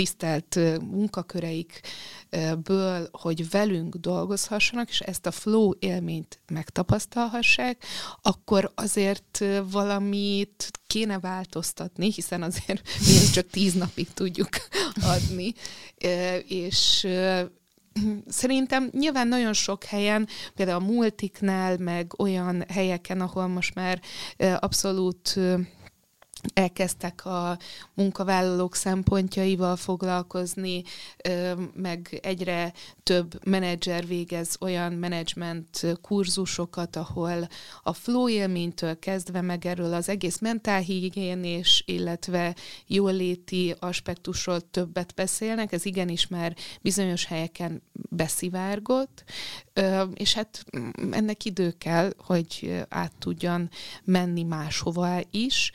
megtisztelt 0.00 0.80
munkaköreikből, 0.80 3.08
hogy 3.12 3.50
velünk 3.50 3.96
dolgozhassanak, 3.96 4.88
és 4.88 5.00
ezt 5.00 5.26
a 5.26 5.30
flow 5.30 5.72
élményt 5.78 6.40
megtapasztalhassák, 6.52 7.84
akkor 8.22 8.72
azért 8.74 9.44
valamit 9.70 10.70
kéne 10.86 11.18
változtatni, 11.18 12.12
hiszen 12.12 12.42
azért 12.42 12.88
mi 13.06 13.12
csak 13.32 13.46
tíz 13.46 13.74
napig 13.74 14.12
tudjuk 14.14 14.48
adni, 15.02 15.54
és 16.46 17.06
Szerintem 18.28 18.90
nyilván 18.92 19.28
nagyon 19.28 19.52
sok 19.52 19.84
helyen, 19.84 20.28
például 20.54 20.82
a 20.82 20.86
multiknál, 20.86 21.76
meg 21.78 22.20
olyan 22.20 22.64
helyeken, 22.68 23.20
ahol 23.20 23.46
most 23.46 23.74
már 23.74 24.00
abszolút 24.58 25.38
elkezdtek 26.54 27.24
a 27.24 27.58
munkavállalók 27.94 28.74
szempontjaival 28.74 29.76
foglalkozni, 29.76 30.82
meg 31.74 32.18
egyre 32.22 32.72
több 33.02 33.46
menedzser 33.46 34.06
végez 34.06 34.56
olyan 34.60 34.92
menedzsment 34.92 35.86
kurzusokat, 36.02 36.96
ahol 36.96 37.48
a 37.82 37.92
flow 37.92 38.28
élménytől 38.28 38.98
kezdve 38.98 39.40
meg 39.40 39.66
erről 39.66 39.94
az 39.94 40.08
egész 40.08 40.38
mentálhigiénés, 40.38 41.82
illetve 41.86 42.54
jóléti 42.86 43.74
aspektusról 43.78 44.70
többet 44.70 45.14
beszélnek, 45.14 45.72
ez 45.72 45.84
igenis 45.84 46.26
már 46.26 46.56
bizonyos 46.80 47.24
helyeken 47.24 47.82
beszivárgott, 47.92 49.24
és 50.14 50.34
hát 50.34 50.64
ennek 51.10 51.44
idő 51.44 51.74
kell, 51.78 52.12
hogy 52.18 52.82
át 52.88 53.12
tudjan 53.18 53.70
menni 54.04 54.42
máshova 54.42 55.20
is. 55.30 55.72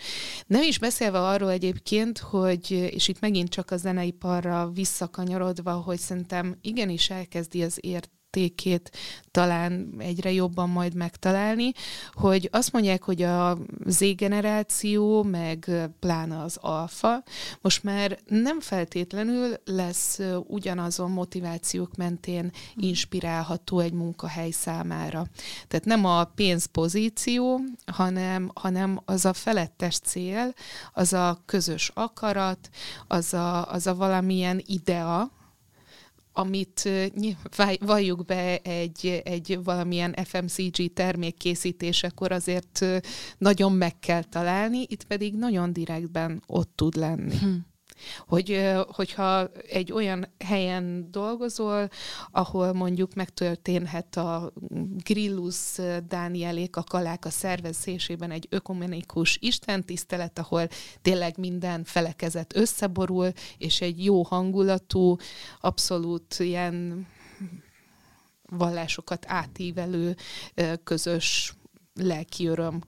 Nem 0.48 0.62
is 0.62 0.80
beszélve 0.80 1.20
arról 1.20 1.52
egyébként, 1.52 2.18
hogy, 2.18 2.72
és 2.72 3.08
itt 3.08 3.20
megint 3.20 3.50
csak 3.50 3.72
a 3.72 3.78
zeneiparra 3.78 4.70
visszakanyarodva, 4.74 5.72
hogy 5.74 6.00
szerintem 6.00 6.58
igenis 6.62 7.10
elkezdi 7.10 7.64
az 7.64 7.78
ért 7.82 8.10
értékét 8.36 8.92
talán 9.32 9.96
egyre 9.98 10.32
jobban 10.32 10.70
majd 10.70 10.94
megtalálni, 10.94 11.72
hogy 12.14 12.50
azt 12.52 12.72
mondják, 12.72 13.04
hogy 13.04 13.22
a 13.22 13.58
Z-generáció, 13.86 15.24
meg 15.24 15.72
pláne 16.00 16.42
az 16.42 16.58
alfa, 16.62 17.24
most 17.62 17.84
már 17.84 18.20
nem 18.28 18.60
feltétlenül 18.60 19.54
lesz 19.66 20.20
ugyanazon 20.48 21.12
motivációk 21.12 21.96
mentén 21.96 22.52
inspirálható 22.76 23.80
egy 23.80 23.94
munkahely 23.94 24.52
számára. 24.52 25.26
Tehát 25.68 25.86
nem 25.86 26.06
a 26.06 26.24
pénzpozíció, 26.24 27.62
hanem, 27.86 28.52
hanem 28.54 29.00
az 29.06 29.26
a 29.26 29.34
felettes 29.34 30.00
cél, 30.00 30.54
az 30.94 31.14
a 31.14 31.42
közös 31.46 31.92
akarat, 31.94 32.70
az 33.08 33.34
a, 33.34 33.72
az 33.72 33.88
a 33.88 33.96
valamilyen 33.96 34.62
idea, 34.66 35.32
amit 36.38 36.90
valljuk 37.80 38.26
be 38.26 38.58
egy, 38.58 39.22
egy 39.24 39.60
valamilyen 39.64 40.16
FMCG 40.24 40.94
termék 40.94 41.38
készítésekor 41.38 42.32
azért 42.32 42.86
nagyon 43.38 43.72
meg 43.72 44.00
kell 44.00 44.24
találni, 44.24 44.86
itt 44.88 45.04
pedig 45.04 45.36
nagyon 45.36 45.74
direktben 45.74 46.44
ott 46.48 46.72
tud 46.76 46.96
lenni. 46.96 47.38
Hm 47.38 47.56
hogy, 48.28 48.72
hogyha 48.88 49.48
egy 49.70 49.92
olyan 49.92 50.34
helyen 50.40 51.12
dolgozol, 51.12 51.90
ahol 52.32 52.74
mondjuk 52.74 53.14
megtörténhet 53.14 54.16
a 54.16 54.54
Grillus 55.04 55.76
Dánielék 56.08 56.76
a 56.76 56.84
kalák 56.84 57.26
a 57.26 57.30
szervezésében 57.30 58.32
egy 58.32 58.48
ökumenikus 58.50 59.38
istentisztelet, 59.42 60.40
ahol 60.40 60.68
tényleg 61.02 61.38
minden 61.38 61.84
felekezet 61.84 62.56
összeborul, 62.56 63.32
és 63.58 63.82
egy 63.82 64.04
jó 64.04 64.24
hangulatú, 64.24 65.16
abszolút 65.62 66.36
ilyen 66.40 67.08
vallásokat 68.50 69.26
átívelő 69.28 70.16
közös 70.84 71.54
lelki 71.94 72.48
öröm 72.48 72.82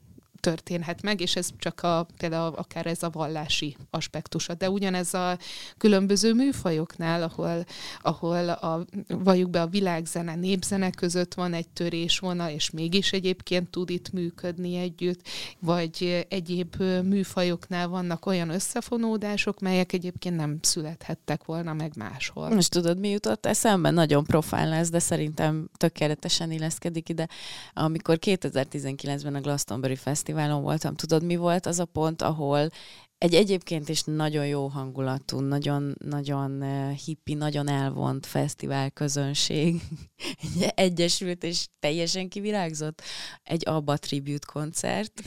történhet 0.47 1.01
meg, 1.01 1.21
és 1.21 1.35
ez 1.35 1.49
csak 1.57 1.83
a, 1.83 2.07
például 2.17 2.53
akár 2.55 2.85
ez 2.85 3.03
a 3.03 3.09
vallási 3.09 3.75
aspektusa. 3.89 4.53
De 4.53 4.69
ugyanez 4.69 5.13
a 5.13 5.37
különböző 5.77 6.33
műfajoknál, 6.33 7.23
ahol, 7.23 7.65
ahol 8.01 8.49
a, 8.49 8.85
valljuk 9.07 9.49
be 9.49 9.61
a 9.61 9.67
világzene, 9.67 10.35
népzene 10.35 10.89
között 10.89 11.33
van 11.33 11.53
egy 11.53 11.67
törésvonal, 11.69 12.49
és 12.49 12.69
mégis 12.69 13.11
egyébként 13.11 13.69
tud 13.69 13.89
itt 13.89 14.11
működni 14.11 14.77
együtt, 14.77 15.27
vagy 15.59 16.25
egyéb 16.29 16.75
műfajoknál 17.03 17.87
vannak 17.87 18.25
olyan 18.25 18.49
összefonódások, 18.49 19.59
melyek 19.59 19.93
egyébként 19.93 20.35
nem 20.35 20.57
születhettek 20.61 21.45
volna 21.45 21.73
meg 21.73 21.91
máshol. 21.95 22.49
Most 22.49 22.71
tudod, 22.71 22.99
mi 22.99 23.09
jutott 23.09 23.45
eszembe? 23.45 23.89
Nagyon 23.89 24.23
profán 24.23 24.69
lesz, 24.69 24.89
de 24.89 24.99
szerintem 24.99 25.69
tökéletesen 25.77 26.51
illeszkedik 26.51 27.09
ide. 27.09 27.27
Amikor 27.73 28.17
2019-ben 28.21 29.35
a 29.35 29.41
Glastonbury 29.41 29.95
Festival 29.95 30.36
fesztiválon 30.37 30.63
voltam, 30.63 30.95
tudod, 30.95 31.23
mi 31.23 31.35
volt 31.35 31.65
az 31.65 31.79
a 31.79 31.85
pont, 31.85 32.21
ahol 32.21 32.69
egy 33.17 33.35
egyébként 33.35 33.89
is 33.89 34.03
nagyon 34.03 34.47
jó 34.47 34.67
hangulatú, 34.67 35.39
nagyon, 35.39 35.95
nagyon 36.05 36.63
hippi, 37.05 37.33
nagyon 37.33 37.69
elvont 37.69 38.25
fesztivál 38.25 38.91
közönség 38.91 39.81
egy 40.75 40.97
egyesült 40.97 41.43
és 41.43 41.67
teljesen 41.79 42.29
kivirágzott 42.29 43.01
egy 43.43 43.67
ABBA 43.67 43.97
tribute 43.97 44.47
koncert. 44.53 45.21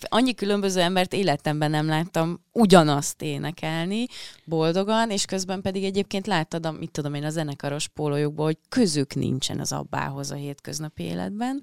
Annyi 0.00 0.34
különböző 0.34 0.80
embert 0.80 1.12
életemben 1.12 1.70
nem 1.70 1.86
láttam 1.86 2.44
ugyanazt 2.52 3.22
énekelni 3.22 4.06
boldogan, 4.44 5.10
és 5.10 5.24
közben 5.24 5.60
pedig 5.60 5.84
egyébként 5.84 6.26
láttad, 6.26 6.78
mit 6.78 6.90
tudom 6.90 7.14
én, 7.14 7.24
a 7.24 7.30
zenekaros 7.30 7.88
pólójukból, 7.88 8.44
hogy 8.44 8.58
közük 8.68 9.14
nincsen 9.14 9.60
az 9.60 9.72
abbához 9.72 10.30
a 10.30 10.34
hétköznapi 10.34 11.02
életben, 11.02 11.62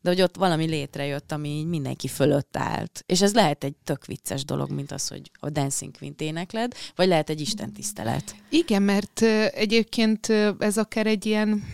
de 0.00 0.10
hogy 0.10 0.22
ott 0.22 0.36
valami 0.36 0.66
létrejött, 0.66 1.32
ami 1.32 1.64
mindenki 1.64 2.08
fölött 2.08 2.56
állt. 2.56 3.02
És 3.06 3.22
ez 3.22 3.34
lehet 3.34 3.64
egy 3.64 3.76
tök 3.84 3.93
vicces 4.06 4.44
dolog, 4.44 4.70
mint 4.70 4.92
az, 4.92 5.08
hogy 5.08 5.30
a 5.40 5.50
Dancing 5.50 5.96
Queen 5.98 6.14
énekled, 6.18 6.74
vagy 6.96 7.08
lehet 7.08 7.30
egy 7.30 7.40
istentisztelet. 7.40 8.34
Igen, 8.48 8.82
mert 8.82 9.22
egyébként 9.52 10.28
ez 10.58 10.78
akár 10.78 11.06
egy 11.06 11.26
ilyen 11.26 11.64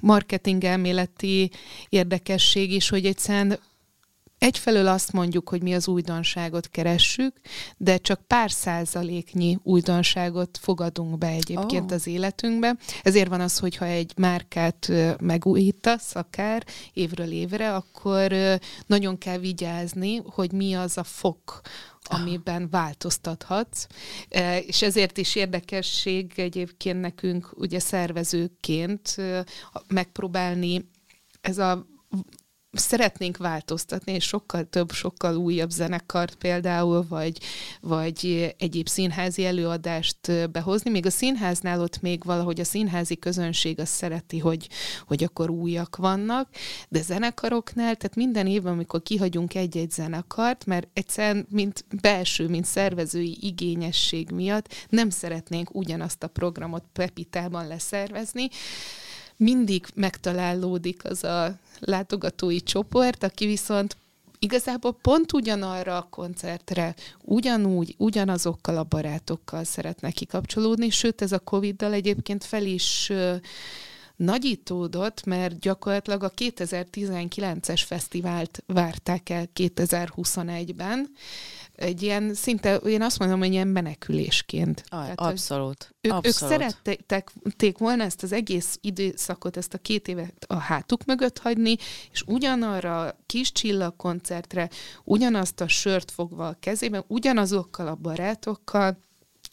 marketing 0.00 0.64
elméleti 0.64 1.50
érdekesség 1.88 2.72
is, 2.72 2.88
hogy 2.88 3.06
egyszerűen 3.06 3.58
egyfelől 4.38 4.86
azt 4.86 5.12
mondjuk, 5.12 5.48
hogy 5.48 5.62
mi 5.62 5.74
az 5.74 5.88
újdonságot 5.88 6.68
keressük, 6.68 7.40
de 7.76 7.96
csak 7.96 8.20
pár 8.26 8.50
százaléknyi 8.50 9.58
újdonságot 9.62 10.58
fogadunk 10.60 11.18
be 11.18 11.26
egyébként 11.26 11.90
oh. 11.90 11.96
az 11.96 12.06
életünkbe. 12.06 12.76
Ezért 13.02 13.28
van 13.28 13.40
az, 13.40 13.58
hogyha 13.58 13.84
egy 13.84 14.12
márkát 14.16 14.92
megújítasz 15.20 16.14
akár 16.14 16.64
évről 16.92 17.32
évre, 17.32 17.74
akkor 17.74 18.34
nagyon 18.86 19.18
kell 19.18 19.38
vigyázni, 19.38 20.22
hogy 20.24 20.52
mi 20.52 20.74
az 20.74 20.98
a 20.98 21.04
fok, 21.04 21.60
amiben 22.02 22.68
változtathatsz. 22.70 23.86
És 24.66 24.82
ezért 24.82 25.18
is 25.18 25.34
érdekesség 25.34 26.32
egyébként 26.36 27.00
nekünk 27.00 27.50
ugye 27.56 27.78
szervezőként 27.78 29.16
megpróbálni 29.88 30.90
ez 31.40 31.58
a 31.58 31.86
szeretnénk 32.72 33.36
változtatni, 33.36 34.12
és 34.12 34.24
sokkal 34.24 34.64
több, 34.64 34.92
sokkal 34.92 35.36
újabb 35.36 35.70
zenekart 35.70 36.34
például, 36.34 37.06
vagy, 37.08 37.38
vagy 37.80 38.54
egyéb 38.58 38.88
színházi 38.88 39.44
előadást 39.44 40.50
behozni. 40.50 40.90
Még 40.90 41.06
a 41.06 41.10
színháznál 41.10 41.80
ott 41.80 42.00
még 42.00 42.24
valahogy 42.24 42.60
a 42.60 42.64
színházi 42.64 43.16
közönség 43.16 43.80
azt 43.80 43.92
szereti, 43.92 44.38
hogy, 44.38 44.68
hogy 45.06 45.24
akkor 45.24 45.50
újak 45.50 45.96
vannak, 45.96 46.48
de 46.88 47.02
zenekaroknál, 47.02 47.96
tehát 47.96 48.16
minden 48.16 48.46
évben, 48.46 48.72
amikor 48.72 49.02
kihagyunk 49.02 49.54
egy-egy 49.54 49.90
zenekart, 49.90 50.66
mert 50.66 50.88
egyszerűen, 50.92 51.46
mint 51.50 51.84
belső, 52.00 52.48
mint 52.48 52.64
szervezői 52.64 53.38
igényesség 53.40 54.30
miatt 54.30 54.86
nem 54.88 55.10
szeretnénk 55.10 55.74
ugyanazt 55.74 56.22
a 56.22 56.28
programot 56.28 56.84
Pepitában 56.92 57.66
leszervezni, 57.66 58.48
mindig 59.38 59.86
megtalálódik 59.94 61.04
az 61.04 61.24
a 61.24 61.58
látogatói 61.80 62.60
csoport, 62.60 63.22
aki 63.22 63.46
viszont 63.46 63.96
igazából 64.38 64.92
pont 64.92 65.32
ugyanarra 65.32 65.96
a 65.96 66.06
koncertre, 66.10 66.94
ugyanúgy, 67.22 67.94
ugyanazokkal 67.98 68.76
a 68.76 68.84
barátokkal 68.84 69.64
szeretne 69.64 70.10
kikapcsolódni, 70.10 70.90
sőt 70.90 71.22
ez 71.22 71.32
a 71.32 71.38
Covid-dal 71.38 71.92
egyébként 71.92 72.44
fel 72.44 72.64
is 72.64 73.12
nagyítódott, 74.16 75.24
mert 75.24 75.58
gyakorlatilag 75.58 76.22
a 76.22 76.30
2019-es 76.30 77.82
fesztivált 77.86 78.62
várták 78.66 79.28
el 79.30 79.48
2021-ben, 79.54 81.10
egy 81.78 82.02
ilyen 82.02 82.34
szinte, 82.34 82.76
én 82.76 83.02
azt 83.02 83.18
mondom, 83.18 83.38
hogy 83.38 83.52
ilyen 83.52 83.68
menekülésként. 83.68 84.84
A, 84.84 84.88
Tehát, 84.88 85.20
abszolút. 85.20 85.94
Ők, 86.00 86.12
abszolút. 86.12 86.26
ők 86.26 86.72
szerették 86.74 87.78
volna 87.78 88.04
ezt 88.04 88.22
az 88.22 88.32
egész 88.32 88.78
időszakot, 88.80 89.56
ezt 89.56 89.74
a 89.74 89.78
két 89.78 90.08
évet 90.08 90.44
a 90.46 90.56
hátuk 90.56 91.04
mögött 91.04 91.38
hagyni, 91.38 91.76
és 92.12 92.22
ugyanarra 92.26 93.00
a 93.00 93.18
kis 93.26 93.52
csillagkoncertre, 93.52 94.70
ugyanazt 95.04 95.60
a 95.60 95.68
sört 95.68 96.10
fogva 96.10 96.46
a 96.46 96.56
kezében, 96.60 97.04
ugyanazokkal 97.06 97.86
a 97.86 97.94
barátokkal, 97.94 98.98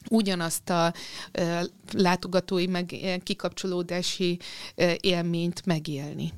ugyanazt 0.09 0.69
a 0.69 0.93
uh, 1.39 1.61
látogatói, 1.91 2.67
meg 2.67 2.95
kikapcsolódási 3.23 4.39
uh, 4.77 4.93
élményt 4.99 5.65
megélni. 5.65 6.33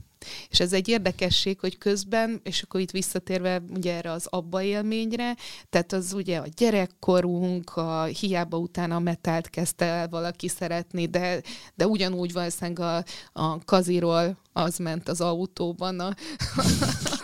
És 0.50 0.60
ez 0.60 0.74
egy 0.74 0.88
érdekesség, 0.88 1.60
hogy 1.60 1.78
közben, 1.78 2.42
és 2.44 2.62
akkor 2.62 2.80
itt 2.80 2.92
visszatérve 2.92 3.62
ugye 3.70 3.94
erre 3.94 4.12
az 4.12 4.28
abba 4.30 4.62
élményre, 4.62 5.36
tehát 5.70 5.94
az 5.94 6.14
ugye 6.14 6.38
a 6.38 6.46
gyerekkorunk, 6.56 7.76
a 7.76 8.04
hiába 8.04 8.58
utána 8.58 8.96
a 8.96 9.00
metált 9.00 9.50
kezdte 9.50 9.86
el 9.86 10.08
valaki 10.08 10.48
szeretni, 10.48 11.06
de, 11.06 11.42
de 11.76 11.88
ugyanúgy 11.88 12.34
valószínűleg 12.34 12.80
a, 12.80 13.04
a 13.42 13.64
kaziról 13.66 14.38
az 14.54 14.78
ment 14.78 15.10
az 15.10 15.22
autóban, 15.22 16.00
a, 16.00 16.14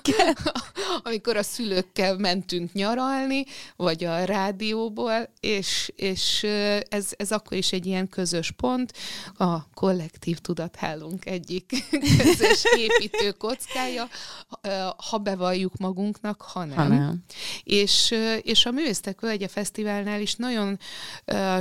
amikor 1.03 1.37
a 1.37 1.43
szülőkkel 1.43 2.17
mentünk 2.17 2.73
nyaralni, 2.73 3.45
vagy 3.75 4.03
a 4.03 4.23
rádióból, 4.23 5.29
és, 5.39 5.91
és 5.95 6.43
ez, 6.89 7.07
ez 7.17 7.31
akkor 7.31 7.57
is 7.57 7.71
egy 7.71 7.85
ilyen 7.85 8.09
közös 8.09 8.51
pont, 8.51 8.93
a 9.37 9.69
kollektív 9.69 10.37
tudathálunk 10.37 11.25
egyik 11.25 11.73
közös 12.23 12.63
építő 12.77 13.31
kockája, 13.31 14.07
ha 15.09 15.17
bevalljuk 15.17 15.77
magunknak, 15.77 16.41
ha 16.41 16.65
nem. 16.65 16.77
Ha 16.77 16.87
nem. 16.87 17.23
És, 17.63 18.15
és 18.41 18.65
a 18.65 18.71
Művésztek 18.71 19.21
Völgye 19.21 19.47
Fesztiválnál 19.47 20.21
is 20.21 20.35
nagyon 20.35 20.79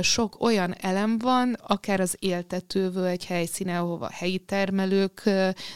sok 0.01 0.41
olyan 0.41 0.75
elem 0.81 1.17
van, 1.17 1.53
akár 1.67 1.99
az 1.99 2.15
éltető 2.19 3.05
egy 3.05 3.25
helyszíne, 3.25 3.79
ahova 3.79 4.09
helyi 4.11 4.37
termelők 4.37 5.29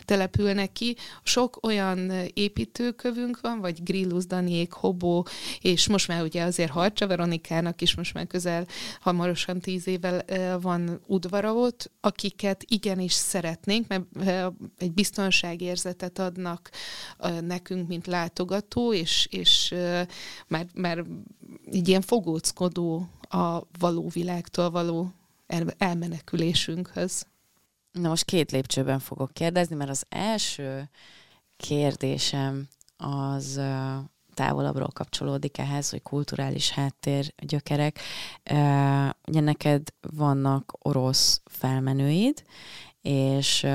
települnek 0.06 0.72
ki, 0.72 0.96
sok 1.24 1.66
olyan 1.66 2.12
építőkövünk 2.58 3.40
van, 3.42 3.60
vagy 3.60 3.84
Grillus 3.84 4.26
Daniék, 4.26 4.72
Hobó, 4.72 5.28
és 5.62 5.88
most 5.88 6.08
már 6.08 6.24
ugye 6.24 6.44
azért 6.44 6.72
Harcsa 6.72 7.08
Veronikának 7.08 7.82
is 7.82 7.96
most 7.96 8.14
már 8.14 8.28
közel 8.28 8.68
hamarosan 9.00 9.60
tíz 9.60 9.88
évvel 9.88 10.26
van 10.60 11.00
udvara 11.06 11.54
ott, 11.54 11.92
akiket 12.02 12.64
igenis 12.68 13.14
szeretnénk, 13.14 13.88
mert 13.88 14.04
egy 14.78 14.92
biztonságérzetet 14.92 16.20
adnak 16.20 16.70
nekünk, 17.42 17.88
mint 17.88 18.08
látogató, 18.08 18.94
és, 18.94 19.28
és 19.32 19.76
már, 20.48 20.68
már 20.74 21.04
egy 21.72 21.88
ilyen 21.88 22.02
fogóckodó 22.02 23.10
a 23.22 23.62
való 23.80 24.10
világtól 24.14 24.70
való 24.70 25.14
elmenekülésünkhöz. 25.78 27.26
Na 27.92 28.10
most 28.10 28.26
két 28.26 28.52
lépcsőben 28.52 29.00
fogok 29.00 29.34
kérdezni, 29.34 29.76
mert 29.76 29.90
az 29.90 30.04
első 30.10 30.90
kérdésem 31.58 32.68
az 32.98 33.62
távolabbról 34.34 34.92
kapcsolódik 34.94 35.58
ehhez, 35.58 35.90
hogy 35.90 36.02
kulturális 36.02 36.70
háttér, 36.70 37.34
gyökerek. 37.38 38.00
Ugye 39.28 39.40
neked 39.40 39.88
vannak 40.02 40.74
orosz 40.82 41.42
felmenőid, 41.46 42.44
és 43.02 43.68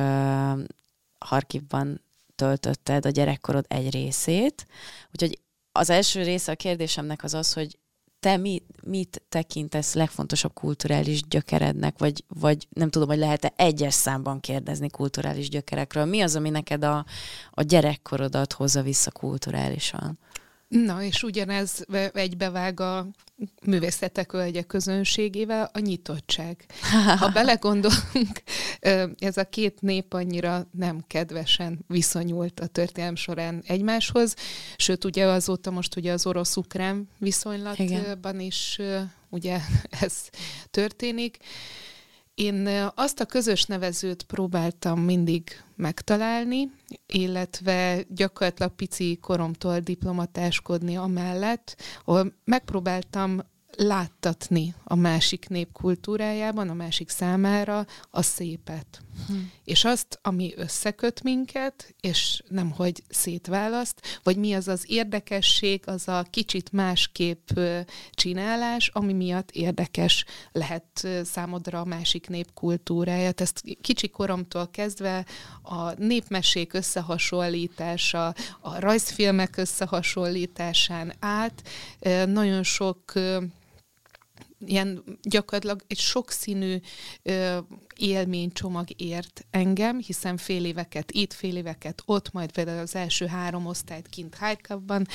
Harkivban 1.18 2.00
töltötted 2.34 3.06
a 3.06 3.10
gyerekkorod 3.10 3.64
egy 3.68 3.90
részét. 3.90 4.66
Úgyhogy 5.12 5.38
az 5.72 5.90
első 5.90 6.22
része 6.22 6.52
a 6.52 6.56
kérdésemnek 6.56 7.22
az 7.22 7.34
az, 7.34 7.52
hogy 7.52 7.78
te 8.22 8.36
mi, 8.36 8.62
mit 8.82 9.22
tekintesz 9.28 9.94
legfontosabb 9.94 10.52
kulturális 10.54 11.22
gyökerednek, 11.28 11.98
vagy, 11.98 12.24
vagy 12.28 12.68
nem 12.72 12.90
tudom, 12.90 13.08
hogy 13.08 13.18
lehet-e 13.18 13.52
egyes 13.56 13.94
számban 13.94 14.40
kérdezni 14.40 14.90
kulturális 14.90 15.48
gyökerekről. 15.48 16.04
Mi 16.04 16.20
az, 16.20 16.36
ami 16.36 16.50
neked 16.50 16.84
a, 16.84 17.04
a 17.50 17.62
gyerekkorodat 17.62 18.52
hozza 18.52 18.82
vissza 18.82 19.10
kulturálisan? 19.10 20.18
Na, 20.72 21.02
és 21.02 21.22
ugyanez 21.22 21.84
egybevág 22.12 22.80
a 22.80 23.06
művészetek 23.64 24.32
völgye 24.32 24.62
közönségével, 24.62 25.70
a 25.72 25.78
nyitottság. 25.78 26.66
Ha 27.18 27.28
belegondolunk, 27.38 28.42
ez 29.18 29.36
a 29.36 29.44
két 29.44 29.80
nép 29.80 30.12
annyira 30.12 30.66
nem 30.70 31.04
kedvesen 31.06 31.84
viszonyult 31.86 32.60
a 32.60 32.66
történelem 32.66 33.16
során 33.16 33.62
egymáshoz, 33.66 34.34
sőt, 34.76 35.04
ugye 35.04 35.24
azóta 35.24 35.70
most 35.70 35.96
ugye 35.96 36.12
az 36.12 36.26
orosz-ukrán 36.26 37.08
viszonylatban 37.18 38.34
Igen. 38.34 38.40
is 38.40 38.78
ugye 39.28 39.58
ez 40.00 40.14
történik. 40.70 41.38
Én 42.34 42.68
azt 42.94 43.20
a 43.20 43.26
közös 43.26 43.64
nevezőt 43.64 44.22
próbáltam 44.22 45.00
mindig 45.00 45.62
megtalálni, 45.76 46.70
illetve 47.06 48.04
gyakorlatilag 48.08 48.74
pici 48.74 49.18
koromtól 49.20 49.78
diplomatáskodni 49.78 50.96
amellett, 50.96 51.76
ahol 52.04 52.34
megpróbáltam 52.44 53.40
láttatni 53.76 54.74
a 54.84 54.94
másik 54.94 55.48
nép 55.48 55.72
kultúrájában, 55.72 56.68
a 56.68 56.74
másik 56.74 57.08
számára 57.08 57.86
a 58.10 58.22
szépet. 58.22 59.02
Hm. 59.26 59.34
És 59.64 59.84
azt, 59.84 60.18
ami 60.22 60.52
összeköt 60.56 61.22
minket, 61.22 61.94
és 62.00 62.42
nem 62.48 62.70
hogy 62.70 63.02
szétválaszt, 63.08 64.20
vagy 64.22 64.36
mi 64.36 64.52
az 64.52 64.68
az 64.68 64.84
érdekesség, 64.86 65.82
az 65.86 66.08
a 66.08 66.26
kicsit 66.30 66.72
másképp 66.72 67.48
csinálás, 68.10 68.90
ami 68.92 69.12
miatt 69.12 69.50
érdekes 69.50 70.24
lehet 70.52 71.08
számodra 71.22 71.80
a 71.80 71.84
másik 71.84 72.28
nép 72.28 72.52
kultúrája. 72.54 73.32
Ezt 73.36 73.62
kicsi 73.80 74.08
koromtól 74.08 74.68
kezdve 74.70 75.26
a 75.62 75.92
népmesék 75.92 76.72
összehasonlítása, 76.72 78.34
a 78.60 78.78
rajzfilmek 78.78 79.56
összehasonlításán 79.56 81.12
át 81.18 81.62
nagyon 82.26 82.62
sok 82.62 83.12
ilyen 84.66 85.18
gyakorlatilag 85.22 85.82
egy 85.86 85.98
sokszínű 85.98 86.80
élménycsomag 87.96 88.86
ért 88.96 89.46
engem, 89.50 89.98
hiszen 89.98 90.36
fél 90.36 90.64
éveket 90.64 91.12
itt, 91.12 91.32
fél 91.32 91.56
éveket 91.56 92.02
ott, 92.04 92.32
majd 92.32 92.52
például 92.52 92.78
az 92.78 92.94
első 92.94 93.26
három 93.26 93.66
osztályt 93.66 94.08
kint 94.08 94.34
Harkovban 94.34 95.06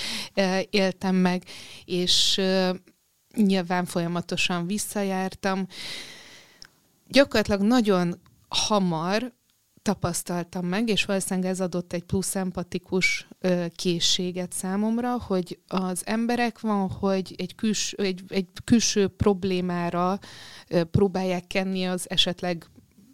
éltem 0.69 1.15
meg, 1.15 1.43
és 1.85 2.37
ö, 2.37 2.73
nyilván 3.35 3.85
folyamatosan 3.85 4.67
visszajártam. 4.67 5.67
Gyakorlatilag 7.07 7.61
nagyon 7.61 8.19
hamar 8.47 9.33
tapasztaltam 9.87 10.65
meg, 10.65 10.89
és 10.89 11.05
valószínűleg 11.05 11.49
ez 11.49 11.61
adott 11.61 11.93
egy 11.93 12.03
plusz 12.03 12.35
empatikus 12.35 13.27
ö, 13.39 13.65
készséget 13.75 14.53
számomra, 14.53 15.19
hogy 15.19 15.59
az 15.67 16.01
emberek 16.05 16.59
van, 16.59 16.89
hogy 16.89 17.35
egy, 17.37 17.55
küls, 17.55 17.91
egy, 17.91 18.23
egy 18.27 18.47
külső 18.63 19.07
problémára 19.07 20.19
ö, 20.67 20.83
próbálják 20.83 21.47
kenni 21.47 21.85
az 21.85 22.09
esetleg 22.09 22.65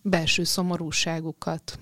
belső 0.01 0.43
szomorúságukat. 0.43 1.79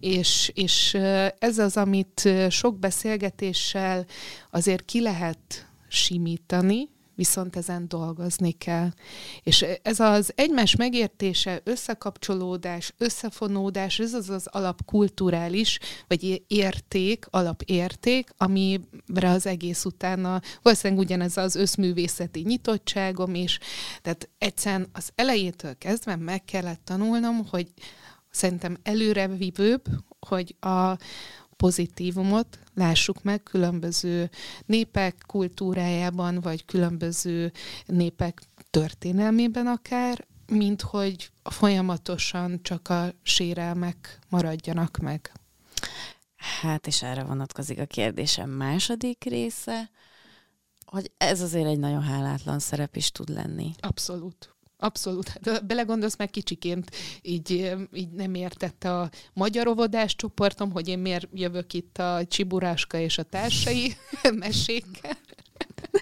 És, 0.00 0.50
és 0.54 0.94
ez 1.38 1.58
az, 1.58 1.76
amit 1.76 2.28
sok 2.48 2.78
beszélgetéssel 2.78 4.06
azért 4.50 4.84
ki 4.84 5.00
lehet 5.00 5.68
simítani, 5.88 6.88
viszont 7.18 7.56
ezen 7.56 7.88
dolgozni 7.88 8.52
kell. 8.52 8.90
És 9.42 9.64
ez 9.82 10.00
az 10.00 10.32
egymás 10.34 10.76
megértése, 10.76 11.60
összekapcsolódás, 11.64 12.92
összefonódás, 12.98 13.98
ez 13.98 14.14
az 14.14 14.30
az 14.30 14.46
alapkulturális, 14.46 15.78
vagy 16.08 16.44
érték, 16.46 17.26
alapérték, 17.30 18.30
amire 18.36 19.30
az 19.30 19.46
egész 19.46 19.84
utána 19.84 20.40
valószínűleg 20.62 21.04
ugyanez 21.04 21.36
az 21.36 21.54
összművészeti 21.54 22.40
nyitottságom 22.40 23.34
is. 23.34 23.58
Tehát 24.02 24.28
egyszerűen 24.38 24.88
az 24.92 25.10
elejétől 25.14 25.78
kezdve 25.78 26.16
meg 26.16 26.44
kellett 26.44 26.80
tanulnom, 26.84 27.46
hogy 27.50 27.66
szerintem 28.30 28.76
előrevívőbb, 28.82 29.84
hogy 30.20 30.56
a, 30.60 30.96
pozitívumot 31.58 32.58
lássuk 32.74 33.22
meg 33.22 33.42
különböző 33.42 34.30
népek 34.66 35.24
kultúrájában, 35.26 36.40
vagy 36.40 36.64
különböző 36.64 37.52
népek 37.86 38.42
történelmében 38.70 39.66
akár, 39.66 40.26
mint 40.46 40.82
hogy 40.82 41.30
folyamatosan 41.42 42.62
csak 42.62 42.88
a 42.88 43.12
sérelmek 43.22 44.18
maradjanak 44.28 44.96
meg. 44.96 45.32
Hát, 46.36 46.86
és 46.86 47.02
erre 47.02 47.22
vonatkozik 47.22 47.78
a 47.78 47.86
kérdésem 47.86 48.50
második 48.50 49.24
része, 49.24 49.90
hogy 50.84 51.10
ez 51.16 51.40
azért 51.40 51.66
egy 51.66 51.78
nagyon 51.78 52.02
hálátlan 52.02 52.58
szerep 52.58 52.96
is 52.96 53.10
tud 53.10 53.28
lenni. 53.28 53.70
Abszolút. 53.80 54.56
Abszolút. 54.80 55.28
Hát, 55.28 55.66
belegondolsz, 55.66 56.16
meg 56.16 56.30
kicsiként 56.30 56.90
így, 57.22 57.76
így 57.92 58.10
nem 58.10 58.34
értette 58.34 58.98
a 58.98 59.10
magyar 59.32 59.66
óvodás 59.68 60.16
csoportom, 60.16 60.72
hogy 60.72 60.88
én 60.88 60.98
miért 60.98 61.28
jövök 61.32 61.72
itt 61.72 61.98
a 61.98 62.24
Csiburáska 62.28 62.98
és 62.98 63.18
a 63.18 63.22
társai 63.22 63.96
mesékkel. 64.38 65.16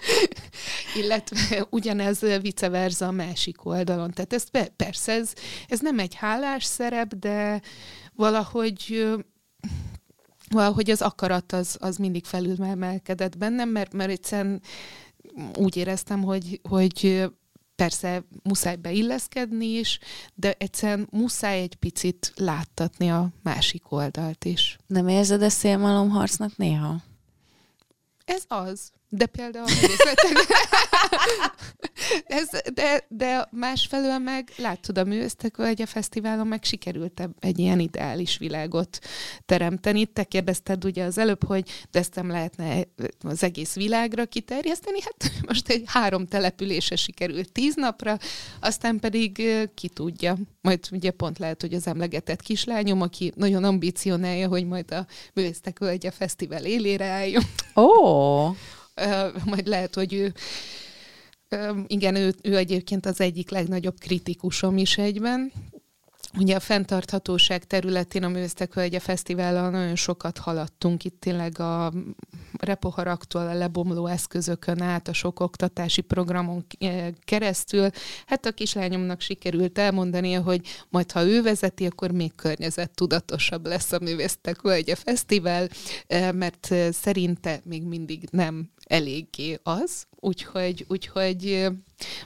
Illetve 1.01 1.67
ugyanez 1.69 2.19
vice 2.41 2.69
versa 2.69 3.07
a 3.07 3.11
másik 3.11 3.65
oldalon. 3.65 4.11
Tehát 4.11 4.33
ez 4.33 4.71
persze, 4.75 5.11
ez, 5.11 5.33
ez 5.67 5.79
nem 5.79 5.99
egy 5.99 6.15
hálás 6.15 6.63
szerep, 6.63 7.15
de 7.15 7.61
valahogy 8.15 9.07
valahogy 10.49 10.89
az 10.89 11.01
akarat 11.01 11.51
az, 11.51 11.77
az 11.79 11.97
mindig 11.97 12.25
felülmelkedett 12.25 13.37
bennem, 13.37 13.69
mert, 13.69 13.93
mert 13.93 14.09
egyszerűen 14.09 14.61
úgy 15.55 15.77
éreztem, 15.77 16.23
hogy, 16.23 16.59
hogy 16.69 17.27
persze 17.77 18.23
muszáj 18.43 18.75
beilleszkedni 18.75 19.65
is, 19.65 19.99
de 20.35 20.55
egyszerűen 20.57 21.07
muszáj 21.11 21.61
egy 21.61 21.75
picit 21.75 22.33
láttatni 22.35 23.11
a 23.11 23.29
másik 23.43 23.91
oldalt 23.91 24.45
is. 24.45 24.77
Nem 24.87 25.07
érzed 25.07 25.41
ezt 25.41 25.57
szélmalomharcnak 25.57 26.57
néha? 26.57 26.95
Ez 28.25 28.43
az. 28.47 28.91
De 29.09 29.25
például 29.25 29.65
a 29.65 29.71
művészetek... 29.81 30.47
Ez, 32.25 32.49
de, 32.73 33.05
de 33.07 33.47
másfelől 33.51 34.17
meg 34.17 34.51
látod 34.57 34.97
a 34.97 35.03
művésztek 35.03 35.57
a 35.59 35.85
fesztiválon 35.85 36.47
meg 36.47 36.63
sikerült 36.63 37.29
egy 37.39 37.59
ilyen 37.59 37.79
ideális 37.79 38.37
világot 38.37 38.99
teremteni. 39.45 40.05
Te 40.05 40.23
kérdezted 40.23 40.85
ugye 40.85 41.03
az 41.03 41.17
előbb, 41.17 41.43
hogy 41.43 41.69
de 41.91 41.99
ezt 41.99 42.15
nem 42.15 42.29
lehetne 42.29 42.83
az 43.21 43.43
egész 43.43 43.75
világra 43.75 44.25
kiterjeszteni. 44.25 44.99
Hát 45.01 45.31
most 45.47 45.69
egy 45.69 45.83
három 45.85 46.25
települése 46.25 46.95
sikerült 46.95 47.51
tíz 47.51 47.75
napra, 47.75 48.17
aztán 48.59 48.99
pedig 48.99 49.41
ki 49.73 49.89
tudja. 49.89 50.37
Majd 50.61 50.79
ugye 50.91 51.11
pont 51.11 51.39
lehet, 51.39 51.61
hogy 51.61 51.73
az 51.73 51.87
emlegetett 51.87 52.41
kislányom, 52.41 53.01
aki 53.01 53.31
nagyon 53.35 53.63
ambicionálja, 53.63 54.47
hogy 54.47 54.65
majd 54.65 54.91
a 54.91 55.05
Művésztek 55.33 55.79
Völgye 55.79 56.11
Fesztivál 56.11 56.65
élére 56.65 57.05
álljon. 57.05 57.43
Ó! 57.75 57.83
Oh 57.83 58.55
majd 59.45 59.67
lehet, 59.67 59.95
hogy 59.95 60.13
ő 60.13 60.33
igen, 61.87 62.15
ő, 62.15 62.33
ő 62.43 62.57
egyébként 62.57 63.05
az 63.05 63.21
egyik 63.21 63.49
legnagyobb 63.49 63.99
kritikusom 63.99 64.77
is 64.77 64.97
egyben. 64.97 65.51
Ugye 66.37 66.55
a 66.55 66.59
fenntarthatóság 66.59 67.63
területén 67.63 68.23
a 68.23 68.27
Művésztek 68.27 68.73
Hölgye 68.73 68.99
Fesztivállal 68.99 69.69
nagyon 69.69 69.95
sokat 69.95 70.37
haladtunk 70.37 71.03
itt 71.03 71.19
tényleg 71.19 71.59
a 71.59 71.93
repoharaktól 72.59 73.47
a 73.47 73.53
lebomló 73.53 74.07
eszközökön 74.07 74.81
át, 74.81 75.07
a 75.07 75.13
sok 75.13 75.39
oktatási 75.39 76.01
programon 76.01 76.65
keresztül. 77.23 77.89
Hát 78.25 78.45
a 78.45 78.51
kislányomnak 78.51 79.21
sikerült 79.21 79.77
elmondani, 79.77 80.33
hogy 80.33 80.61
majd 80.89 81.11
ha 81.11 81.23
ő 81.23 81.41
vezeti, 81.41 81.85
akkor 81.85 82.11
még 82.11 82.35
környezettudatosabb 82.35 83.65
lesz 83.65 83.91
a 83.91 83.99
Művésztek 83.99 84.61
Hölgye 84.61 84.95
Fesztivál, 84.95 85.67
mert 86.33 86.73
szerinte 86.91 87.61
még 87.63 87.83
mindig 87.83 88.27
nem 88.31 88.69
eléggé 88.87 89.59
az, 89.63 90.07
úgyhogy, 90.15 90.85
úgyhogy 90.87 91.67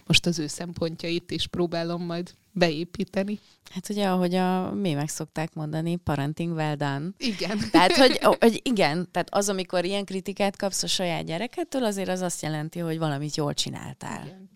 most 0.05 0.25
az 0.25 0.39
ő 0.39 0.47
szempontjait 0.47 1.31
is 1.31 1.47
próbálom 1.47 2.05
majd 2.05 2.33
beépíteni. 2.51 3.39
Hát 3.71 3.89
ugye, 3.89 4.07
ahogy 4.07 4.35
a, 4.35 4.71
mi 4.71 4.93
meg 4.93 5.09
szokták 5.09 5.53
mondani, 5.53 5.95
parenting 5.95 6.55
well 6.55 6.75
done. 6.75 7.09
Igen. 7.17 7.59
Tehát, 7.71 7.91
hogy, 7.91 8.17
hogy 8.39 8.59
igen, 8.63 9.11
tehát 9.11 9.33
az, 9.33 9.49
amikor 9.49 9.85
ilyen 9.85 10.05
kritikát 10.05 10.57
kapsz 10.57 10.83
a 10.83 10.87
saját 10.87 11.25
gyerekettől, 11.25 11.83
azért 11.83 12.09
az 12.09 12.21
azt 12.21 12.41
jelenti, 12.41 12.79
hogy 12.79 12.97
valamit 12.97 13.35
jól 13.35 13.53
csináltál. 13.53 14.25
Igen. 14.25 14.49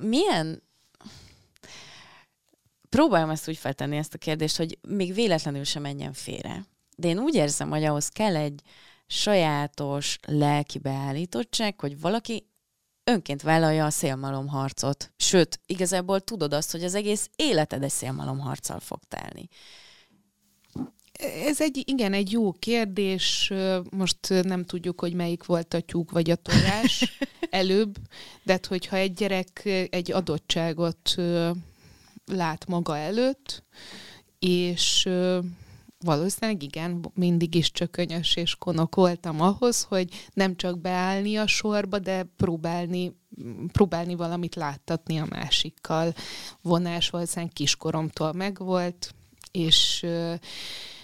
Milyen 0.00 0.62
próbálom 2.88 3.30
ezt 3.30 3.48
úgy 3.48 3.56
feltenni 3.56 3.96
ezt 3.96 4.14
a 4.14 4.18
kérdést, 4.18 4.56
hogy 4.56 4.78
még 4.88 5.14
véletlenül 5.14 5.64
sem 5.64 5.82
menjen 5.82 6.12
félre. 6.12 6.64
De 6.96 7.08
én 7.08 7.18
úgy 7.18 7.34
érzem, 7.34 7.70
hogy 7.70 7.84
ahhoz 7.84 8.08
kell 8.08 8.36
egy 8.36 8.62
sajátos 9.08 10.18
lelki 10.26 10.78
beállítottság, 10.78 11.80
hogy 11.80 12.00
valaki 12.00 12.46
önként 13.04 13.42
vállalja 13.42 13.84
a 13.84 13.90
szélmalomharcot. 13.90 15.12
Sőt, 15.16 15.60
igazából 15.66 16.20
tudod 16.20 16.52
azt, 16.52 16.70
hogy 16.70 16.84
az 16.84 16.94
egész 16.94 17.30
életed 17.36 17.82
egy 17.82 17.90
szélmalomharccal 17.90 18.80
fog 18.80 19.00
telni. 19.08 19.48
Ez 21.46 21.60
egy, 21.60 21.82
igen, 21.84 22.12
egy 22.12 22.32
jó 22.32 22.52
kérdés. 22.52 23.52
Most 23.90 24.28
nem 24.28 24.64
tudjuk, 24.64 25.00
hogy 25.00 25.14
melyik 25.14 25.44
volt 25.44 25.74
a 25.74 25.80
tyúk 25.80 26.10
vagy 26.10 26.30
a 26.30 26.36
tojás 26.36 27.18
előbb, 27.50 27.96
de 28.42 28.52
hát, 28.52 28.66
hogyha 28.66 28.96
egy 28.96 29.12
gyerek 29.12 29.64
egy 29.90 30.12
adottságot 30.12 31.14
lát 32.26 32.66
maga 32.66 32.96
előtt, 32.96 33.64
és 34.38 35.08
valószínűleg 36.04 36.62
igen, 36.62 37.10
mindig 37.14 37.54
is 37.54 37.70
csökönyös 37.70 38.36
és 38.36 38.54
konok 38.54 38.94
voltam 38.94 39.40
ahhoz, 39.40 39.82
hogy 39.82 40.08
nem 40.32 40.56
csak 40.56 40.80
beállni 40.80 41.36
a 41.36 41.46
sorba, 41.46 41.98
de 41.98 42.26
próbálni, 42.36 43.16
próbálni 43.72 44.14
valamit 44.14 44.54
láttatni 44.54 45.18
a 45.18 45.26
másikkal. 45.28 46.14
Vonás 46.62 47.10
valószínűleg 47.10 47.52
kiskoromtól 47.52 48.32
megvolt, 48.32 49.14
és 49.50 50.06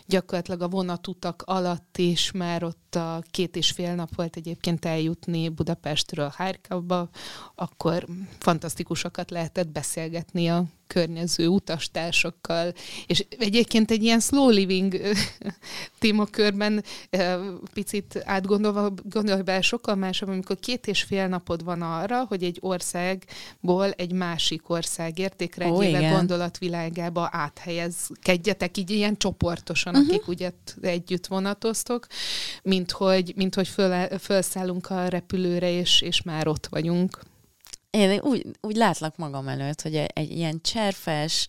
gyakorlatilag 0.06 0.60
a 0.60 0.68
vonatutak 0.68 1.42
alatt 1.46 1.98
is 1.98 2.30
már 2.32 2.64
ott 2.64 2.94
a 2.94 3.22
két 3.30 3.56
és 3.56 3.70
fél 3.70 3.94
nap 3.94 4.14
volt 4.14 4.36
egyébként 4.36 4.84
eljutni 4.84 5.48
Budapestről 5.48 6.32
Hárkavba, 6.36 7.08
akkor 7.54 8.06
fantasztikusokat 8.38 9.30
lehetett 9.30 9.68
beszélgetni 9.68 10.48
a 10.48 10.64
környező 10.86 11.46
utastársakkal, 11.46 12.72
és 13.06 13.26
egyébként 13.38 13.90
egy 13.90 14.02
ilyen 14.02 14.20
slow 14.20 14.48
living 14.48 15.00
témakörben 15.98 16.84
picit 17.72 18.22
átgondolva 18.24 18.92
gondolva 19.02 19.42
be 19.42 19.60
sokkal 19.60 19.94
másabb, 19.94 20.28
amikor 20.28 20.58
két 20.60 20.86
és 20.86 21.02
fél 21.02 21.28
napod 21.28 21.64
van 21.64 21.82
arra, 21.82 22.24
hogy 22.24 22.42
egy 22.42 22.58
országból 22.60 23.90
egy 23.90 24.12
másik 24.12 24.70
ország 24.70 25.18
értékrendjével 25.18 26.12
gondolatvilágába 26.12 27.28
áthelyezkedjetek, 27.32 28.76
így 28.76 28.90
ilyen 28.90 29.16
csoportosan, 29.16 29.94
uh-huh. 29.94 30.08
akik 30.10 30.28
ugye 30.28 30.50
együtt 30.80 31.26
vonatoztok, 31.26 32.06
mint 32.62 32.90
hogy, 32.90 33.32
mint 33.36 33.54
hogy 33.54 33.68
föl, 33.68 34.18
felszállunk 34.18 34.90
a 34.90 35.08
repülőre, 35.08 35.70
és, 35.70 36.00
és 36.00 36.22
már 36.22 36.48
ott 36.48 36.66
vagyunk. 36.66 37.18
Én 37.94 38.20
úgy, 38.20 38.46
úgy 38.60 38.76
látlak 38.76 39.16
magam 39.16 39.48
előtt, 39.48 39.80
hogy 39.80 39.94
egy 39.94 40.30
ilyen 40.30 40.60
cserfes, 40.62 41.46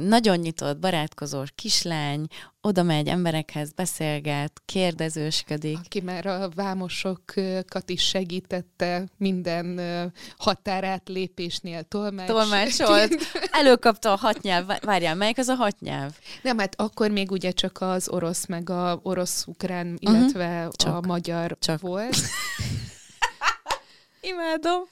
nagyon 0.00 0.36
nyitott, 0.36 0.78
barátkozós 0.78 1.48
kislány 1.54 2.26
oda 2.60 2.82
megy 2.82 3.08
emberekhez, 3.08 3.72
beszélget, 3.72 4.62
kérdezősködik. 4.64 5.78
Aki 5.84 6.00
már 6.00 6.26
a 6.26 6.48
vámosokat 6.54 7.90
is 7.90 8.02
segítette 8.02 9.04
minden 9.16 9.80
határát 10.36 11.08
lépésnél 11.08 11.82
tolmács. 11.82 12.26
Tolmácsolt. 12.26 13.16
Előkapta 13.60 14.12
a 14.12 14.16
hatnyelv. 14.16 14.70
Várjál, 14.80 15.14
melyik 15.14 15.38
az 15.38 15.48
a 15.48 15.54
hatnyelv? 15.54 16.12
Nem, 16.42 16.58
hát 16.58 16.80
akkor 16.80 17.10
még 17.10 17.30
ugye 17.30 17.50
csak 17.50 17.80
az 17.80 18.08
orosz, 18.08 18.46
meg 18.46 18.70
a 18.70 19.00
orosz-ukrán, 19.02 19.86
mhm. 19.86 19.96
illetve 20.00 20.56
uh-huh. 20.56 20.72
csak, 20.72 20.94
a 20.94 21.06
magyar 21.06 21.56
csak. 21.60 21.80
volt. 21.80 22.16
Imádom. 24.24 24.82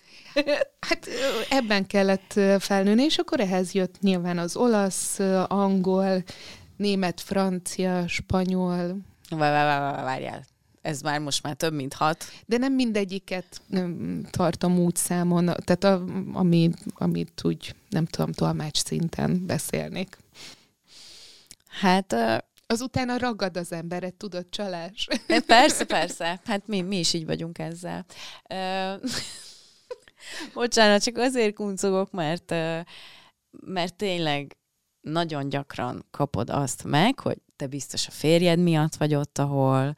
Hát 0.81 1.09
ebben 1.49 1.87
kellett 1.87 2.41
felnőni, 2.59 3.03
és 3.03 3.19
akkor 3.19 3.41
ehhez 3.41 3.73
jött 3.73 4.01
nyilván 4.01 4.39
az 4.39 4.57
olasz, 4.57 5.19
angol, 5.47 6.23
német, 6.77 7.21
francia, 7.21 8.09
spanyol. 8.09 8.97
Várjál, 9.31 10.45
ez 10.83 11.01
már 11.01 11.21
most 11.21 11.43
már 11.43 11.55
több, 11.55 11.73
mint 11.73 11.95
hat. 11.95 12.25
De 12.47 12.57
nem 12.59 12.73
mindegyiket 12.73 13.63
tartom 14.31 14.79
úgy 14.79 14.97
számon, 14.97 15.45
tehát 15.45 15.85
a, 15.85 16.05
ami, 16.33 16.71
amit 16.95 17.41
úgy, 17.45 17.75
nem 17.89 18.07
tudom, 18.07 18.33
tolmács 18.33 18.83
szinten 18.85 19.47
beszélnék. 19.47 20.17
Hát 21.69 22.15
Azután 22.73 23.09
a 23.09 23.17
ragad 23.17 23.57
az 23.57 23.73
emberet, 23.73 24.15
tudod, 24.15 24.47
csalás. 24.51 25.09
Persze, 25.47 25.85
persze. 25.85 26.41
Hát 26.45 26.67
mi, 26.67 26.81
mi 26.81 26.99
is 26.99 27.13
így 27.13 27.27
vagyunk 27.27 27.59
ezzel. 27.59 28.07
Bocsánat, 30.55 31.03
csak 31.03 31.17
azért 31.17 31.55
kuncogok, 31.55 32.11
mert, 32.11 32.51
mert 33.67 33.95
tényleg 33.97 34.57
nagyon 35.01 35.49
gyakran 35.49 36.07
kapod 36.11 36.51
azt 36.51 36.85
meg, 36.85 37.19
hogy 37.19 37.39
te 37.57 37.67
biztos 37.67 38.07
a 38.07 38.11
férjed 38.11 38.59
miatt 38.59 38.95
vagy 38.95 39.15
ott, 39.15 39.39
ahol 39.39 39.95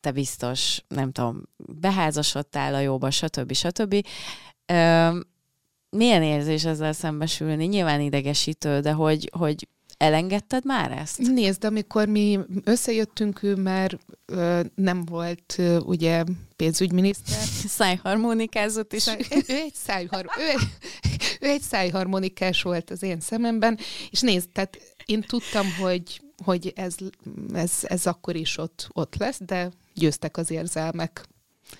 te 0.00 0.12
biztos, 0.12 0.84
nem 0.88 1.12
tudom, 1.12 1.42
beházasodtál 1.56 2.74
a 2.74 2.80
jóba, 2.80 3.10
stb. 3.10 3.52
stb. 3.52 4.06
milyen 5.90 6.22
érzés 6.22 6.64
ezzel 6.64 6.92
szembesülni? 6.92 7.64
Nyilván 7.64 8.00
idegesítő, 8.00 8.80
de 8.80 8.92
hogy, 8.92 9.30
hogy 9.38 9.68
Elengedted 10.04 10.64
már 10.64 10.92
ezt? 10.92 11.18
Nézd, 11.18 11.64
amikor 11.64 12.08
mi 12.08 12.38
összejöttünk, 12.64 13.42
ő 13.42 13.54
már 13.54 13.98
ö, 14.26 14.60
nem 14.74 15.04
volt 15.04 15.54
ö, 15.58 15.78
ugye 15.78 16.24
pénzügyminiszter. 16.56 17.42
Szájharmonikázott 17.78 18.92
is. 18.92 19.02
Száj, 19.02 19.18
ő, 19.30 19.54
egy 19.54 19.74
szájhar, 19.74 20.26
ő, 20.38 20.48
egy, 20.48 20.68
ő 21.40 21.46
egy 21.46 21.60
szájharmonikás 21.60 22.62
volt 22.62 22.90
az 22.90 23.02
én 23.02 23.20
szememben, 23.20 23.78
és 24.10 24.20
nézd, 24.20 24.48
tehát 24.52 24.78
én 25.04 25.20
tudtam, 25.20 25.66
hogy, 25.80 26.22
hogy 26.44 26.72
ez, 26.76 26.94
ez, 27.52 27.72
ez 27.82 28.06
akkor 28.06 28.36
is 28.36 28.58
ott, 28.58 28.88
ott 28.92 29.16
lesz, 29.16 29.40
de 29.46 29.70
győztek 29.94 30.36
az 30.36 30.50
érzelmek. 30.50 31.28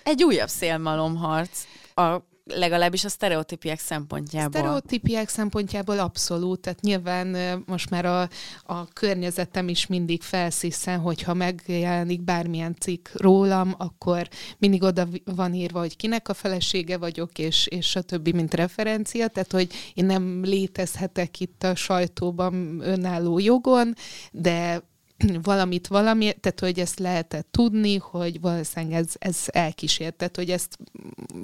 Egy 0.03 0.23
újabb 0.23 0.49
szélmalomharc. 0.49 1.63
A 1.95 2.21
legalábbis 2.45 3.03
a 3.03 3.09
sztereotípiák 3.09 3.79
szempontjából. 3.79 4.59
Sztereotípiák 4.59 5.29
szempontjából 5.29 5.99
abszolút, 5.99 6.59
tehát 6.59 6.81
nyilván 6.81 7.63
most 7.65 7.89
már 7.89 8.05
a, 8.05 8.29
a 8.63 8.87
környezetem 8.93 9.67
is 9.67 9.87
mindig 9.87 10.21
felsziszen, 10.21 10.99
hogyha 10.99 11.33
megjelenik 11.33 12.21
bármilyen 12.21 12.75
cikk 12.79 13.07
rólam, 13.13 13.75
akkor 13.77 14.27
mindig 14.57 14.83
oda 14.83 15.07
van 15.25 15.53
írva, 15.53 15.79
hogy 15.79 15.95
kinek 15.95 16.29
a 16.29 16.33
felesége 16.33 16.97
vagyok, 16.97 17.37
és, 17.37 17.67
és 17.67 17.95
a 17.95 18.01
többi, 18.01 18.31
mint 18.31 18.53
referencia, 18.53 19.27
tehát 19.27 19.51
hogy 19.51 19.73
én 19.93 20.05
nem 20.05 20.43
létezhetek 20.43 21.39
itt 21.39 21.63
a 21.63 21.75
sajtóban 21.75 22.79
önálló 22.83 23.39
jogon, 23.39 23.93
de 24.31 24.83
valamit 25.41 25.87
valami, 25.87 26.33
tehát 26.39 26.59
hogy 26.59 26.79
ezt 26.79 26.99
lehetett 26.99 27.47
tudni, 27.51 27.97
hogy 27.97 28.41
valószínűleg 28.41 28.99
ez, 28.99 29.13
ez 29.19 29.43
elkísértett, 29.45 30.35
hogy 30.35 30.49
ezt 30.49 30.77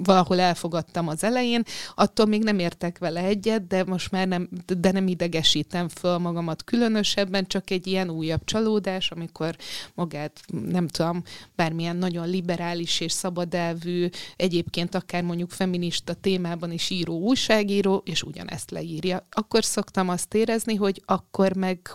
valahol 0.04 0.40
elfogadtam 0.40 1.08
az 1.08 1.24
elején, 1.24 1.62
attól 1.94 2.26
még 2.26 2.42
nem 2.42 2.58
értek 2.58 2.98
vele 2.98 3.20
egyet, 3.20 3.66
de 3.66 3.84
most 3.84 4.10
már 4.10 4.28
nem, 4.28 4.48
de 4.78 4.92
nem 4.92 5.08
idegesítem 5.08 5.88
föl 5.88 6.18
magamat 6.18 6.64
különösebben, 6.64 7.46
csak 7.46 7.70
egy 7.70 7.86
ilyen 7.86 8.10
újabb 8.10 8.44
csalódás, 8.44 9.10
amikor 9.10 9.56
magát, 9.94 10.40
nem 10.68 10.88
tudom, 10.88 11.22
bármilyen 11.56 11.96
nagyon 11.96 12.28
liberális 12.28 13.00
és 13.00 13.12
szabadelvű, 13.12 14.08
egyébként 14.36 14.94
akár 14.94 15.22
mondjuk 15.22 15.50
feminista 15.50 16.14
témában 16.14 16.72
is 16.72 16.90
író 16.90 17.18
újságíró, 17.18 18.02
és 18.04 18.22
ugyanezt 18.22 18.70
leírja. 18.70 19.26
Akkor 19.30 19.64
szoktam 19.64 20.08
azt 20.08 20.34
érezni, 20.34 20.74
hogy 20.74 21.02
akkor 21.06 21.56
meg 21.56 21.90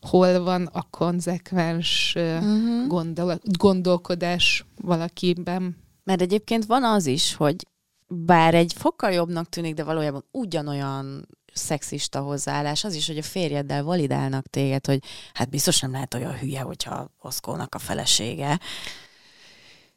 hol 0.00 0.42
van 0.42 0.66
a 0.66 0.82
konzekvens 0.90 2.12
uh-huh. 2.16 2.86
gondol- 2.86 3.40
gondolkodás 3.58 4.64
valakiben. 4.76 5.76
Mert 6.04 6.20
egyébként 6.20 6.64
van 6.64 6.84
az 6.84 7.06
is, 7.06 7.34
hogy 7.34 7.66
bár 8.06 8.54
egy 8.54 8.72
fokkal 8.76 9.10
jobbnak 9.10 9.48
tűnik, 9.48 9.74
de 9.74 9.84
valójában 9.84 10.24
ugyanolyan 10.30 11.28
szexista 11.52 12.20
hozzáállás, 12.20 12.84
az 12.84 12.94
is, 12.94 13.06
hogy 13.06 13.18
a 13.18 13.22
férjeddel 13.22 13.82
validálnak 13.82 14.46
téged, 14.46 14.86
hogy 14.86 15.02
hát 15.32 15.50
biztos 15.50 15.80
nem 15.80 15.92
lehet 15.92 16.14
olyan 16.14 16.38
hülye, 16.38 16.60
hogyha 16.60 17.10
Oszkónak 17.20 17.74
a 17.74 17.78
felesége. 17.78 18.60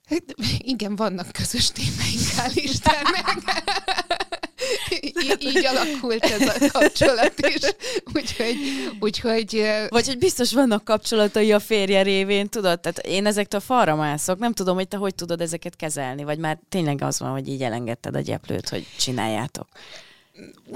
Hát, 0.09 0.23
igen, 0.57 0.95
vannak 0.95 1.31
közös 1.31 1.71
témáink, 1.71 2.21
hál' 2.37 2.51
Istennek. 2.55 3.25
Így 5.43 5.65
alakult 5.65 6.23
ez 6.23 6.41
a 6.41 6.71
kapcsolat 6.71 7.33
is. 7.39 7.61
Úgyhogy, 8.13 8.55
úgyhogy... 8.99 9.65
Vagy 9.89 10.07
hogy 10.07 10.17
biztos 10.17 10.53
vannak 10.53 10.83
kapcsolatai 10.83 11.51
a 11.51 11.59
férje 11.59 12.01
révén, 12.01 12.49
tudod? 12.49 12.79
Tehát 12.79 12.99
én 12.99 13.25
ezektől 13.25 13.59
falra 13.59 13.95
mászok, 13.95 14.39
nem 14.39 14.53
tudom, 14.53 14.75
hogy 14.75 14.87
te 14.87 14.97
hogy 14.97 15.15
tudod 15.15 15.41
ezeket 15.41 15.75
kezelni, 15.75 16.23
vagy 16.23 16.37
már 16.37 16.59
tényleg 16.69 17.01
az 17.01 17.19
van, 17.19 17.31
hogy 17.31 17.47
így 17.47 17.61
elengedted 17.61 18.15
a 18.15 18.19
gyeplőt, 18.19 18.69
hogy 18.69 18.85
csináljátok 18.97 19.67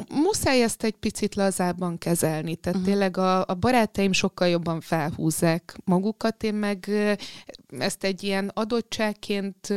muszáj 0.09 0.63
ezt 0.63 0.84
egy 0.84 0.95
picit 0.95 1.36
lazábban 1.36 1.97
kezelni. 1.97 2.55
Tehát 2.55 2.80
uh-huh. 2.80 2.93
tényleg 2.93 3.18
a, 3.18 3.45
a 3.45 3.53
barátaim 3.53 4.11
sokkal 4.11 4.47
jobban 4.47 4.82
felhúzzák 4.82 5.78
magukat, 5.86 6.43
én 6.43 6.53
meg 6.53 6.89
ezt 7.80 8.03
egy 8.03 8.24
ilyen 8.24 8.51
adottságként 8.53 9.74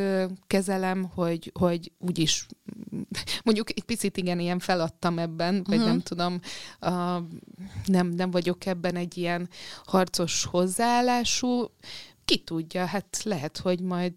kezelem, 0.47 1.11
hogy, 1.15 1.53
hogy 1.55 1.93
úgyis 1.99 2.47
mondjuk 3.45 3.71
egy 3.71 3.85
picit 3.85 4.17
igen, 4.17 4.41
ilyen 4.41 4.59
feladtam 4.59 5.19
ebben, 5.19 5.55
uh-huh. 5.55 5.69
vagy 5.69 5.79
mhm. 5.79 5.87
nem 5.87 6.01
tudom, 6.01 6.41
a, 6.79 6.91
nem, 7.85 8.07
nem 8.09 8.31
vagyok 8.31 8.67
ebben 8.67 8.97
egy 8.97 9.17
ilyen 9.17 9.49
harcos 9.85 10.45
hozzáállású. 10.45 11.71
Ki 12.25 12.39
tudja, 12.39 12.85
hát 12.85 13.21
lehet, 13.25 13.59
hogy 13.59 13.81
majd 13.81 14.15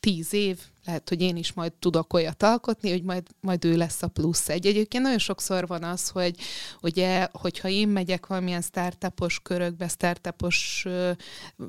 tíz 0.00 0.32
év, 0.32 0.58
lehet, 0.88 1.08
hogy 1.08 1.20
én 1.20 1.36
is 1.36 1.52
majd 1.52 1.72
tudok 1.72 2.12
olyat 2.12 2.42
alkotni, 2.42 2.90
hogy 2.90 3.02
majd, 3.02 3.26
majd 3.40 3.64
ő 3.64 3.76
lesz 3.76 4.02
a 4.02 4.08
plusz 4.08 4.48
egy. 4.48 4.66
Egyébként 4.66 5.02
nagyon 5.02 5.18
sokszor 5.18 5.66
van 5.66 5.82
az, 5.82 6.08
hogy 6.08 6.36
ugye, 6.82 7.28
hogyha 7.32 7.68
én 7.68 7.88
megyek 7.88 8.26
valamilyen 8.26 8.62
startupos 8.62 9.40
körökbe, 9.42 9.88
startupos 9.88 10.86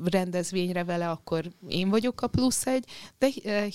rendezvényre 0.03 0.83
vele, 0.83 1.09
akkor 1.09 1.51
én 1.67 1.89
vagyok 1.89 2.21
a 2.21 2.27
plusz 2.27 2.67
egy, 2.67 2.85
de 3.17 3.27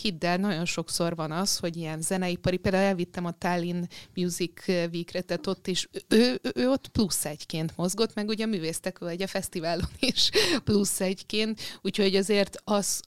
hidd 0.03 0.25
el, 0.25 0.37
nagyon 0.37 0.65
sokszor 0.65 1.15
van 1.15 1.33
az, 1.33 1.59
hogy 1.59 1.77
ilyen 1.77 2.01
zeneipari, 2.01 2.57
például 2.57 2.85
elvittem 2.85 3.25
a 3.25 3.39
Tallinn 3.39 3.87
Music 4.15 4.69
Week-re, 4.69 5.21
tehát 5.21 5.47
ott 5.47 5.67
is, 5.67 5.89
ő, 6.09 6.41
ő, 6.43 6.51
ő 6.55 6.71
ott 6.71 6.89
plusz 6.89 7.25
egyként 7.25 7.77
mozgott, 7.77 8.15
meg 8.15 8.29
ugye 8.29 8.45
a 8.45 8.49
művésztek 8.49 8.99
egy 9.01 9.23
a 9.23 9.27
fesztiválon 9.27 9.91
is 10.01 10.31
plusz 10.65 11.01
egyként, 11.01 11.61
úgyhogy 11.83 12.17
azért 12.17 12.57
az 12.65 13.03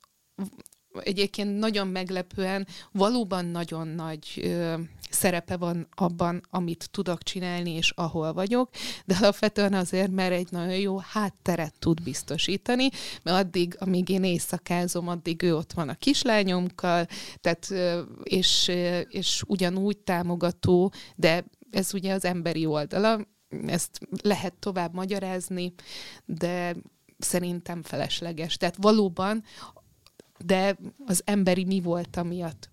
egyébként 1.04 1.60
nagyon 1.60 1.88
meglepően 1.88 2.68
valóban 2.92 3.46
nagyon 3.46 3.88
nagy 3.88 4.42
ö, 4.44 4.74
szerepe 5.10 5.58
van 5.58 5.88
abban, 5.96 6.42
amit 6.50 6.90
tudok 6.92 7.24
csinálni, 7.24 7.72
és 7.72 7.92
ahol 7.96 8.34
vagyok, 8.34 8.70
de 9.06 9.16
alapvetően 9.20 9.74
azért, 9.74 10.12
mert 10.12 10.32
egy 10.32 10.48
nagyon 10.52 10.78
jó 10.78 10.98
hátteret 10.98 11.74
tud 11.80 12.04
biztosítani, 12.04 12.90
mert 13.24 13.46
addig, 13.46 13.76
amíg 13.80 14.10
én 14.10 14.24
éjszakázom, 14.24 15.08
addig 15.08 15.44
ő 15.44 15.56
ott 15.56 15.74
van 15.74 15.90
a 15.90 15.96
kislányomkkal, 15.96 17.08
tehát, 17.42 17.74
és, 18.24 18.72
és 19.08 19.44
ugyanúgy 19.48 19.98
támogató, 19.98 20.94
de 21.16 21.46
ez 21.72 21.94
ugye 21.94 22.14
az 22.14 22.26
emberi 22.26 22.66
oldala, 22.66 23.20
ezt 23.68 24.00
lehet 24.22 24.54
tovább 24.54 24.94
magyarázni, 24.94 25.74
de 26.26 26.76
szerintem 27.20 27.84
felesleges. 27.84 28.58
Tehát 28.58 28.76
valóban 28.80 29.44
de 30.46 30.78
az 31.06 31.22
emberi 31.26 31.66
mi 31.66 31.82
volt 31.82 32.24
miatt 32.24 32.70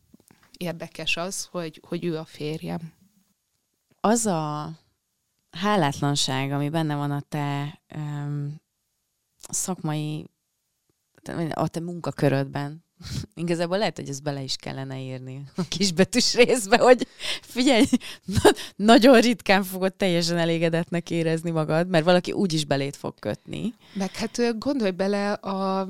érdekes 0.58 1.16
az, 1.16 1.44
hogy, 1.44 1.80
hogy 1.88 2.04
ő 2.04 2.18
a 2.18 2.24
férjem. 2.24 2.92
Az 4.00 4.26
a 4.26 4.70
hálátlanság, 5.50 6.52
ami 6.52 6.68
benne 6.68 6.94
van 6.94 7.10
a 7.10 7.20
te 7.20 7.80
um, 7.96 8.60
szakmai, 9.48 10.26
a 11.50 11.68
te 11.68 11.80
munkakörödben, 11.80 12.84
Igazából 13.34 13.78
lehet, 13.78 13.96
hogy 13.96 14.08
ezt 14.08 14.22
bele 14.22 14.42
is 14.42 14.56
kellene 14.56 15.00
írni 15.00 15.42
a 15.56 15.62
kisbetűs 15.68 16.34
részbe, 16.34 16.78
hogy 16.78 17.06
figyelj, 17.42 17.84
na, 18.24 18.50
nagyon 18.76 19.20
ritkán 19.20 19.62
fogod 19.62 19.94
teljesen 19.94 20.38
elégedetnek 20.38 21.10
érezni 21.10 21.50
magad, 21.50 21.88
mert 21.88 22.04
valaki 22.04 22.32
úgyis 22.32 22.64
belét 22.64 22.96
fog 22.96 23.14
kötni. 23.18 23.74
Meg 23.92 24.14
hát 24.14 24.58
gondolj 24.58 24.90
bele 24.90 25.32
a, 25.32 25.80
a 25.80 25.88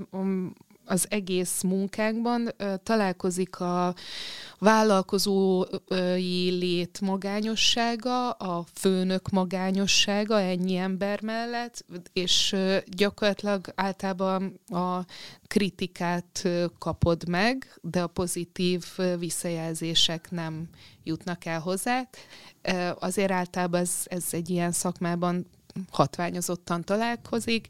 az 0.85 1.07
egész 1.09 1.63
munkánkban 1.63 2.55
találkozik 2.83 3.61
a 3.61 3.95
vállalkozói 4.59 6.51
lét 6.51 7.01
magányossága, 7.01 8.31
a 8.31 8.65
főnök 8.75 9.31
magányossága 9.31 10.41
ennyi 10.41 10.77
ember 10.77 11.23
mellett, 11.23 11.85
és 12.13 12.57
gyakorlatilag 12.87 13.73
általában 13.75 14.61
a 14.67 14.99
kritikát 15.47 16.49
kapod 16.79 17.29
meg, 17.29 17.79
de 17.83 18.03
a 18.03 18.07
pozitív 18.07 18.85
visszajelzések 19.19 20.31
nem 20.31 20.69
jutnak 21.03 21.45
el 21.45 21.61
hozzá. 21.61 22.09
Azért 22.99 23.31
általában 23.31 23.81
ez, 23.81 23.95
ez 24.05 24.25
egy 24.31 24.51
ilyen 24.51 24.73
szakmában 24.73 25.47
hatványozottan 25.91 26.85
találkozik, 26.85 27.67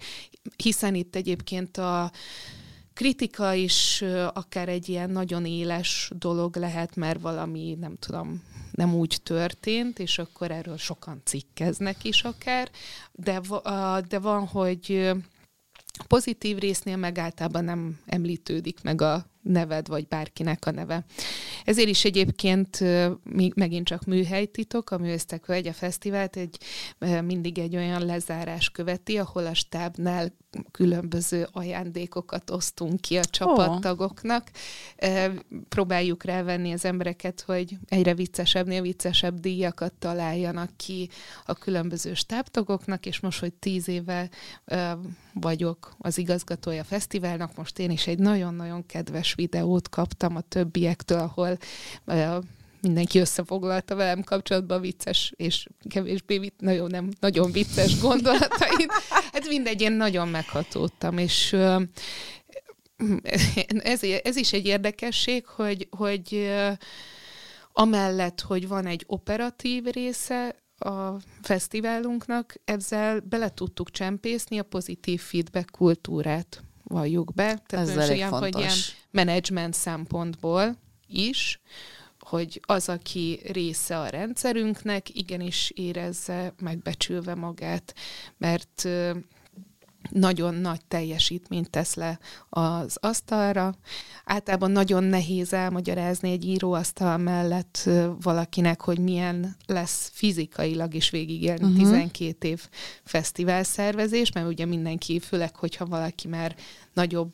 hiszen 0.56 0.94
itt 0.94 1.14
egyébként 1.14 1.76
a 1.76 2.12
kritika 2.94 3.52
is 3.52 4.02
akár 4.32 4.68
egy 4.68 4.88
ilyen 4.88 5.10
nagyon 5.10 5.46
éles 5.46 6.10
dolog 6.18 6.56
lehet, 6.56 6.96
mert 6.96 7.20
valami, 7.20 7.76
nem 7.80 7.96
tudom, 7.96 8.42
nem 8.70 8.94
úgy 8.94 9.18
történt, 9.22 9.98
és 9.98 10.18
akkor 10.18 10.50
erről 10.50 10.76
sokan 10.76 11.20
cikkeznek 11.24 12.04
is 12.04 12.22
akár, 12.22 12.70
de, 13.12 13.40
de 14.08 14.18
van, 14.18 14.46
hogy 14.46 15.10
pozitív 16.08 16.58
résznél 16.58 16.96
meg 16.96 17.18
általában 17.18 17.64
nem 17.64 18.00
említődik 18.06 18.82
meg 18.82 19.00
a 19.00 19.26
neved, 19.44 19.88
vagy 19.88 20.06
bárkinek 20.06 20.66
a 20.66 20.70
neve. 20.70 21.04
Ezért 21.64 21.88
is 21.88 22.04
egyébként 22.04 22.80
még 23.22 23.52
megint 23.56 23.86
csak 23.86 24.04
műhelytitok, 24.04 24.90
a 24.90 24.98
Művésztek 24.98 25.46
Völgye 25.46 25.72
Fesztivált 25.72 26.36
egy, 26.36 26.58
mindig 27.22 27.58
egy 27.58 27.76
olyan 27.76 28.04
lezárás 28.04 28.70
követi, 28.70 29.18
ahol 29.18 29.46
a 29.46 29.54
stábnál 29.54 30.32
különböző 30.70 31.46
ajándékokat 31.52 32.50
osztunk 32.50 33.00
ki 33.00 33.16
a 33.16 33.24
csapattagoknak. 33.24 34.50
Oh. 34.98 35.34
Próbáljuk 35.68 36.24
rávenni 36.24 36.72
az 36.72 36.84
embereket, 36.84 37.40
hogy 37.40 37.76
egyre 37.88 38.14
viccesebbnél 38.14 38.82
viccesebb 38.82 39.40
díjakat 39.40 39.92
találjanak 39.92 40.70
ki 40.76 41.08
a 41.44 41.54
különböző 41.54 42.14
stábtagoknak, 42.14 43.06
és 43.06 43.20
most, 43.20 43.40
hogy 43.40 43.52
tíz 43.52 43.88
éve 43.88 44.28
vagyok 45.32 45.94
az 45.98 46.18
igazgatója 46.18 46.80
a 46.80 46.84
fesztiválnak, 46.84 47.56
most 47.56 47.78
én 47.78 47.90
is 47.90 48.06
egy 48.06 48.18
nagyon-nagyon 48.18 48.86
kedves 48.86 49.33
videót 49.34 49.88
kaptam 49.88 50.36
a 50.36 50.40
többiektől, 50.40 51.18
ahol 51.18 51.58
mindenki 52.80 53.18
összefoglalta 53.18 53.94
velem 53.94 54.22
kapcsolatban 54.22 54.80
vicces 54.80 55.32
és 55.36 55.66
kevésbé 55.88 56.38
vicc, 56.38 56.54
nagyon, 56.58 56.90
nem, 56.90 57.08
nagyon 57.20 57.52
vicces 57.52 58.00
gondolatait. 58.00 58.92
Hát 59.32 59.48
mindegy, 59.48 59.80
én 59.80 59.92
nagyon 59.92 60.28
meghatódtam, 60.28 61.18
és 61.18 61.52
ez, 63.78 64.02
ez 64.02 64.36
is 64.36 64.52
egy 64.52 64.66
érdekesség, 64.66 65.46
hogy, 65.46 65.88
hogy 65.90 66.50
amellett, 67.72 68.40
hogy 68.40 68.68
van 68.68 68.86
egy 68.86 69.04
operatív 69.06 69.84
része 69.84 70.62
a 70.78 71.10
fesztiválunknak, 71.42 72.54
ezzel 72.64 73.20
bele 73.20 73.48
tudtuk 73.48 73.90
csempészni 73.90 74.58
a 74.58 74.62
pozitív 74.62 75.20
feedback 75.20 75.70
kultúrát, 75.70 76.63
valljuk 76.84 77.34
be. 77.34 77.62
Tehát 77.66 77.88
Ez 77.88 77.96
elég 77.96 78.16
ilyen, 78.16 78.28
fontos. 78.28 78.50
hogy 78.52 78.60
ilyen 78.62 78.76
menedzsment 79.10 79.74
szempontból 79.74 80.76
is, 81.06 81.60
hogy 82.20 82.60
az, 82.66 82.88
aki 82.88 83.40
része 83.52 83.98
a 83.98 84.08
rendszerünknek, 84.08 85.16
igenis 85.16 85.70
érezze 85.74 86.54
megbecsülve 86.60 87.34
magát, 87.34 87.94
mert 88.38 88.88
nagyon 90.14 90.54
nagy 90.54 90.80
teljesítményt 90.88 91.70
tesz 91.70 91.94
le 91.94 92.18
az 92.48 92.96
asztalra. 93.00 93.74
Általában 94.24 94.70
nagyon 94.70 95.04
nehéz 95.04 95.52
elmagyarázni 95.52 96.30
egy 96.30 96.44
íróasztal 96.44 97.16
mellett 97.16 97.90
valakinek, 98.20 98.80
hogy 98.80 98.98
milyen 98.98 99.56
lesz 99.66 100.10
fizikailag 100.12 100.94
is 100.94 101.10
végigélni 101.10 101.64
uh-huh. 101.64 101.78
12 101.78 102.48
év 102.48 102.68
fesztivál 103.04 103.62
szervezés, 103.62 104.32
mert 104.32 104.46
ugye 104.46 104.66
mindenki, 104.66 105.20
főleg, 105.20 105.56
hogyha 105.56 105.86
valaki 105.86 106.28
már 106.28 106.56
nagyobb 106.92 107.32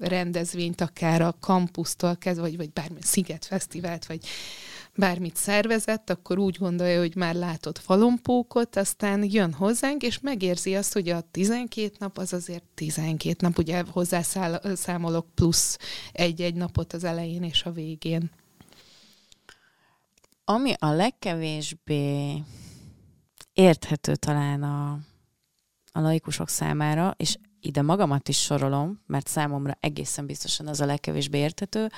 rendezvényt, 0.00 0.80
akár 0.80 1.22
a 1.22 1.36
kampusztól 1.40 2.16
kezdve, 2.16 2.42
vagy, 2.42 2.56
vagy 2.56 2.72
bármi 2.72 2.98
szigetfesztivált, 3.00 4.06
vagy 4.06 4.26
bármit 4.96 5.36
szervezett, 5.36 6.10
akkor 6.10 6.38
úgy 6.38 6.56
gondolja, 6.58 6.98
hogy 6.98 7.16
már 7.16 7.34
látott 7.34 7.78
falompókot, 7.78 8.76
aztán 8.76 9.24
jön 9.30 9.52
hozzánk, 9.52 10.02
és 10.02 10.20
megérzi 10.20 10.74
azt, 10.74 10.92
hogy 10.92 11.08
a 11.08 11.20
12 11.30 11.90
nap 11.98 12.18
az 12.18 12.32
azért 12.32 12.64
12 12.74 13.36
nap, 13.38 13.58
ugye 13.58 13.82
hozzászámolok 13.90 15.26
plusz 15.34 15.78
egy-egy 16.12 16.54
napot 16.54 16.92
az 16.92 17.04
elején 17.04 17.42
és 17.42 17.62
a 17.62 17.70
végén. 17.70 18.30
Ami 20.44 20.72
a 20.78 20.90
legkevésbé 20.90 22.42
érthető 23.52 24.16
talán 24.16 24.62
a, 24.62 24.92
a 25.92 26.00
laikusok 26.00 26.48
számára, 26.48 27.14
és 27.16 27.36
ide 27.60 27.82
magamat 27.82 28.28
is 28.28 28.42
sorolom, 28.42 29.02
mert 29.06 29.26
számomra 29.26 29.76
egészen 29.80 30.26
biztosan 30.26 30.66
az 30.66 30.80
a 30.80 30.86
legkevésbé 30.86 31.38
érthető, 31.38 31.90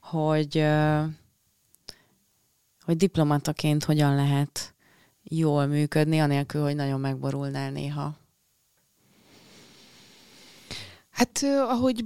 hogy 0.00 0.64
hogy 2.84 2.96
diplomataként 2.96 3.84
hogyan 3.84 4.14
lehet 4.14 4.74
jól 5.22 5.66
működni, 5.66 6.20
anélkül, 6.20 6.62
hogy 6.62 6.74
nagyon 6.74 7.00
megborulnál 7.00 7.70
néha? 7.70 8.16
Hát, 11.10 11.42
ahogy 11.68 12.04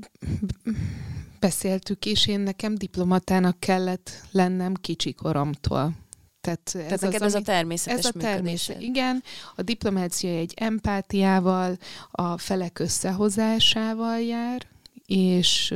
beszéltük 1.40 2.04
is, 2.04 2.26
én 2.26 2.40
nekem 2.40 2.74
diplomatának 2.74 3.60
kellett 3.60 4.10
lennem 4.30 4.74
kicsi 4.74 5.12
koromtól. 5.12 5.92
Tehát, 6.40 6.72
Tehát 6.72 6.92
ez, 6.92 7.00
neked 7.00 7.22
az, 7.22 7.34
ez 7.34 7.40
a 7.40 7.44
természetes 7.44 8.04
Ez 8.04 8.10
a 8.14 8.18
természet, 8.18 8.80
igen. 8.80 9.22
A 9.56 9.62
diplomácia 9.62 10.30
egy 10.30 10.52
empátiával, 10.56 11.76
a 12.10 12.38
felek 12.38 12.78
összehozásával 12.78 14.20
jár, 14.20 14.66
és 15.08 15.74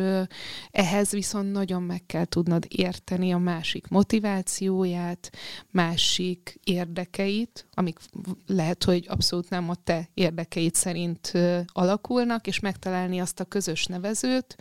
ehhez 0.70 1.10
viszont 1.10 1.52
nagyon 1.52 1.82
meg 1.82 2.06
kell 2.06 2.24
tudnod 2.24 2.66
érteni 2.68 3.32
a 3.32 3.38
másik 3.38 3.88
motivációját, 3.88 5.30
másik 5.70 6.58
érdekeit, 6.64 7.66
amik 7.74 7.98
lehet, 8.46 8.84
hogy 8.84 9.06
abszolút 9.08 9.50
nem 9.50 9.68
a 9.68 9.74
te 9.74 10.08
érdekeit 10.14 10.74
szerint 10.74 11.32
alakulnak, 11.66 12.46
és 12.46 12.60
megtalálni 12.60 13.20
azt 13.20 13.40
a 13.40 13.44
közös 13.44 13.86
nevezőt, 13.86 14.56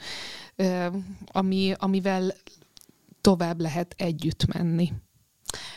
ami, 1.26 1.74
amivel 1.78 2.34
tovább 3.22 3.62
lehet 3.62 3.94
együtt 3.98 4.46
menni. 4.46 4.94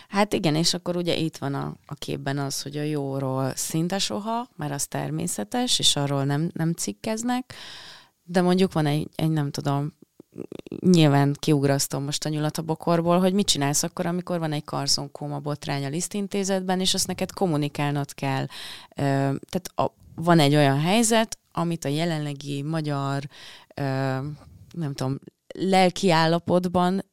Hát 0.08 0.32
igen, 0.32 0.54
és 0.54 0.74
akkor 0.74 0.96
ugye 0.96 1.16
itt 1.16 1.36
van 1.36 1.54
a, 1.54 1.76
a 1.86 1.94
képben 1.94 2.38
az, 2.38 2.62
hogy 2.62 2.76
a 2.76 2.82
jóról 2.82 3.52
szinte 3.54 3.98
soha, 3.98 4.48
mert 4.56 4.72
az 4.72 4.86
természetes, 4.86 5.78
és 5.78 5.96
arról 5.96 6.24
nem, 6.24 6.50
nem 6.52 6.72
cikkeznek, 6.72 7.54
de 8.24 8.40
mondjuk 8.40 8.72
van 8.72 8.86
egy, 8.86 9.08
egy 9.14 9.30
nem 9.30 9.50
tudom, 9.50 9.92
nyilván 10.80 11.36
kiugrasztom 11.38 12.04
most 12.04 12.24
a 12.24 12.28
nyulat 12.28 12.58
a 12.58 12.62
bokorból, 12.62 13.18
hogy 13.18 13.32
mit 13.32 13.46
csinálsz 13.46 13.82
akkor, 13.82 14.06
amikor 14.06 14.38
van 14.38 14.52
egy 14.52 14.64
karzonkóma 14.64 15.38
botrány 15.38 15.84
a 15.84 15.88
lisztintézetben, 15.88 16.80
és 16.80 16.94
azt 16.94 17.06
neked 17.06 17.32
kommunikálnod 17.32 18.14
kell. 18.14 18.46
Tehát 18.94 19.70
a, 19.74 19.94
van 20.14 20.38
egy 20.38 20.54
olyan 20.54 20.80
helyzet, 20.80 21.38
amit 21.52 21.84
a 21.84 21.88
jelenlegi 21.88 22.62
magyar, 22.62 23.28
nem 24.72 24.94
tudom, 24.94 25.18
lelki 25.54 26.10
állapotban 26.10 27.04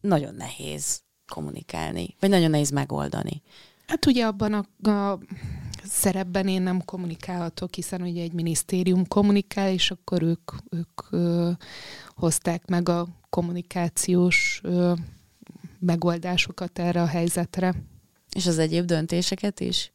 nagyon 0.00 0.34
nehéz 0.34 1.02
kommunikálni, 1.28 2.16
vagy 2.20 2.30
nagyon 2.30 2.50
nehéz 2.50 2.70
megoldani. 2.70 3.42
Hát 3.86 4.06
ugye 4.06 4.26
abban 4.26 4.52
a, 4.52 4.90
a 4.90 5.18
szerepben 5.88 6.48
én 6.48 6.62
nem 6.62 6.84
kommunikálhatok, 6.84 7.74
hiszen 7.74 8.02
ugye 8.02 8.22
egy 8.22 8.32
minisztérium 8.32 9.08
kommunikál, 9.08 9.70
és 9.70 9.90
akkor 9.90 10.22
ők, 10.22 10.50
ők 10.70 11.00
ö, 11.10 11.50
hozták 12.08 12.66
meg 12.66 12.88
a 12.88 13.06
kommunikációs 13.30 14.60
ö, 14.62 14.92
megoldásokat 15.78 16.78
erre 16.78 17.02
a 17.02 17.06
helyzetre. 17.06 17.74
És 18.32 18.46
az 18.46 18.58
egyéb 18.58 18.84
döntéseket 18.84 19.60
is? 19.60 19.92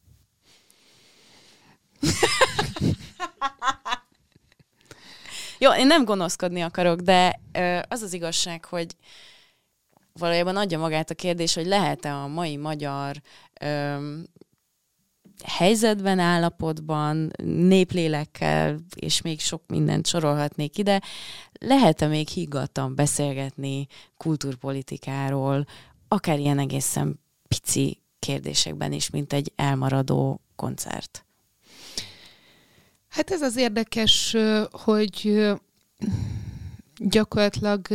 Jó, 5.58 5.72
én 5.72 5.86
nem 5.86 6.04
gonoszkodni 6.04 6.60
akarok, 6.60 7.00
de 7.00 7.40
ö, 7.52 7.78
az 7.88 8.02
az 8.02 8.12
igazság, 8.12 8.64
hogy 8.64 8.96
valójában 10.12 10.56
adja 10.56 10.78
magát 10.78 11.10
a 11.10 11.14
kérdés, 11.14 11.54
hogy 11.54 11.66
lehet-e 11.66 12.14
a 12.14 12.26
mai 12.26 12.56
magyar 12.56 13.20
ö, 13.60 13.96
helyzetben, 15.44 16.18
állapotban, 16.18 17.30
néplélekkel, 17.44 18.78
és 18.94 19.20
még 19.20 19.40
sok 19.40 19.62
mindent 19.66 20.06
sorolhatnék 20.06 20.78
ide, 20.78 21.02
lehet-e 21.52 22.06
még 22.06 22.28
higgadtan 22.28 22.94
beszélgetni 22.94 23.86
kultúrpolitikáról, 24.16 25.66
akár 26.08 26.38
ilyen 26.38 26.58
egészen 26.58 27.20
pici 27.48 28.00
kérdésekben 28.18 28.92
is, 28.92 29.10
mint 29.10 29.32
egy 29.32 29.52
elmaradó 29.56 30.40
koncert? 30.56 31.24
Hát 33.08 33.30
ez 33.30 33.42
az 33.42 33.56
érdekes, 33.56 34.36
hogy 34.70 35.42
gyakorlatilag 36.96 37.86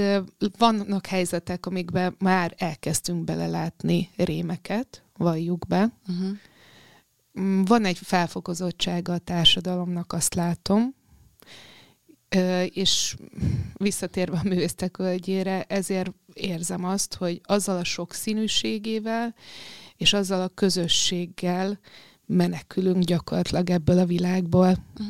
vannak 0.57 1.05
helyzetek, 1.05 1.65
amikben 1.65 2.15
már 2.19 2.53
elkezdtünk 2.57 3.23
belelátni 3.23 4.09
rémeket, 4.15 5.03
valljuk 5.17 5.67
be. 5.67 5.91
Uh-huh 6.07 6.37
van 7.65 7.85
egy 7.85 7.97
felfokozottsága 7.97 9.13
a 9.13 9.17
társadalomnak, 9.17 10.13
azt 10.13 10.33
látom, 10.33 10.95
és 12.65 13.15
visszatérve 13.73 14.37
a 14.37 14.47
művésztek 14.47 14.97
ezért 15.67 16.11
érzem 16.33 16.85
azt, 16.85 17.15
hogy 17.15 17.41
azzal 17.43 17.77
a 17.77 17.83
sok 17.83 18.13
színűségével 18.13 19.35
és 19.97 20.13
azzal 20.13 20.41
a 20.41 20.47
közösséggel 20.47 21.79
menekülünk 22.25 23.03
gyakorlatilag 23.03 23.69
ebből 23.69 23.99
a 23.99 24.05
világból. 24.05 24.69
Mhm. 24.97 25.07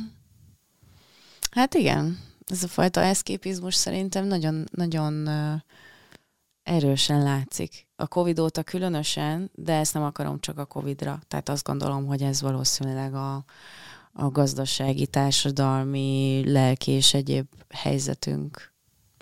Hát 1.51 1.73
igen, 1.73 2.19
ez 2.45 2.63
a 2.63 2.67
fajta 2.67 3.01
eszképizmus 3.01 3.76
szerintem 3.76 4.26
nagyon, 4.26 4.65
nagyon 4.71 5.30
erősen 6.66 7.24
látszik. 7.24 7.88
A 7.95 8.07
Covid 8.07 8.39
óta 8.39 8.63
különösen, 8.63 9.51
de 9.53 9.74
ezt 9.74 9.93
nem 9.93 10.03
akarom 10.03 10.39
csak 10.39 10.57
a 10.57 10.66
Covidra. 10.66 11.20
Tehát 11.28 11.49
azt 11.49 11.63
gondolom, 11.63 12.05
hogy 12.05 12.22
ez 12.22 12.41
valószínűleg 12.41 13.13
a, 13.13 13.43
a 14.13 14.30
gazdasági, 14.30 15.07
társadalmi, 15.07 16.41
lelki 16.45 16.91
és 16.91 17.13
egyéb 17.13 17.47
helyzetünk 17.70 18.74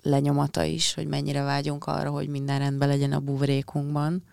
lenyomata 0.02 0.64
is, 0.64 0.94
hogy 0.94 1.08
mennyire 1.08 1.42
vágyunk 1.42 1.86
arra, 1.86 2.10
hogy 2.10 2.28
minden 2.28 2.60
rendben 2.60 2.88
legyen 2.88 3.12
a 3.12 3.20
buvrékunkban. 3.20 4.24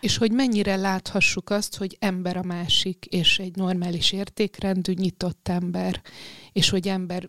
És 0.00 0.16
hogy 0.16 0.32
mennyire 0.32 0.76
láthassuk 0.76 1.50
azt, 1.50 1.76
hogy 1.76 1.96
ember 2.00 2.36
a 2.36 2.42
másik, 2.42 3.04
és 3.04 3.38
egy 3.38 3.56
normális 3.56 4.12
értékrendű, 4.12 4.92
nyitott 4.92 5.48
ember, 5.48 6.02
és 6.52 6.70
hogy 6.70 6.88
ember, 6.88 7.28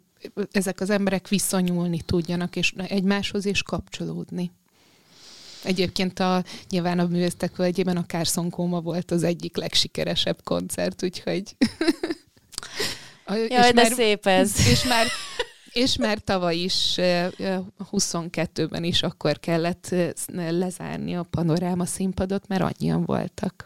ezek 0.52 0.80
az 0.80 0.90
emberek 0.90 1.28
visszanyúlni 1.28 2.02
tudjanak, 2.02 2.56
és 2.56 2.74
egymáshoz 2.78 3.46
is 3.46 3.64
kapcsolódni. 3.64 4.52
Egyébként 5.64 6.20
a, 6.20 6.44
nyilván 6.70 7.00
a 7.00 7.06
művésztek 7.06 7.56
völgyében 7.56 7.98
a 7.98 8.50
Kóma 8.50 8.82
volt 8.82 9.12
az 9.12 9.24
egyik 9.24 9.58
legsikeresebb 9.58 10.44
koncert, 10.44 11.04
úgyhogy... 11.04 11.56
Jaj, 13.28 13.46
és 13.46 13.74
de 13.74 13.74
már, 13.74 13.92
szép 13.92 14.26
ez. 14.26 14.68
És 14.68 14.84
már, 14.84 15.08
és 15.72 15.98
már 15.98 16.20
tavaly 16.20 16.58
is, 16.58 16.94
22-ben 17.92 18.84
is 18.84 19.04
akkor 19.04 19.40
kellett 19.40 19.96
lezárni 20.36 21.16
a 21.16 21.24
panoráma 21.24 21.86
színpadot, 21.86 22.48
mert 22.48 22.62
annyian 22.62 23.06
voltak. 23.06 23.66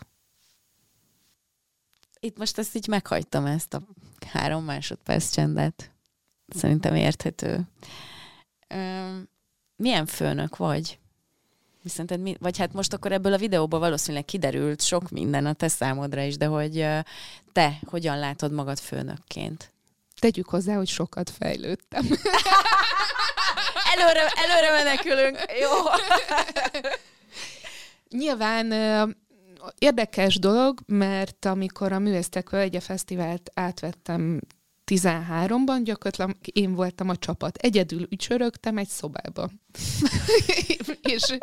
Itt 2.20 2.38
most 2.38 2.58
ezt 2.58 2.76
így 2.76 2.88
meghagytam, 2.88 3.46
ezt 3.46 3.74
a 3.74 3.82
három 4.28 4.64
másodperc 4.64 5.34
csendet. 5.34 5.92
Szerintem 6.48 6.96
érthető. 6.96 7.68
Milyen 9.76 10.06
főnök 10.06 10.58
vagy? 10.58 11.00
Viszont 11.86 12.18
mi, 12.18 12.36
vagy 12.40 12.58
hát 12.58 12.74
most 12.74 12.94
akkor 12.94 13.12
ebből 13.12 13.34
a 13.34 13.38
videóból 13.38 13.80
valószínűleg 13.80 14.26
kiderült 14.26 14.82
sok 14.82 15.10
minden 15.10 15.46
a 15.46 15.54
te 15.54 15.68
számodra 15.68 16.22
is, 16.22 16.38
de 16.38 16.46
hogy 16.46 16.88
te 17.52 17.80
hogyan 17.86 18.20
látod 18.20 18.52
magad 18.52 18.80
főnökként? 18.80 19.74
Tegyük 20.20 20.50
hozzá, 20.50 20.76
hogy 20.76 20.88
sokat 20.88 21.30
fejlődtem. 21.30 22.06
előre, 23.94 24.32
előre 24.36 24.72
menekülünk. 24.84 25.38
Jó. 25.62 25.70
Nyilván 28.20 28.74
érdekes 29.78 30.40
dolog, 30.40 30.80
mert 30.86 31.46
amikor 31.46 31.92
a 31.92 32.00
Művésztek 32.00 32.50
Völgye 32.50 32.80
Fesztivált 32.80 33.52
átvettem 33.54 34.40
13-ban 34.86 35.80
gyakorlatilag 35.84 36.36
én 36.44 36.74
voltam 36.74 37.10
a 37.10 37.16
csapat. 37.16 37.58
Egyedül 37.58 38.08
ücsörögtem 38.10 38.78
egy 38.78 38.88
szobába. 38.88 39.50
és 41.02 41.38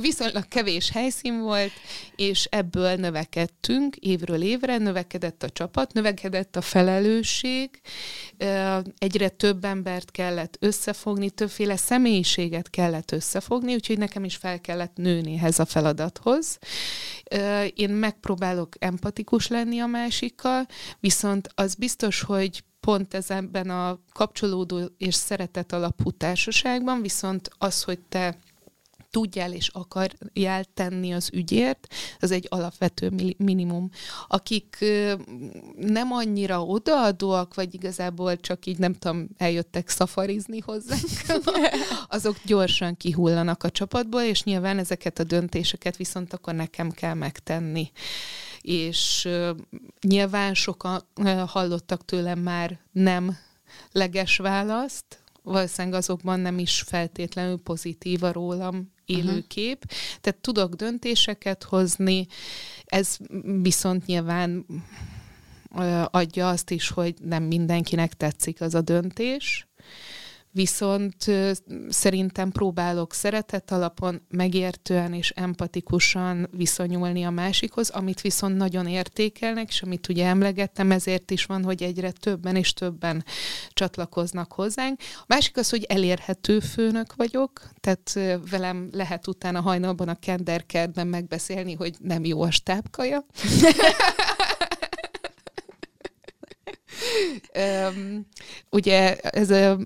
viszonylag 0.00 0.48
kevés 0.48 0.90
helyszín 0.90 1.40
volt, 1.40 1.72
és 2.16 2.44
ebből 2.44 2.94
növekedtünk 2.94 3.96
évről 3.96 4.42
évre, 4.42 4.78
növekedett 4.78 5.42
a 5.42 5.50
csapat, 5.50 5.92
növekedett 5.92 6.56
a 6.56 6.60
felelősség, 6.60 7.80
egyre 8.98 9.28
több 9.28 9.64
embert 9.64 10.10
kellett 10.10 10.56
összefogni, 10.60 11.30
többféle 11.30 11.76
személyiséget 11.76 12.70
kellett 12.70 13.12
összefogni, 13.12 13.74
úgyhogy 13.74 13.98
nekem 13.98 14.24
is 14.24 14.36
fel 14.36 14.60
kellett 14.60 14.96
nőni 14.96 15.34
ehhez 15.34 15.58
a 15.58 15.64
feladathoz. 15.64 16.58
Én 17.74 17.90
megpróbálok 17.90 18.74
empatikus 18.78 19.48
lenni 19.48 19.78
a 19.80 19.86
másikkal, 19.86 20.66
viszont 21.00 21.48
az 21.54 21.74
biztos, 21.74 22.20
hogy 22.20 22.64
pont 22.80 23.14
ezenben 23.14 23.70
a 23.70 23.98
kapcsolódó 24.20 24.80
és 24.98 25.14
szeretet 25.14 25.72
alapú 25.72 26.10
társaságban, 26.10 27.02
viszont 27.02 27.50
az, 27.58 27.82
hogy 27.82 27.98
te 28.08 28.38
tudjál 29.10 29.52
és 29.52 29.68
akarjál 29.68 30.64
tenni 30.74 31.12
az 31.12 31.30
ügyért, 31.32 31.86
az 32.18 32.30
egy 32.30 32.46
alapvető 32.50 33.34
minimum. 33.36 33.90
Akik 34.28 34.84
nem 35.76 36.12
annyira 36.12 36.64
odaadóak, 36.64 37.54
vagy 37.54 37.74
igazából 37.74 38.36
csak 38.36 38.66
így 38.66 38.78
nem 38.78 38.94
tudom, 38.94 39.28
eljöttek 39.36 39.88
szafarizni 39.88 40.58
hozzánk, 40.58 41.42
azok 42.08 42.36
gyorsan 42.44 42.96
kihullanak 42.96 43.62
a 43.62 43.70
csapatból, 43.70 44.22
és 44.22 44.42
nyilván 44.42 44.78
ezeket 44.78 45.18
a 45.18 45.24
döntéseket 45.24 45.96
viszont 45.96 46.32
akkor 46.32 46.54
nekem 46.54 46.90
kell 46.90 47.14
megtenni 47.14 47.90
és 48.60 49.28
nyilván 50.00 50.54
sokan 50.54 51.02
hallottak 51.46 52.04
tőlem 52.04 52.38
már 52.38 52.78
nem 52.92 53.36
leges 53.92 54.36
választ, 54.36 55.22
valószínűleg 55.42 55.98
azokban 55.98 56.40
nem 56.40 56.58
is 56.58 56.80
feltétlenül 56.86 57.58
pozitív 57.58 58.22
a 58.22 58.32
rólam 58.32 58.92
élő 59.04 59.44
kép. 59.48 59.84
Uh-huh. 59.84 60.00
Tehát 60.20 60.40
tudok 60.40 60.74
döntéseket 60.74 61.62
hozni, 61.62 62.26
ez 62.84 63.16
viszont 63.62 64.06
nyilván 64.06 64.66
adja 66.10 66.48
azt 66.48 66.70
is, 66.70 66.88
hogy 66.88 67.14
nem 67.22 67.42
mindenkinek 67.42 68.14
tetszik 68.14 68.60
az 68.60 68.74
a 68.74 68.80
döntés, 68.80 69.68
viszont 70.52 71.14
szerintem 71.88 72.50
próbálok 72.50 73.12
szeretet 73.12 73.70
alapon 73.70 74.22
megértően 74.28 75.12
és 75.12 75.30
empatikusan 75.30 76.48
viszonyulni 76.52 77.22
a 77.22 77.30
másikhoz, 77.30 77.90
amit 77.90 78.20
viszont 78.20 78.56
nagyon 78.56 78.86
értékelnek, 78.86 79.68
és 79.68 79.82
amit 79.82 80.08
ugye 80.08 80.26
emlegettem, 80.26 80.90
ezért 80.90 81.30
is 81.30 81.44
van, 81.44 81.64
hogy 81.64 81.82
egyre 81.82 82.10
többen 82.10 82.56
és 82.56 82.72
többen 82.72 83.24
csatlakoznak 83.72 84.52
hozzánk. 84.52 85.00
A 85.20 85.24
másik 85.26 85.56
az, 85.56 85.70
hogy 85.70 85.84
elérhető 85.88 86.60
főnök 86.60 87.14
vagyok, 87.14 87.70
tehát 87.80 88.38
velem 88.50 88.88
lehet 88.92 89.26
utána 89.26 89.60
hajnalban 89.60 90.08
a 90.08 90.18
kenderkertben 90.18 91.06
megbeszélni, 91.06 91.74
hogy 91.74 91.94
nem 91.98 92.24
jó 92.24 92.42
a 92.42 92.50
stábkaja. 92.50 93.24
ugye 98.70 99.16
ez 99.16 99.78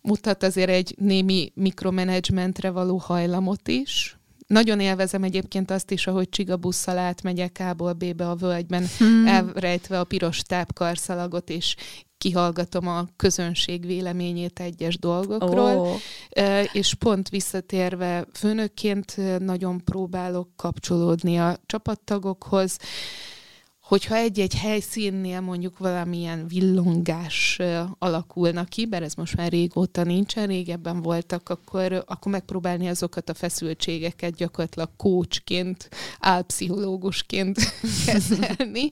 mutat 0.00 0.42
azért 0.42 0.70
egy 0.70 0.94
némi 0.98 1.52
mikromanagementre 1.54 2.70
való 2.70 2.96
hajlamot 2.96 3.68
is, 3.68 4.18
nagyon 4.48 4.80
élvezem 4.80 5.22
egyébként 5.22 5.70
azt 5.70 5.90
is, 5.90 6.06
ahogy 6.06 6.28
csigabusszal 6.28 6.98
átmegyek 6.98 7.56
A-ból 7.60 7.92
B-be 7.92 8.28
a 8.28 8.34
völgyben, 8.34 8.86
hmm. 8.98 9.26
elrejtve 9.26 10.00
a 10.00 10.04
piros 10.04 10.42
tápkarszalagot, 10.42 11.50
és 11.50 11.76
kihallgatom 12.18 12.88
a 12.88 13.06
közönség 13.16 13.86
véleményét 13.86 14.60
egyes 14.60 14.98
dolgokról, 14.98 15.76
oh. 15.76 15.96
és 16.72 16.94
pont 16.94 17.28
visszatérve 17.28 18.26
főnökként 18.32 19.16
nagyon 19.38 19.84
próbálok 19.84 20.48
kapcsolódni 20.56 21.38
a 21.38 21.58
csapattagokhoz, 21.66 22.78
hogyha 23.88 24.16
egy-egy 24.16 24.54
helyszínnél 24.54 25.40
mondjuk 25.40 25.78
valamilyen 25.78 26.46
villongás 26.46 27.60
alakulna 27.98 28.64
ki, 28.64 28.86
mert 28.90 29.04
ez 29.04 29.14
most 29.14 29.36
már 29.36 29.50
régóta 29.50 30.04
nincsen, 30.04 30.46
régebben 30.46 31.02
voltak, 31.02 31.48
akkor, 31.48 32.04
akkor 32.06 32.32
megpróbálni 32.32 32.88
azokat 32.88 33.28
a 33.28 33.34
feszültségeket 33.34 34.34
gyakorlatilag 34.34 34.90
kócsként, 34.96 35.88
álpszichológusként 36.20 37.58
kezelni, 38.06 38.90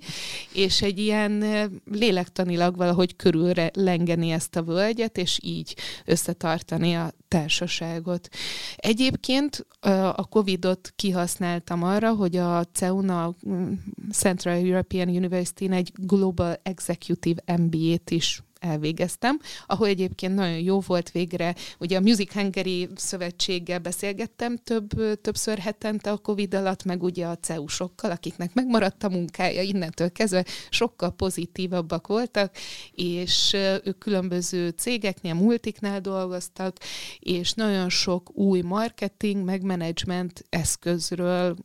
és 0.52 0.82
egy 0.82 0.98
ilyen 0.98 1.44
lélektanilag 1.92 2.76
valahogy 2.76 3.16
körülre 3.16 3.70
lengeni 3.74 4.30
ezt 4.30 4.56
a 4.56 4.62
völgyet, 4.62 5.18
és 5.18 5.38
így 5.42 5.76
összetartani 6.04 6.94
a 6.94 7.12
társaságot. 7.28 8.28
Egyébként 8.76 9.66
a 10.14 10.26
Covid-ot 10.28 10.92
kihasználtam 10.96 11.82
arra, 11.82 12.14
hogy 12.14 12.36
a 12.36 12.64
CEUN, 12.64 13.08
a 13.08 13.34
mm, 13.48 13.72
Central 14.12 14.54
European 14.88 15.16
University 15.16 15.70
egy 15.70 15.92
Global 15.96 16.60
Executive 16.62 17.56
MBA-t 17.56 18.10
is 18.10 18.40
elvégeztem, 18.58 19.38
ahol 19.66 19.86
egyébként 19.86 20.34
nagyon 20.34 20.58
jó 20.58 20.80
volt 20.80 21.10
végre, 21.10 21.54
ugye 21.78 21.96
a 21.96 22.00
Music 22.00 22.32
Hungary 22.32 22.88
szövetséggel 22.94 23.78
beszélgettem 23.78 24.56
több, 24.56 25.20
többször 25.20 25.58
hetente 25.58 26.10
a 26.10 26.16
Covid 26.16 26.54
alatt, 26.54 26.84
meg 26.84 27.02
ugye 27.02 27.26
a 27.26 27.38
CEU-sokkal, 27.38 28.10
akiknek 28.10 28.54
megmaradt 28.54 29.04
a 29.04 29.08
munkája 29.08 29.62
innentől 29.62 30.12
kezdve, 30.12 30.44
sokkal 30.70 31.10
pozitívabbak 31.10 32.06
voltak, 32.06 32.54
és 32.92 33.52
ők 33.84 33.98
különböző 33.98 34.68
cégeknél, 34.68 35.34
multiknál 35.34 36.00
dolgoztak, 36.00 36.76
és 37.18 37.52
nagyon 37.52 37.88
sok 37.88 38.36
új 38.36 38.60
marketing, 38.60 39.44
meg 39.44 39.62
management 39.62 40.44
eszközről 40.48 41.56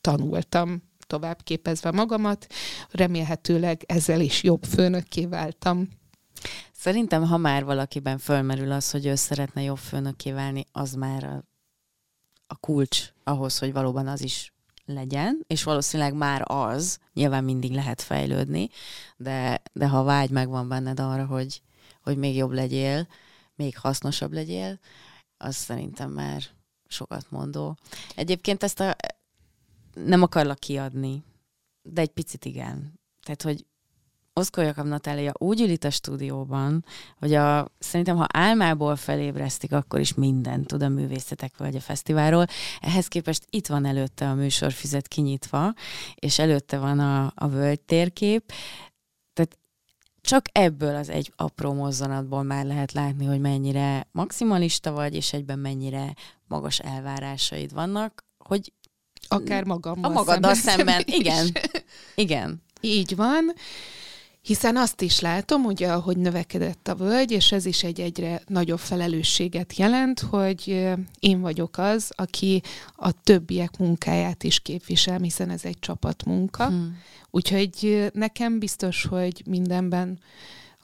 tanultam 0.00 0.82
tovább 1.14 1.42
képezve 1.42 1.90
magamat, 1.90 2.46
remélhetőleg 2.90 3.82
ezzel 3.86 4.20
is 4.20 4.42
jobb 4.42 4.64
főnökké 4.64 5.26
váltam. 5.26 5.88
Szerintem, 6.72 7.22
ha 7.22 7.36
már 7.36 7.64
valakiben 7.64 8.18
fölmerül 8.18 8.72
az, 8.72 8.90
hogy 8.90 9.06
ő 9.06 9.14
szeretne 9.14 9.62
jobb 9.62 9.78
főnökké 9.78 10.32
válni, 10.32 10.64
az 10.72 10.92
már 10.92 11.24
a, 11.24 11.44
a 12.46 12.56
kulcs 12.56 13.12
ahhoz, 13.24 13.58
hogy 13.58 13.72
valóban 13.72 14.06
az 14.06 14.20
is 14.22 14.52
legyen, 14.84 15.44
és 15.46 15.62
valószínűleg 15.62 16.14
már 16.14 16.42
az, 16.44 16.98
nyilván 17.12 17.44
mindig 17.44 17.72
lehet 17.72 18.02
fejlődni, 18.02 18.68
de, 19.16 19.62
de 19.72 19.88
ha 19.88 20.02
vágy 20.02 20.30
megvan 20.30 20.68
benned 20.68 21.00
arra, 21.00 21.26
hogy, 21.26 21.62
hogy 22.02 22.16
még 22.16 22.36
jobb 22.36 22.52
legyél, 22.52 23.08
még 23.54 23.78
hasznosabb 23.78 24.32
legyél, 24.32 24.78
az 25.36 25.56
szerintem 25.56 26.10
már 26.10 26.42
sokat 26.88 27.30
mondó. 27.30 27.76
Egyébként 28.14 28.62
ezt 28.62 28.80
a, 28.80 28.96
nem 29.94 30.22
akarlak 30.22 30.58
kiadni, 30.58 31.24
de 31.82 32.00
egy 32.00 32.10
picit 32.10 32.44
igen. 32.44 33.00
Tehát, 33.22 33.42
hogy 33.42 33.64
Oszkó 34.36 34.60
Jakab 34.60 34.86
Natália 34.86 35.32
úgy 35.38 35.60
ül 35.60 35.68
itt 35.68 35.84
a 35.84 35.90
stúdióban, 35.90 36.84
hogy 37.18 37.34
a, 37.34 37.68
szerintem, 37.78 38.16
ha 38.16 38.26
álmából 38.32 38.96
felébresztik, 38.96 39.72
akkor 39.72 40.00
is 40.00 40.14
mindent 40.14 40.66
tud 40.66 40.82
a 40.82 40.88
művészetek 40.88 41.56
vagy 41.56 41.76
a 41.76 41.80
fesztiválról. 41.80 42.46
Ehhez 42.80 43.08
képest 43.08 43.46
itt 43.50 43.66
van 43.66 43.84
előtte 43.84 44.28
a 44.28 44.34
műsorfüzet 44.34 45.08
kinyitva, 45.08 45.74
és 46.14 46.38
előtte 46.38 46.78
van 46.78 46.98
a, 46.98 47.32
a 47.34 47.48
völgy 47.48 47.80
térkép. 47.80 48.52
Tehát 49.32 49.58
csak 50.20 50.44
ebből 50.52 50.94
az 50.94 51.08
egy 51.08 51.32
apró 51.36 51.72
mozzanatból 51.72 52.42
már 52.42 52.64
lehet 52.64 52.92
látni, 52.92 53.24
hogy 53.24 53.40
mennyire 53.40 54.08
maximalista 54.12 54.92
vagy, 54.92 55.14
és 55.14 55.32
egyben 55.32 55.58
mennyire 55.58 56.14
magas 56.46 56.78
elvárásaid 56.78 57.72
vannak, 57.72 58.24
hogy 58.38 58.72
Akár 59.28 59.64
magammal 59.64 60.10
A 60.10 60.14
magaddal 60.14 60.54
szemben, 60.54 60.86
szemben. 60.86 61.04
igen. 61.20 61.52
Igen. 62.14 62.62
Így 62.80 63.16
van. 63.16 63.54
Hiszen 64.44 64.76
azt 64.76 65.00
is 65.00 65.20
látom, 65.20 65.64
ugye, 65.64 65.92
ahogy 65.92 66.16
növekedett 66.16 66.88
a 66.88 66.94
völgy, 66.94 67.30
és 67.30 67.52
ez 67.52 67.66
is 67.66 67.82
egy 67.82 68.00
egyre 68.00 68.42
nagyobb 68.46 68.78
felelősséget 68.78 69.76
jelent, 69.76 70.20
hogy 70.20 70.92
én 71.18 71.40
vagyok 71.40 71.78
az, 71.78 72.12
aki 72.16 72.62
a 72.96 73.22
többiek 73.22 73.78
munkáját 73.78 74.42
is 74.42 74.60
képvisel, 74.60 75.18
hiszen 75.18 75.50
ez 75.50 75.64
egy 75.64 75.78
csapatmunka. 75.78 76.66
Hmm. 76.66 76.98
Úgyhogy 77.30 78.06
nekem 78.12 78.58
biztos, 78.58 79.04
hogy 79.04 79.42
mindenben 79.46 80.18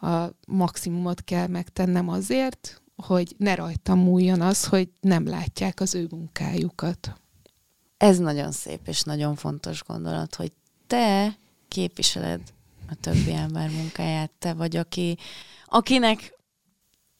a 0.01 0.25
maximumot 0.47 1.25
kell 1.25 1.47
megtennem 1.47 2.09
azért, 2.09 2.83
hogy 2.97 3.35
ne 3.37 3.55
rajtam 3.55 3.99
múljon 3.99 4.41
az, 4.41 4.65
hogy 4.65 4.89
nem 5.01 5.29
látják 5.29 5.81
az 5.81 5.95
ő 5.95 6.07
munkájukat. 6.11 7.13
Ez 8.01 8.19
nagyon 8.19 8.53
szép 8.53 8.81
és 8.89 9.03
nagyon 9.03 9.35
fontos 9.35 9.83
gondolat, 9.87 10.35
hogy 10.35 10.53
te 10.87 11.39
képviseled 11.69 12.41
a 12.89 12.95
többi 13.01 13.33
ember 13.33 13.71
munkáját, 13.71 14.31
te 14.39 14.53
vagy, 14.53 14.77
aki, 14.77 15.19
akinek 15.65 16.39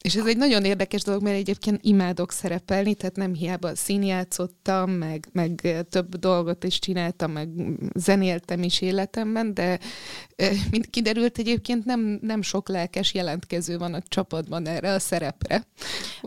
és 0.01 0.15
ez 0.15 0.25
egy 0.25 0.37
nagyon 0.37 0.63
érdekes 0.65 1.01
dolog, 1.03 1.21
mert 1.21 1.35
egyébként 1.35 1.79
imádok 1.81 2.31
szerepelni, 2.31 2.93
tehát 2.93 3.15
nem 3.15 3.33
hiába 3.33 3.75
színjátszottam, 3.75 4.91
meg, 4.91 5.27
meg 5.31 5.85
több 5.89 6.15
dolgot 6.15 6.63
is 6.63 6.79
csináltam, 6.79 7.31
meg 7.31 7.49
zenéltem 7.95 8.63
is 8.63 8.81
életemben, 8.81 9.53
de 9.53 9.79
mint 10.71 10.89
kiderült, 10.89 11.37
egyébként 11.37 11.85
nem, 11.85 12.19
nem 12.21 12.41
sok 12.41 12.69
lelkes 12.69 13.13
jelentkező 13.13 13.77
van 13.77 13.93
a 13.93 14.01
csapatban 14.07 14.67
erre 14.67 14.93
a 14.93 14.99
szerepre. 14.99 15.67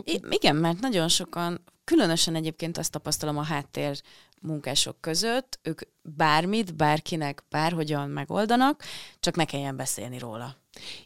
I- 0.03 0.21
igen, 0.29 0.55
mert 0.55 0.79
nagyon 0.79 1.07
sokan, 1.07 1.61
különösen 1.85 2.35
egyébként 2.35 2.77
azt 2.77 2.91
tapasztalom 2.91 3.37
a 3.37 3.43
háttér 3.43 4.01
munkások 4.41 5.01
között, 5.01 5.59
ők 5.63 5.81
bármit, 6.01 6.75
bárkinek, 6.75 7.43
bárhogyan 7.49 8.09
megoldanak, 8.09 8.83
csak 9.19 9.35
ne 9.35 9.45
kelljen 9.45 9.75
beszélni 9.75 10.17
róla. 10.17 10.55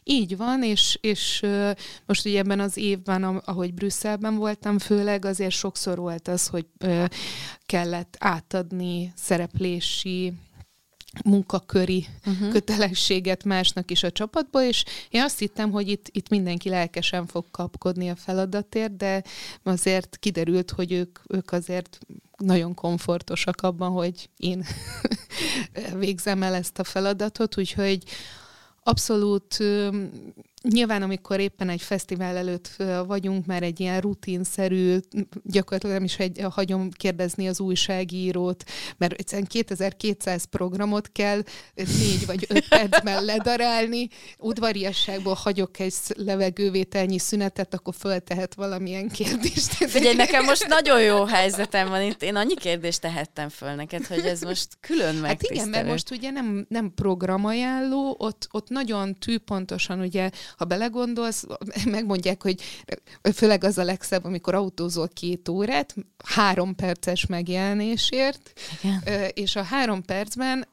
Így 0.04 0.36
van, 0.36 0.62
és, 0.62 0.98
és 1.00 1.46
most 2.06 2.26
ugye 2.26 2.38
ebben 2.38 2.60
az 2.60 2.76
évben, 2.76 3.24
ahogy 3.24 3.74
Brüsszelben 3.74 4.36
voltam, 4.36 4.78
főleg 4.78 5.24
azért 5.24 5.54
sokszor 5.54 5.98
volt 5.98 6.28
az, 6.28 6.46
hogy 6.46 6.66
kellett 7.66 8.16
átadni 8.18 9.12
szereplési 9.16 10.32
munkaköri 11.24 12.06
uh-huh. 12.26 12.50
kötelességet 12.50 13.44
másnak 13.44 13.90
is 13.90 14.02
a 14.02 14.10
csapatba, 14.10 14.64
és 14.64 14.84
én 15.10 15.22
azt 15.22 15.38
hittem, 15.38 15.70
hogy 15.70 15.88
itt, 15.88 16.08
itt 16.10 16.28
mindenki 16.28 16.68
lelkesen 16.68 17.26
fog 17.26 17.44
kapkodni 17.50 18.10
a 18.10 18.16
feladatért, 18.16 18.96
de 18.96 19.22
azért 19.62 20.16
kiderült, 20.20 20.70
hogy 20.70 20.92
ők, 20.92 21.18
ők 21.28 21.52
azért 21.52 21.98
nagyon 22.36 22.74
komfortosak 22.74 23.60
abban, 23.60 23.90
hogy 23.90 24.28
én 24.36 24.64
végzem 25.98 26.42
el 26.42 26.54
ezt 26.54 26.78
a 26.78 26.84
feladatot, 26.84 27.58
úgyhogy 27.58 28.04
abszolút 28.82 29.58
Nyilván, 30.68 31.02
amikor 31.02 31.40
éppen 31.40 31.68
egy 31.68 31.82
fesztivál 31.82 32.36
előtt 32.36 32.76
vagyunk, 33.06 33.46
már 33.46 33.62
egy 33.62 33.80
ilyen 33.80 34.00
rutinszerű, 34.00 34.98
gyakorlatilag 35.42 35.94
nem 35.94 36.04
is 36.04 36.18
egy, 36.18 36.46
hagyom 36.50 36.90
kérdezni 36.90 37.48
az 37.48 37.60
újságírót, 37.60 38.64
mert 38.96 39.12
egyszerűen 39.12 39.46
2200 39.46 40.44
programot 40.44 41.12
kell 41.12 41.42
négy 41.74 42.26
vagy 42.26 42.46
öt 42.48 42.68
percben 42.68 43.24
ledarálni, 43.24 44.08
udvariasságból 44.38 45.34
hagyok 45.34 45.78
egy 45.78 45.94
levegővételnyi 46.16 47.18
szünetet, 47.18 47.74
akkor 47.74 47.94
föltehet 47.98 48.54
valamilyen 48.54 49.08
kérdést. 49.08 49.72
Figyelj, 49.72 50.16
nekem 50.16 50.44
most 50.44 50.66
nagyon 50.66 51.02
jó 51.02 51.24
helyzetem 51.24 51.88
van 51.88 52.02
itt. 52.02 52.22
Én 52.22 52.36
annyi 52.36 52.54
kérdést 52.54 53.00
tehettem 53.00 53.48
föl 53.48 53.74
neked, 53.74 54.06
hogy 54.06 54.26
ez 54.26 54.40
most 54.40 54.68
külön 54.80 55.14
megtisztelő. 55.14 55.58
Hát 55.58 55.68
igen, 55.68 55.68
mert 55.68 55.86
most 55.86 56.10
ugye 56.10 56.30
nem, 56.30 56.66
nem 56.68 56.92
programajánló, 56.94 58.14
ott, 58.18 58.48
ott 58.50 58.68
nagyon 58.68 59.14
tűpontosan 59.14 60.00
ugye 60.00 60.30
ha 60.56 60.64
belegondolsz, 60.64 61.46
megmondják, 61.84 62.42
hogy 62.42 62.62
főleg 63.34 63.64
az 63.64 63.78
a 63.78 63.84
legszebb, 63.84 64.24
amikor 64.24 64.54
autózol 64.54 65.08
két 65.08 65.48
órát, 65.48 65.94
három 66.24 66.74
perces 66.74 67.26
megjelenésért, 67.26 68.52
Igen. 68.82 69.30
és 69.34 69.56
a 69.56 69.62
három 69.62 70.02
percben 70.02 70.66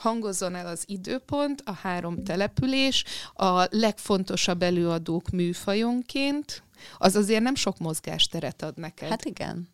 hangozzon 0.00 0.54
el 0.54 0.66
az 0.66 0.82
időpont, 0.86 1.62
a 1.64 1.72
három 1.72 2.24
település, 2.24 3.04
a 3.34 3.66
legfontosabb 3.70 4.62
előadók 4.62 5.30
műfajonként, 5.30 6.62
az 6.98 7.16
azért 7.16 7.42
nem 7.42 7.54
sok 7.54 7.78
mozgásteret 7.78 8.62
ad 8.62 8.76
neked. 8.76 9.08
Hát 9.08 9.24
igen. 9.24 9.68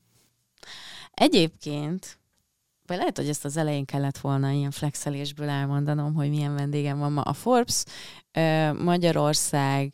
Egyébként 1.15 2.19
vagy 2.87 2.97
lehet, 2.97 3.17
hogy 3.17 3.29
ezt 3.29 3.45
az 3.45 3.57
elején 3.57 3.85
kellett 3.85 4.19
volna 4.19 4.51
ilyen 4.51 4.71
flexelésből 4.71 5.49
elmondanom, 5.49 6.15
hogy 6.15 6.31
milyen 6.31 6.55
vendégem 6.55 6.99
van 6.99 7.13
ma. 7.13 7.21
A 7.21 7.33
Forbes 7.33 7.83
Magyarország 8.79 9.93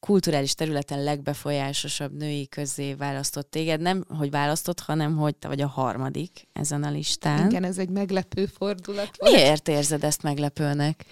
kulturális 0.00 0.54
területen 0.54 1.02
legbefolyásosabb 1.02 2.12
női 2.12 2.48
közé 2.48 2.94
választott 2.94 3.50
téged. 3.50 3.80
Nem, 3.80 4.04
hogy 4.18 4.30
választott, 4.30 4.80
hanem 4.80 5.16
hogy 5.16 5.36
te 5.36 5.48
vagy 5.48 5.60
a 5.60 5.66
harmadik 5.66 6.48
ezen 6.52 6.82
a 6.82 6.90
listán. 6.90 7.50
Igen, 7.50 7.64
ez 7.64 7.78
egy 7.78 7.88
meglepő 7.88 8.46
fordulat 8.46 9.16
volt. 9.16 9.34
Miért 9.34 9.68
érzed 9.68 10.04
ezt 10.04 10.22
meglepőnek? 10.22 11.04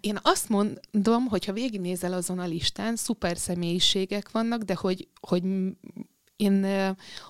Én 0.00 0.18
azt 0.22 0.48
mondom, 0.48 1.26
hogy 1.28 1.44
ha 1.44 1.52
végignézel 1.52 2.12
azon 2.12 2.38
a 2.38 2.46
listán, 2.46 2.96
szuper 2.96 3.38
személyiségek 3.38 4.30
vannak, 4.30 4.62
de 4.62 4.74
hogy, 4.74 5.08
hogy 5.20 5.42
én 6.42 6.64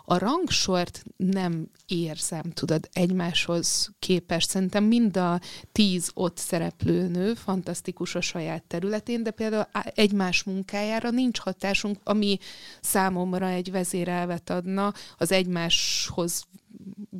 a 0.04 0.18
rangsort 0.18 1.04
nem 1.16 1.68
érzem, 1.86 2.42
tudod, 2.54 2.88
egymáshoz 2.92 3.92
képest. 3.98 4.48
Szerintem 4.48 4.84
mind 4.84 5.16
a 5.16 5.40
tíz 5.72 6.10
ott 6.14 6.36
szereplő 6.36 7.08
nő 7.08 7.34
fantasztikus 7.34 8.14
a 8.14 8.20
saját 8.20 8.62
területén, 8.62 9.22
de 9.22 9.30
például 9.30 9.68
egymás 9.94 10.42
munkájára 10.42 11.10
nincs 11.10 11.38
hatásunk, 11.38 11.98
ami 12.04 12.38
számomra 12.80 13.48
egy 13.48 13.70
vezérelvet 13.70 14.50
adna 14.50 14.92
az 15.18 15.32
egymáshoz 15.32 16.44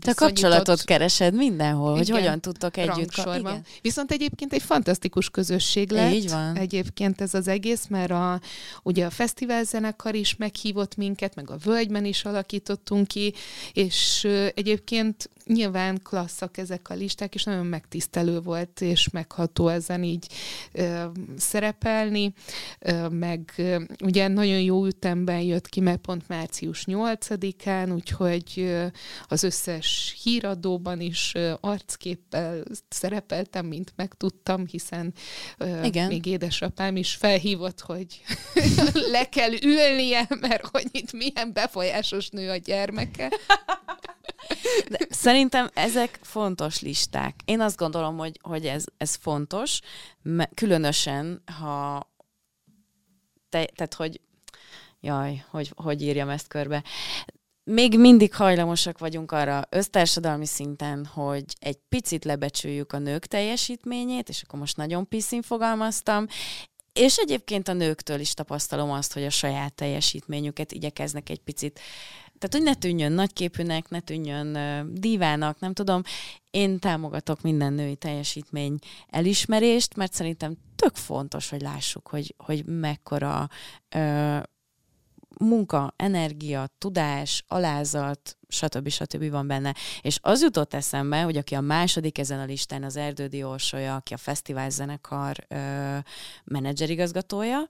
te 0.01 0.13
kapcsolatot 0.13 0.83
keresed 0.85 1.35
mindenhol, 1.35 1.91
igen, 1.91 1.97
hogy 1.99 2.11
hogyan 2.11 2.41
tudtok 2.41 2.77
együtt 2.77 3.15
kapni. 3.15 3.61
Viszont 3.81 4.11
egyébként 4.11 4.53
egy 4.53 4.63
fantasztikus 4.63 5.31
közösség 5.31 5.91
lett. 5.91 6.13
Így 6.13 6.31
van. 6.31 6.57
Egyébként 6.57 7.21
ez 7.21 7.35
az 7.35 7.49
egész, 7.49 7.87
mert 7.87 8.11
a, 8.11 8.41
ugye 8.83 9.07
a 9.07 9.11
fesztivál 9.11 9.65
zenekar 9.65 10.15
is 10.15 10.37
meghívott 10.37 10.97
minket, 10.97 11.35
meg 11.35 11.51
a 11.51 11.57
Völgyben 11.65 12.05
is 12.05 12.25
alakítottunk 12.25 13.07
ki, 13.07 13.35
és 13.73 14.25
egyébként 14.55 15.31
nyilván 15.47 16.01
klasszak 16.03 16.57
ezek 16.57 16.89
a 16.89 16.95
listák, 16.95 17.35
és 17.35 17.45
nagyon 17.45 17.67
megtisztelő 17.67 18.41
volt, 18.41 18.81
és 18.81 19.11
megható 19.11 19.69
ezen 19.69 20.03
így 20.03 20.27
ö, 20.73 21.05
szerepelni, 21.37 22.33
ö, 22.79 23.09
meg 23.09 23.53
ö, 23.57 23.83
ugye 24.05 24.29
nagyon 24.29 24.61
jó 24.61 24.87
ütemben 24.87 25.41
jött 25.41 25.69
ki, 25.69 25.81
meg 25.81 25.97
pont 25.97 26.29
március 26.29 26.85
8-án, 26.87 27.95
úgyhogy 27.95 28.53
ö, 28.57 28.87
az 29.29 29.45
összes 29.53 30.17
híradóban 30.23 31.01
is 31.01 31.33
arcképpel 31.61 32.63
szerepeltem, 32.89 33.67
mint 33.67 33.93
megtudtam, 33.97 34.67
hiszen 34.67 35.13
Igen. 35.83 36.09
még 36.09 36.27
édesapám 36.27 36.97
is 36.97 37.15
felhívott, 37.15 37.81
hogy 37.81 38.23
le 39.15 39.29
kell 39.29 39.53
ülnie, 39.63 40.27
mert 40.41 40.67
hogy 40.67 40.87
itt 40.91 41.13
milyen 41.13 41.53
befolyásos 41.53 42.29
nő 42.29 42.51
a 42.51 42.57
gyermeke. 42.57 43.29
De 44.89 44.99
szerintem 45.11 45.71
ezek 45.75 46.19
fontos 46.23 46.81
listák. 46.81 47.41
Én 47.45 47.61
azt 47.61 47.77
gondolom, 47.77 48.17
hogy, 48.17 48.39
hogy 48.43 48.67
ez, 48.67 48.85
ez 48.97 49.15
fontos, 49.15 49.81
különösen, 50.55 51.43
ha 51.61 52.11
te, 53.49 53.65
tehát, 53.65 53.95
hogy 53.95 54.21
jaj, 55.01 55.45
hogy, 55.51 55.73
hogy 55.77 56.03
írjam 56.03 56.29
ezt 56.29 56.49
körbe. 56.49 56.83
Még 57.65 57.99
mindig 57.99 58.35
hajlamosak 58.35 58.99
vagyunk 58.99 59.33
arra 59.33 59.63
össztársadalmi 59.69 60.47
szinten, 60.47 61.07
hogy 61.07 61.45
egy 61.59 61.79
picit 61.89 62.25
lebecsüljük 62.25 62.93
a 62.93 62.99
nők 62.99 63.27
teljesítményét, 63.27 64.29
és 64.29 64.43
akkor 64.43 64.59
most 64.59 64.77
nagyon 64.77 65.09
piszin 65.09 65.43
fogalmaztam, 65.43 66.27
és 66.93 67.17
egyébként 67.17 67.69
a 67.69 67.73
nőktől 67.73 68.21
is 68.21 68.35
tapasztalom 68.35 68.91
azt, 68.91 69.13
hogy 69.13 69.25
a 69.25 69.31
saját 69.31 69.75
teljesítményüket 69.75 70.73
igyekeznek 70.73 71.29
egy 71.29 71.41
picit 71.41 71.81
tehát, 72.43 72.57
hogy 72.57 72.75
ne 72.75 72.81
tűnjön 72.81 73.13
nagyképűnek, 73.13 73.89
ne 73.89 74.01
tűnjön 74.01 74.57
uh, 74.57 74.93
dívának, 74.93 75.59
nem 75.59 75.73
tudom. 75.73 76.03
Én 76.51 76.79
támogatok 76.79 77.43
minden 77.43 77.73
női 77.73 77.97
teljesítmény 77.97 78.79
elismerést, 79.09 79.97
mert 79.97 80.13
szerintem 80.13 80.57
tök 80.77 80.97
fontos, 80.97 81.49
hogy 81.49 81.61
lássuk, 81.61 82.09
hogy, 82.09 82.35
hogy 82.37 82.65
mekkora 82.67 83.49
uh, 83.95 84.43
munka, 85.39 85.95
energia, 85.97 86.69
tudás, 86.79 87.45
alázat, 87.49 88.37
stb. 88.49 88.89
stb. 88.89 89.31
van 89.31 89.47
benne. 89.47 89.75
És 90.01 90.19
az 90.23 90.43
jutott 90.43 90.75
eszembe, 90.75 91.23
hogy 91.23 91.37
aki 91.37 91.55
a 91.55 91.61
második 91.61 92.19
ezen 92.19 92.41
a 92.41 92.45
listán 92.45 92.83
az 92.83 92.97
Erdődi 92.97 93.45
Orsolya, 93.45 93.95
aki 93.95 94.15
a 94.15 94.17
fesztivál 94.17 94.71
zenekar 94.71 95.37
uh, 95.51 95.59
menedzserigazgatója, 96.45 97.67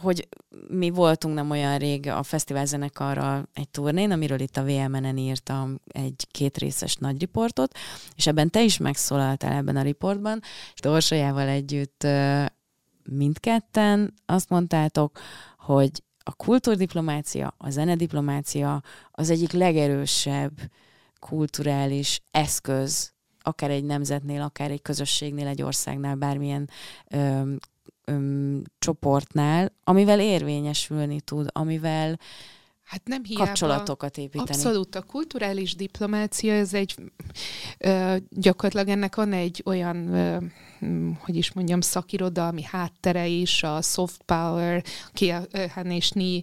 hogy 0.00 0.28
mi 0.68 0.90
voltunk 0.90 1.34
nem 1.34 1.50
olyan 1.50 1.78
rég 1.78 2.08
a 2.08 2.22
fesztivál 2.22 2.66
zenekarral 2.66 3.48
egy 3.52 3.68
turnén, 3.68 4.10
amiről 4.10 4.40
itt 4.40 4.56
a 4.56 4.64
VMN-en 4.64 5.16
írtam 5.16 5.80
egy 5.86 6.26
két 6.30 6.58
részes 6.58 6.96
nagy 6.96 7.20
riportot, 7.20 7.78
és 8.16 8.26
ebben 8.26 8.50
te 8.50 8.62
is 8.62 8.76
megszólaltál 8.76 9.52
ebben 9.52 9.76
a 9.76 9.82
riportban, 9.82 10.40
és 10.74 10.80
Dorsajával 10.80 11.48
együtt 11.48 12.06
mindketten 13.04 14.14
azt 14.26 14.48
mondtátok, 14.48 15.18
hogy 15.56 16.02
a 16.22 16.34
kultúrdiplomácia, 16.34 17.54
a 17.58 17.70
zenediplomácia 17.70 18.82
az 19.10 19.30
egyik 19.30 19.52
legerősebb 19.52 20.52
kulturális 21.18 22.20
eszköz, 22.30 23.12
akár 23.40 23.70
egy 23.70 23.84
nemzetnél, 23.84 24.42
akár 24.42 24.70
egy 24.70 24.82
közösségnél, 24.82 25.46
egy 25.46 25.62
országnál, 25.62 26.14
bármilyen 26.14 26.70
ö, 27.08 27.54
öm, 28.04 28.62
csoportnál, 28.78 29.72
amivel 29.84 30.20
érvényesülni 30.20 31.20
tud, 31.20 31.48
amivel 31.52 32.18
Hát 32.92 33.00
nem 33.04 33.24
hiába. 33.24 33.44
kapcsolatokat 33.44 34.18
építeni. 34.18 34.48
Abszolút, 34.48 34.94
a 34.94 35.02
kulturális 35.02 35.74
diplomácia, 35.74 36.52
ez 36.52 36.74
egy, 36.74 36.94
ö, 37.78 38.16
gyakorlatilag 38.30 38.88
ennek 38.88 39.14
van 39.14 39.32
egy 39.32 39.62
olyan, 39.64 40.14
ö, 40.14 40.36
hogy 41.18 41.36
is 41.36 41.52
mondjam, 41.52 41.80
szakirodalmi 41.80 42.62
háttere 42.62 43.26
is, 43.26 43.62
a 43.62 43.82
soft 43.82 44.22
power, 44.22 44.84
ki 45.12 45.28
a 45.28 45.42
Hanesni 45.74 46.42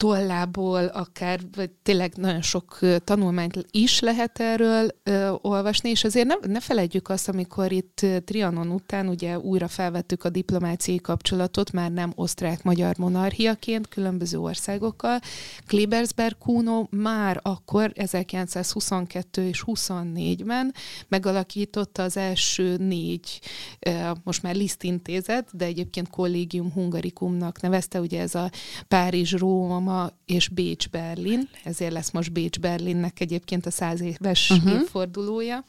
tollából, 0.00 0.84
akár 0.84 1.40
vagy 1.56 1.70
tényleg 1.82 2.12
nagyon 2.16 2.42
sok 2.42 2.78
tanulmányt 3.04 3.66
is 3.70 4.00
lehet 4.00 4.40
erről 4.40 4.88
ö, 5.02 5.32
olvasni, 5.40 5.90
és 5.90 6.04
azért 6.04 6.26
ne, 6.26 6.34
ne 6.52 6.60
felejtjük 6.60 7.08
azt, 7.08 7.28
amikor 7.28 7.72
itt 7.72 8.06
Trianon 8.24 8.70
után 8.70 9.08
ugye 9.08 9.38
újra 9.38 9.68
felvettük 9.68 10.24
a 10.24 10.28
diplomáciai 10.28 11.00
kapcsolatot, 11.00 11.72
már 11.72 11.90
nem 11.92 12.12
osztrák-magyar 12.14 12.94
monarchiaként 12.98 13.88
különböző 13.88 14.38
országokkal. 14.38 15.18
Klebersberg 15.66 16.38
Kuno 16.38 16.86
már 16.90 17.40
akkor 17.42 17.92
1922 17.94 19.48
és 19.48 19.64
24-ben 19.66 20.74
megalakította 21.08 22.02
az 22.02 22.16
első 22.16 22.76
négy, 22.76 23.40
ö, 23.78 24.10
most 24.24 24.42
már 24.42 24.54
Liszt 24.54 24.82
intézet, 24.82 25.48
de 25.52 25.64
egyébként 25.64 26.10
Collegium 26.10 26.72
Hungaricumnak 26.72 27.60
nevezte, 27.60 28.00
ugye 28.00 28.20
ez 28.20 28.34
a 28.34 28.50
Párizs, 28.88 29.32
Róma, 29.32 29.89
Róma 29.90 30.10
és 30.26 30.48
Bécs-Berlin, 30.48 31.48
ezért 31.64 31.92
lesz 31.92 32.10
most 32.10 32.32
Bécs-Berlinnek 32.32 33.20
egyébként 33.20 33.66
a 33.66 33.70
száz 33.70 34.00
éves 34.00 34.50
uh-huh. 34.50 34.72
évfordulója 34.72 35.64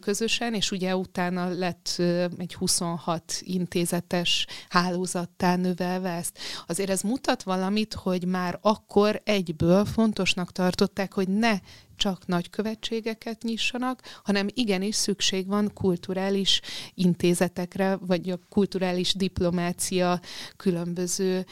közösen, 0.00 0.54
és 0.54 0.70
ugye 0.70 0.96
utána 0.96 1.48
lett 1.48 1.94
egy 2.38 2.54
26 2.54 3.40
intézetes 3.40 4.46
hálózattá 4.68 5.56
növelve 5.56 6.10
ezt. 6.10 6.38
Azért 6.66 6.90
ez 6.90 7.00
mutat 7.00 7.42
valamit, 7.42 7.94
hogy 7.94 8.24
már 8.24 8.58
akkor 8.62 9.20
egyből 9.24 9.84
fontosnak 9.84 10.52
tartották, 10.52 11.12
hogy 11.12 11.28
ne 11.28 11.58
csak 11.98 12.26
nagykövetségeket 12.26 13.42
nyissanak, 13.42 14.02
hanem 14.24 14.46
igenis 14.54 14.94
szükség 14.94 15.46
van 15.46 15.70
kulturális 15.74 16.60
intézetekre, 16.94 17.96
vagy 17.96 18.30
a 18.30 18.38
kulturális 18.48 19.14
diplomácia 19.14 20.20
különböző 20.56 21.46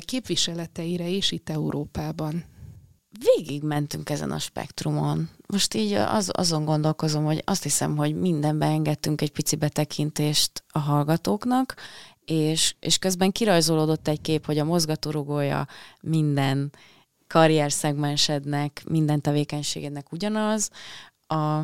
képviseleteire 0.00 1.08
is 1.08 1.30
itt 1.30 1.48
Európában. 1.48 2.44
Végig 3.36 3.62
mentünk 3.62 4.10
ezen 4.10 4.30
a 4.30 4.38
spektrumon. 4.38 5.28
Most 5.46 5.74
így 5.74 5.92
az, 5.92 6.30
azon 6.32 6.64
gondolkozom, 6.64 7.24
hogy 7.24 7.42
azt 7.44 7.62
hiszem, 7.62 7.96
hogy 7.96 8.14
mindenbe 8.14 8.66
engedtünk 8.66 9.20
egy 9.20 9.32
pici 9.32 9.56
betekintést 9.56 10.64
a 10.68 10.78
hallgatóknak, 10.78 11.74
és, 12.24 12.74
és 12.80 12.98
közben 12.98 13.32
kirajzolódott 13.32 14.08
egy 14.08 14.20
kép, 14.20 14.46
hogy 14.46 14.58
a 14.58 14.64
mozgatórugója 14.64 15.66
minden 16.00 16.72
karrierszegmensednek, 17.32 18.82
minden 18.88 19.20
tevékenységednek 19.20 20.12
ugyanaz, 20.12 20.70
a 21.26 21.60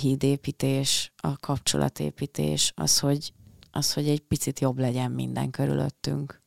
hídépítés, 0.00 1.12
a 1.16 1.36
kapcsolatépítés, 1.36 2.72
az, 2.76 2.98
hogy, 2.98 3.32
az, 3.70 3.92
hogy 3.92 4.08
egy 4.08 4.20
picit 4.20 4.60
jobb 4.60 4.78
legyen 4.78 5.10
minden 5.10 5.50
körülöttünk. 5.50 6.40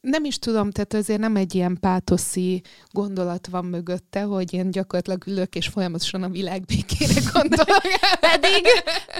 Nem 0.00 0.24
is 0.24 0.38
tudom, 0.38 0.70
tehát 0.70 0.94
azért 0.94 1.20
nem 1.20 1.36
egy 1.36 1.54
ilyen 1.54 1.76
pátoszi 1.80 2.62
gondolat 2.90 3.46
van 3.46 3.64
mögötte, 3.64 4.22
hogy 4.22 4.52
én 4.52 4.70
gyakorlatilag 4.70 5.26
ülök 5.26 5.54
és 5.54 5.68
folyamatosan 5.68 6.22
a 6.22 6.28
világ 6.28 6.64
békére 6.64 7.20
gondolok. 7.32 7.82
pedig, 8.30 8.66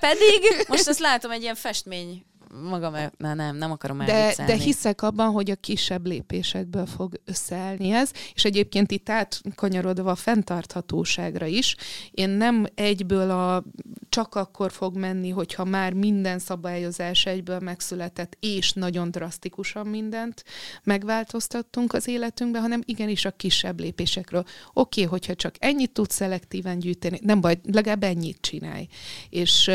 pedig, 0.00 0.66
most 0.68 0.88
ezt 0.88 0.98
látom 0.98 1.30
egy 1.30 1.42
ilyen 1.42 1.54
festmény 1.54 2.24
magam, 2.62 2.94
na 3.16 3.34
nem, 3.34 3.56
nem 3.56 3.70
akarom 3.70 3.98
de, 3.98 4.34
de 4.46 4.54
hiszek 4.54 5.02
abban, 5.02 5.30
hogy 5.30 5.50
a 5.50 5.54
kisebb 5.54 6.06
lépésekből 6.06 6.86
fog 6.86 7.20
összeállni 7.24 7.90
ez, 7.90 8.10
és 8.34 8.44
egyébként 8.44 8.90
itt 8.90 9.08
átkanyarodva 9.08 10.10
a 10.10 10.14
fenntarthatóságra 10.14 11.46
is, 11.46 11.76
én 12.10 12.28
nem 12.28 12.66
egyből 12.74 13.30
a 13.30 13.64
csak 14.08 14.34
akkor 14.34 14.72
fog 14.72 14.96
menni, 14.96 15.30
hogyha 15.30 15.64
már 15.64 15.92
minden 15.92 16.38
szabályozás 16.38 17.26
egyből 17.26 17.58
megszületett, 17.58 18.36
és 18.40 18.72
nagyon 18.72 19.10
drasztikusan 19.10 19.86
mindent 19.86 20.44
megváltoztattunk 20.82 21.92
az 21.92 22.08
életünkben, 22.08 22.62
hanem 22.62 22.80
igenis 22.84 23.24
a 23.24 23.30
kisebb 23.30 23.80
lépésekről. 23.80 24.44
Oké, 24.72 25.00
okay, 25.00 25.04
hogyha 25.04 25.34
csak 25.34 25.54
ennyit 25.58 25.92
tudsz 25.92 26.14
szelektíven 26.14 26.78
gyűjteni, 26.78 27.18
nem 27.22 27.40
baj, 27.40 27.60
legalább 27.72 28.02
ennyit 28.02 28.38
csinálj. 28.40 28.86
És 29.30 29.70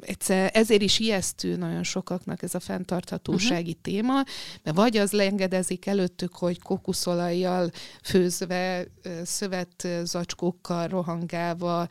egyszer, 0.00 0.50
ezért 0.54 0.82
is 0.82 0.98
ijesztő 0.98 1.56
nagyon 1.56 1.82
sokaknak 1.82 2.42
ez 2.42 2.54
a 2.54 2.60
fenntarthatósági 2.60 3.68
uh-huh. 3.68 3.82
téma, 3.82 4.14
mert 4.62 4.76
vagy 4.76 4.96
az 4.96 5.12
lengedezik 5.12 5.86
előttük, 5.86 6.34
hogy 6.34 6.62
kokuszolajjal 6.62 7.70
főzve, 8.02 8.86
szövet 9.24 9.88
zacskókkal 10.02 10.88
rohangálva 10.88 11.86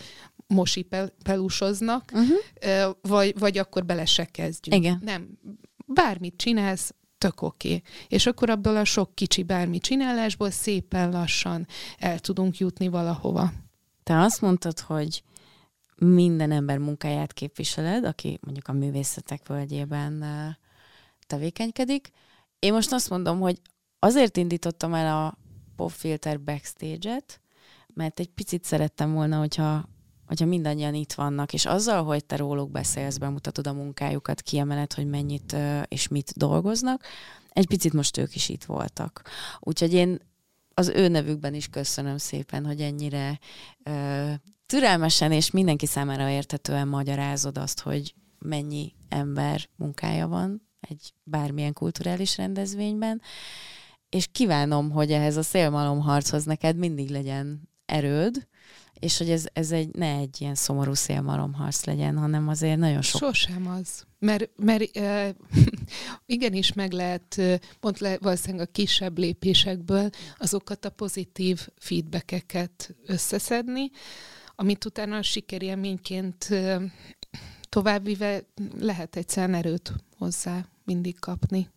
mosi 0.47 0.81
pel- 0.81 1.13
pelusoznak, 1.23 2.11
uh-huh. 2.13 2.95
vagy, 3.01 3.39
vagy 3.39 3.57
akkor 3.57 3.85
bele 3.85 4.05
se 4.05 4.25
kezdjük. 4.25 4.75
Igen. 4.75 5.01
Nem, 5.03 5.37
bármit 5.85 6.37
csinálsz, 6.37 6.93
tök 7.17 7.41
oké. 7.41 7.67
Okay. 7.67 7.81
És 8.07 8.25
akkor 8.25 8.49
abból 8.49 8.77
a 8.77 8.83
sok 8.83 9.15
kicsi 9.15 9.43
bármi 9.43 9.79
csinálásból 9.79 10.49
szépen 10.51 11.11
lassan 11.11 11.67
el 11.97 12.19
tudunk 12.19 12.57
jutni 12.57 12.87
valahova. 12.87 13.51
Te 14.03 14.19
azt 14.19 14.41
mondtad, 14.41 14.79
hogy 14.79 15.23
minden 16.05 16.51
ember 16.51 16.77
munkáját 16.77 17.33
képviseled, 17.33 18.05
aki 18.05 18.39
mondjuk 18.41 18.67
a 18.67 18.73
művészetek 18.73 19.47
völgyében 19.47 20.23
tevékenykedik. 21.27 22.11
Én 22.59 22.73
most 22.73 22.91
azt 22.91 23.09
mondom, 23.09 23.39
hogy 23.39 23.61
azért 23.99 24.37
indítottam 24.37 24.93
el 24.93 25.25
a 25.25 25.37
Popfilter 25.75 26.41
backstage-et, 26.41 27.41
mert 27.93 28.19
egy 28.19 28.29
picit 28.29 28.63
szerettem 28.63 29.13
volna, 29.13 29.37
hogyha, 29.37 29.89
hogyha 30.25 30.45
mindannyian 30.45 30.93
itt 30.93 31.13
vannak, 31.13 31.53
és 31.53 31.65
azzal, 31.65 32.03
hogy 32.03 32.25
te 32.25 32.35
róluk 32.35 32.71
beszélsz, 32.71 33.17
bemutatod 33.17 33.67
a 33.67 33.73
munkájukat, 33.73 34.41
kiemeled, 34.41 34.93
hogy 34.93 35.07
mennyit 35.07 35.55
és 35.87 36.07
mit 36.07 36.33
dolgoznak, 36.35 37.03
egy 37.49 37.67
picit 37.67 37.93
most 37.93 38.17
ők 38.17 38.35
is 38.35 38.49
itt 38.49 38.63
voltak. 38.63 39.21
Úgyhogy 39.59 39.93
én 39.93 40.19
az 40.73 40.87
ő 40.87 41.07
nevükben 41.07 41.53
is 41.53 41.67
köszönöm 41.67 42.17
szépen, 42.17 42.65
hogy 42.65 42.81
ennyire 42.81 43.39
türelmesen 44.71 45.31
és 45.31 45.51
mindenki 45.51 45.85
számára 45.85 46.29
értetően 46.29 46.87
magyarázod 46.87 47.57
azt, 47.57 47.79
hogy 47.79 48.15
mennyi 48.39 48.95
ember 49.09 49.67
munkája 49.75 50.27
van 50.27 50.67
egy 50.79 51.13
bármilyen 51.23 51.73
kulturális 51.73 52.37
rendezvényben, 52.37 53.21
és 54.09 54.27
kívánom, 54.31 54.91
hogy 54.91 55.11
ehhez 55.11 55.37
a 55.37 55.41
szélmalomharchoz 55.41 56.43
neked 56.43 56.77
mindig 56.77 57.09
legyen 57.09 57.69
erőd, 57.85 58.47
és 58.99 59.17
hogy 59.17 59.29
ez, 59.29 59.45
ez 59.53 59.71
egy, 59.71 59.95
ne 59.95 60.15
egy 60.15 60.41
ilyen 60.41 60.55
szomorú 60.55 60.93
szélmalomharc 60.93 61.85
legyen, 61.85 62.17
hanem 62.17 62.47
azért 62.47 62.77
nagyon 62.77 63.01
sok... 63.01 63.21
Sosem 63.21 63.67
az. 63.67 64.03
Mert, 64.19 64.49
mert 64.55 64.97
e, 64.97 65.35
igenis 66.25 66.73
meg 66.73 66.91
lehet, 66.91 67.41
pont 67.79 67.99
le, 67.99 68.17
valószínűleg 68.21 68.67
a 68.67 68.71
kisebb 68.71 69.17
lépésekből 69.17 70.09
azokat 70.37 70.85
a 70.85 70.89
pozitív 70.89 71.67
feedbackeket 71.77 72.95
összeszedni, 73.05 73.91
amit 74.61 74.85
utána 74.85 75.17
a 75.17 75.21
sikerélményként 75.21 76.49
továbbvive 77.69 78.43
lehet 78.79 79.15
egyszerűen 79.15 79.53
erőt 79.53 79.93
hozzá 80.17 80.65
mindig 80.83 81.19
kapni. 81.19 81.69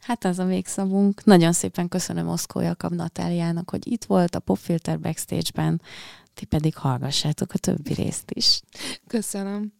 Hát 0.00 0.24
az 0.24 0.38
a 0.38 0.44
végszavunk. 0.44 1.24
Nagyon 1.24 1.52
szépen 1.52 1.88
köszönöm 1.88 2.28
Oszkó 2.28 2.60
Jakab 2.60 2.92
Natáliának, 2.92 3.70
hogy 3.70 3.86
itt 3.86 4.04
volt 4.04 4.34
a 4.34 4.40
Popfilter 4.40 5.00
Backstage-ben, 5.00 5.82
ti 6.34 6.44
pedig 6.44 6.76
hallgassátok 6.76 7.52
a 7.52 7.58
többi 7.58 7.92
részt 7.92 8.30
is. 8.30 8.60
Köszönöm. 9.06 9.72